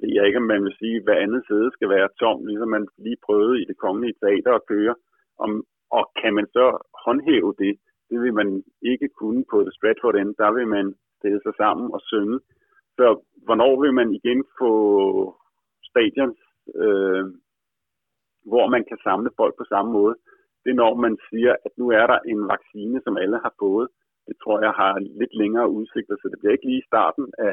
ved 0.00 0.10
jeg 0.14 0.26
ikke, 0.26 0.42
om 0.42 0.50
man 0.54 0.64
vil 0.64 0.76
sige, 0.80 0.96
at 0.96 1.04
hver 1.06 1.24
andet 1.24 1.42
sæde 1.48 1.70
skal 1.76 1.88
være 1.96 2.14
tom, 2.20 2.46
ligesom 2.46 2.68
man 2.68 2.86
lige 2.98 3.22
prøvede 3.26 3.62
i 3.62 3.64
det 3.70 3.76
kongelige 3.84 4.18
teater 4.22 4.52
at 4.56 4.66
køre. 4.72 4.94
Om, 5.44 5.50
og 5.98 6.04
kan 6.20 6.32
man 6.34 6.46
så 6.56 6.66
håndhæve 7.04 7.54
det? 7.62 7.72
Det 8.10 8.20
vil 8.20 8.34
man 8.34 8.64
ikke 8.82 9.08
kunne 9.08 9.44
på 9.50 9.56
The 9.66 9.72
Stratford 9.76 10.16
End. 10.16 10.34
Der 10.42 10.50
vil 10.56 10.68
man 10.76 10.86
stille 11.18 11.40
sig 11.42 11.54
sammen 11.62 11.86
og 11.96 12.00
synge. 12.10 12.38
Så 12.96 13.06
hvornår 13.46 13.72
vil 13.82 13.94
man 14.00 14.08
igen 14.18 14.44
få 14.60 14.72
stadions, 15.90 16.38
øh, 16.82 17.24
hvor 18.50 18.66
man 18.74 18.82
kan 18.88 18.98
samle 19.06 19.30
folk 19.40 19.54
på 19.58 19.64
samme 19.72 19.92
måde? 19.92 20.14
Det 20.62 20.70
er 20.70 20.82
når 20.84 20.94
man 20.94 21.14
siger, 21.30 21.52
at 21.66 21.72
nu 21.80 21.86
er 22.00 22.06
der 22.12 22.18
en 22.32 22.48
vaccine, 22.54 23.00
som 23.04 23.16
alle 23.16 23.38
har 23.44 23.54
fået. 23.62 23.88
Det 24.28 24.36
tror 24.42 24.56
jeg 24.66 24.74
har 24.82 24.92
lidt 25.20 25.34
længere 25.42 25.68
udsigter, 25.70 26.16
så 26.16 26.26
det 26.28 26.38
bliver 26.38 26.52
ikke 26.52 26.70
lige 26.72 26.88
starten 26.90 27.26
af, 27.38 27.52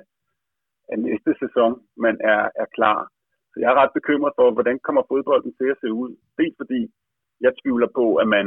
af 0.91 0.97
næste 0.99 1.31
sæson, 1.41 1.71
man 2.05 2.15
er, 2.33 2.41
er 2.63 2.67
klar. 2.77 2.99
Så 3.51 3.55
jeg 3.61 3.69
er 3.71 3.79
ret 3.81 3.97
bekymret 3.97 4.33
for, 4.37 4.51
hvordan 4.51 4.79
kommer 4.79 5.03
fodbolden 5.11 5.53
til 5.59 5.67
at 5.73 5.81
se 5.81 5.89
ud. 6.01 6.11
Dels 6.37 6.55
fordi 6.61 6.81
jeg 7.41 7.51
tvivler 7.61 7.89
på, 7.99 8.15
at 8.15 8.27
man 8.27 8.45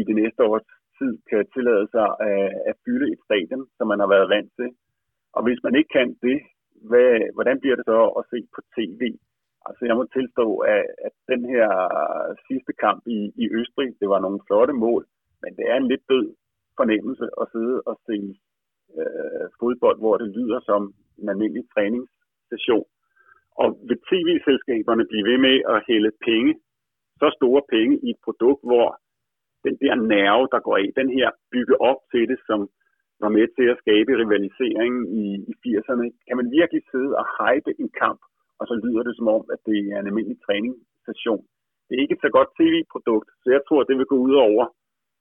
i 0.00 0.02
det 0.08 0.14
næste 0.22 0.40
års 0.50 0.66
tid 0.98 1.12
kan 1.30 1.42
tillade 1.54 1.86
sig 1.94 2.08
at, 2.30 2.46
at 2.68 2.74
fylde 2.84 3.06
et 3.12 3.20
stadion, 3.26 3.62
som 3.76 3.86
man 3.92 4.00
har 4.02 4.10
været 4.14 4.32
vant 4.34 4.52
til. 4.58 4.68
Og 5.36 5.42
hvis 5.46 5.60
man 5.66 5.74
ikke 5.78 5.92
kan 5.98 6.08
det, 6.26 6.38
hvad, 6.88 7.10
hvordan 7.36 7.60
bliver 7.60 7.76
det 7.76 7.84
så 7.84 8.00
at 8.18 8.24
se 8.32 8.38
på 8.54 8.60
tv? 8.76 9.02
Altså 9.66 9.82
jeg 9.88 9.96
må 9.96 10.04
tilstå, 10.04 10.46
at, 10.74 10.84
at 11.06 11.14
den 11.32 11.42
her 11.52 11.68
sidste 12.48 12.72
kamp 12.84 13.02
i, 13.06 13.20
i 13.42 13.44
Østrig, 13.58 13.90
det 14.00 14.08
var 14.08 14.20
nogle 14.20 14.40
flotte 14.46 14.74
mål, 14.86 15.02
men 15.42 15.50
det 15.58 15.64
er 15.70 15.76
en 15.76 15.88
lidt 15.92 16.04
død 16.08 16.26
fornemmelse 16.80 17.26
at 17.40 17.46
sidde 17.52 17.76
og 17.90 17.96
se 18.08 18.18
øh, 18.98 19.44
fodbold, 19.60 19.98
hvor 19.98 20.16
det 20.16 20.28
lyder 20.38 20.60
som 20.60 20.94
en 21.18 21.28
almindelig 21.28 21.64
træningsstation. 21.74 22.86
Og 23.62 23.66
vil 23.88 23.98
tv-selskaberne 24.10 25.04
blive 25.10 25.24
ved 25.30 25.38
med 25.46 25.56
at 25.74 25.84
hælde 25.88 26.10
penge, 26.28 26.52
så 27.20 27.26
store 27.38 27.62
penge 27.74 27.94
i 28.06 28.08
et 28.10 28.20
produkt, 28.24 28.62
hvor 28.70 28.86
den 29.66 29.74
der 29.82 29.94
nerve, 30.14 30.44
der 30.54 30.60
går 30.66 30.76
af, 30.82 30.88
den 31.00 31.08
her 31.18 31.28
bygge 31.52 31.76
op 31.90 32.00
til 32.12 32.22
det, 32.30 32.38
som 32.48 32.60
var 33.24 33.30
med 33.38 33.46
til 33.56 33.66
at 33.72 33.80
skabe 33.82 34.18
rivalisering 34.22 34.94
i, 35.22 35.24
i 35.50 35.52
80'erne, 35.64 36.06
kan 36.26 36.36
man 36.40 36.48
virkelig 36.58 36.82
sidde 36.90 37.12
og 37.20 37.26
hype 37.38 37.70
en 37.82 37.90
kamp, 38.02 38.20
og 38.58 38.64
så 38.68 38.74
lyder 38.84 39.02
det 39.08 39.14
som 39.16 39.28
om, 39.36 39.42
at 39.54 39.60
det 39.68 39.78
er 39.92 39.98
en 39.98 40.08
almindelig 40.10 40.38
træningsstation. 40.46 41.44
Det 41.86 41.92
er 41.94 42.02
ikke 42.02 42.16
et 42.16 42.24
så 42.26 42.30
godt 42.36 42.50
tv-produkt, 42.60 43.28
så 43.42 43.48
jeg 43.56 43.62
tror, 43.68 43.82
det 43.82 43.96
vil 43.98 44.12
gå 44.12 44.18
ud 44.28 44.34
over, 44.48 44.64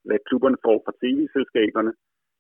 hvad 0.08 0.20
klubberne 0.28 0.60
får 0.66 0.78
fra 0.86 0.94
tv-selskaberne. 1.02 1.94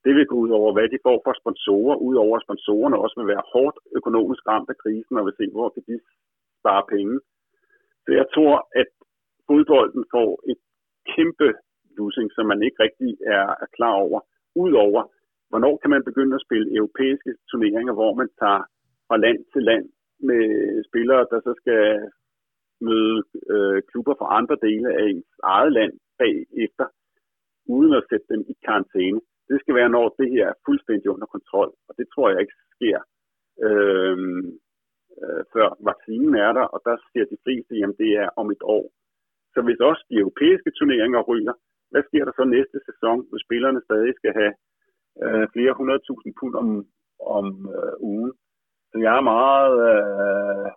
Det 0.05 0.13
vil 0.15 0.27
gå 0.31 0.35
ud 0.43 0.51
over, 0.59 0.69
hvad 0.73 0.87
de 0.93 0.99
får 1.07 1.17
fra 1.25 1.33
sponsorer, 1.41 1.95
ud 2.07 2.15
over 2.23 2.35
at 2.37 2.45
sponsorerne 2.45 2.97
også 3.03 3.15
vil 3.19 3.31
være 3.33 3.49
hårdt 3.53 3.77
økonomisk 3.99 4.41
ramt 4.51 4.69
af 4.73 4.77
krisen, 4.83 5.17
og 5.17 5.25
vil 5.25 5.39
se, 5.39 5.45
hvor 5.51 5.69
kan 5.69 5.83
de 5.87 5.99
spare 6.59 6.83
penge. 6.93 7.15
Så 8.05 8.09
jeg 8.19 8.27
tror, 8.35 8.55
at 8.81 8.89
fodbolden 9.47 10.03
får 10.15 10.29
et 10.51 10.61
kæmpe 11.13 11.49
losing, 11.97 12.29
som 12.35 12.45
man 12.51 12.63
ikke 12.63 12.79
rigtig 12.85 13.11
er, 13.35 13.47
er 13.63 13.69
klar 13.77 13.95
over. 14.05 14.19
Udover, 14.63 15.01
hvornår 15.49 15.73
kan 15.81 15.89
man 15.89 16.03
begynde 16.09 16.35
at 16.35 16.45
spille 16.47 16.75
europæiske 16.79 17.31
turneringer, 17.49 17.93
hvor 17.99 18.13
man 18.21 18.29
tager 18.41 18.63
fra 19.07 19.17
land 19.25 19.39
til 19.53 19.63
land 19.69 19.85
med 20.29 20.43
spillere, 20.89 21.27
der 21.31 21.39
så 21.47 21.53
skal 21.61 21.83
møde 22.87 23.17
øh, 23.53 23.79
klubber 23.89 24.15
fra 24.19 24.27
andre 24.39 24.57
dele 24.67 24.87
af 24.99 25.03
ens 25.13 25.33
eget 25.43 25.73
land 25.77 25.93
bagefter, 26.21 26.87
uden 27.75 27.93
at 27.99 28.07
sætte 28.09 28.27
dem 28.33 28.41
i 28.51 28.53
karantæne. 28.65 29.19
Det 29.49 29.57
skal 29.59 29.75
være, 29.79 29.89
når 29.95 30.15
det 30.19 30.27
her 30.35 30.45
er 30.47 30.61
fuldstændig 30.67 31.07
under 31.15 31.27
kontrol, 31.35 31.71
og 31.87 31.93
det 31.97 32.07
tror 32.13 32.29
jeg 32.29 32.39
ikke 32.41 32.57
sker, 32.75 32.99
øh, 33.67 34.17
øh, 35.23 35.43
før 35.53 35.67
vaccinen 35.89 36.35
er 36.45 36.51
der, 36.57 36.65
og 36.73 36.79
der 36.87 36.95
siger 37.09 37.25
de 37.33 37.41
fleste, 37.43 37.73
at 37.85 37.95
det 38.01 38.11
er 38.23 38.29
om 38.41 38.47
et 38.55 38.63
år. 38.77 38.85
Så 39.53 39.59
hvis 39.65 39.79
også 39.89 40.03
de 40.09 40.15
europæiske 40.23 40.71
turneringer 40.77 41.21
ryger, 41.31 41.55
hvad 41.93 42.03
sker 42.09 42.23
der 42.25 42.33
så 42.35 42.45
næste 42.57 42.77
sæson, 42.87 43.17
hvis 43.29 43.45
spillerne 43.47 43.81
stadig 43.87 44.13
skal 44.19 44.33
have 44.39 44.53
øh, 45.23 45.45
flere 45.53 45.73
hundredtusind 45.79 46.33
pund 46.39 46.55
om, 46.61 46.69
om 47.37 47.45
øh, 47.75 47.95
ugen? 48.11 48.31
Så 48.89 48.95
jeg 49.05 49.13
er 49.17 49.31
meget 49.37 49.75
øh, 49.91 50.67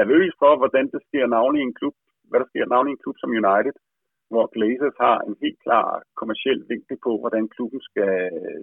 nervøs 0.00 0.32
for, 0.42 0.52
hvordan 0.60 0.84
det 0.92 1.00
sker 1.08 1.26
navnlig 1.26 1.60
i 1.62 1.68
en 1.70 1.78
klub, 1.80 1.94
hvad 2.28 2.38
der 2.40 2.48
sker 2.52 2.66
navnlig 2.66 2.90
i 2.92 2.96
en 2.96 3.04
klub 3.04 3.16
som 3.18 3.36
United, 3.42 3.76
hvor 4.30 4.44
Glazers 4.54 4.98
har 5.06 5.18
en 5.28 5.36
helt 5.42 5.60
klar 5.66 5.88
kommersiel 6.20 6.60
vinkel 6.70 6.96
på, 7.06 7.12
hvordan 7.22 7.44
klubben 7.54 7.80
skal, 7.88 8.14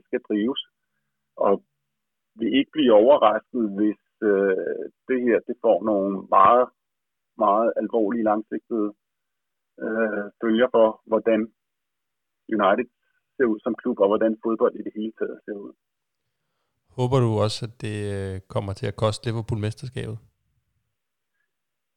skal 0.08 0.22
drives. 0.30 0.62
Og 1.46 1.54
vi 2.40 2.48
ikke 2.58 2.72
blive 2.76 2.94
overrasket, 3.02 3.66
hvis 3.78 4.02
øh, 4.32 4.84
det 5.10 5.20
her 5.26 5.38
det 5.48 5.56
får 5.66 5.78
nogle 5.90 6.12
meget, 6.38 6.68
meget 7.38 7.70
alvorlige 7.82 8.28
langsigtede 8.30 8.90
øh, 9.84 10.26
følger 10.42 10.68
for, 10.76 10.88
hvordan 11.10 11.40
United 12.58 12.88
ser 13.36 13.46
ud 13.52 13.60
som 13.60 13.76
klub, 13.82 13.98
og 14.00 14.08
hvordan 14.08 14.38
fodbold 14.44 14.76
i 14.76 14.84
det 14.88 14.94
hele 14.96 15.14
taget 15.20 15.38
ser 15.46 15.56
ud. 15.66 15.74
Håber 16.98 17.20
du 17.26 17.30
også, 17.46 17.60
at 17.68 17.74
det 17.86 17.98
øh, 18.18 18.36
kommer 18.54 18.74
til 18.74 18.88
at 18.92 19.00
koste 19.04 19.26
Liverpool 19.26 19.60
mesterskabet? 19.66 20.18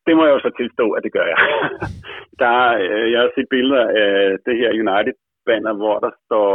Det 0.07 0.15
må 0.17 0.23
jeg 0.25 0.35
jo 0.37 0.41
så 0.47 0.53
tilstå, 0.61 0.87
at 0.97 1.03
det 1.05 1.13
gør 1.17 1.27
jeg. 1.33 1.41
der, 2.43 2.57
øh, 2.85 3.07
jeg 3.13 3.21
har 3.21 3.31
set 3.37 3.49
billeder 3.57 3.85
af 4.05 4.13
det 4.47 4.55
her 4.61 4.71
United-banner, 4.85 5.75
hvor 5.81 5.97
der 6.05 6.13
står 6.25 6.49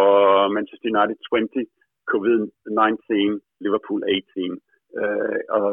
Manchester 0.56 0.88
United 0.94 1.18
20, 1.32 1.66
COVID-19, 2.12 3.40
Liverpool 3.66 4.02
18. 4.04 4.62
Øh, 5.00 5.40
og, 5.58 5.66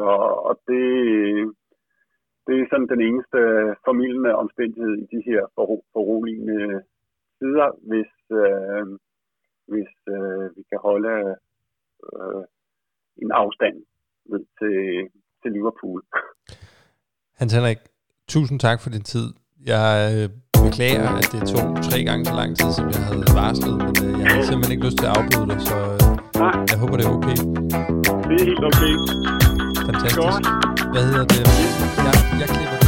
og 0.47 0.53
det, 0.67 0.83
det 2.45 2.55
er 2.55 2.69
sådan 2.69 2.91
den 2.93 3.01
eneste 3.07 3.39
formidlende 3.85 4.31
omstændighed 4.43 4.93
i 5.03 5.05
de 5.13 5.21
her 5.29 5.41
foruroligende 5.93 6.83
tider, 7.39 7.69
hvis, 7.89 8.11
øh, 8.41 8.83
hvis 9.71 9.91
øh, 10.15 10.45
vi 10.55 10.61
kan 10.69 10.79
holde 10.87 11.15
øh, 12.07 12.43
en 13.23 13.31
afstand 13.41 13.75
ned 14.31 14.43
til, 14.59 14.77
til 15.41 15.49
Liverpool. 15.57 15.99
Hans 17.39 17.53
Henrik, 17.53 17.79
tusind 18.27 18.59
tak 18.59 18.81
for 18.81 18.89
din 18.89 19.05
tid. 19.13 19.27
Jeg 19.71 19.87
øh, 20.15 20.29
beklager, 20.65 21.09
at 21.21 21.27
det 21.33 21.41
tog 21.53 21.65
tre 21.89 21.97
gange 22.09 22.23
så 22.25 22.33
lang 22.41 22.51
tid, 22.59 22.69
som 22.77 22.85
jeg 22.93 23.01
havde 23.09 23.25
varslet, 23.41 23.75
men 23.85 23.93
øh, 24.05 24.13
jeg 24.21 24.27
havde 24.31 24.45
simpelthen 24.49 24.73
ikke 24.75 24.85
lyst 24.87 24.97
til 25.01 25.07
at 25.09 25.13
afbryde 25.17 25.47
dig, 25.51 25.59
så 25.69 25.77
øh, 25.93 25.99
Nej. 26.43 26.55
jeg 26.71 26.77
håber, 26.81 26.95
det 26.99 27.05
er 27.09 27.13
okay. 27.19 27.37
Det 28.27 28.35
er 28.41 28.45
helt 28.51 28.65
okay. 28.69 28.93
Fantastisk. 29.87 30.41
Hvad 30.93 31.03
hedder 31.09 31.25
det? 31.33 31.43
Jeg, 32.05 32.15
jeg 32.41 32.47
klipper 32.53 32.78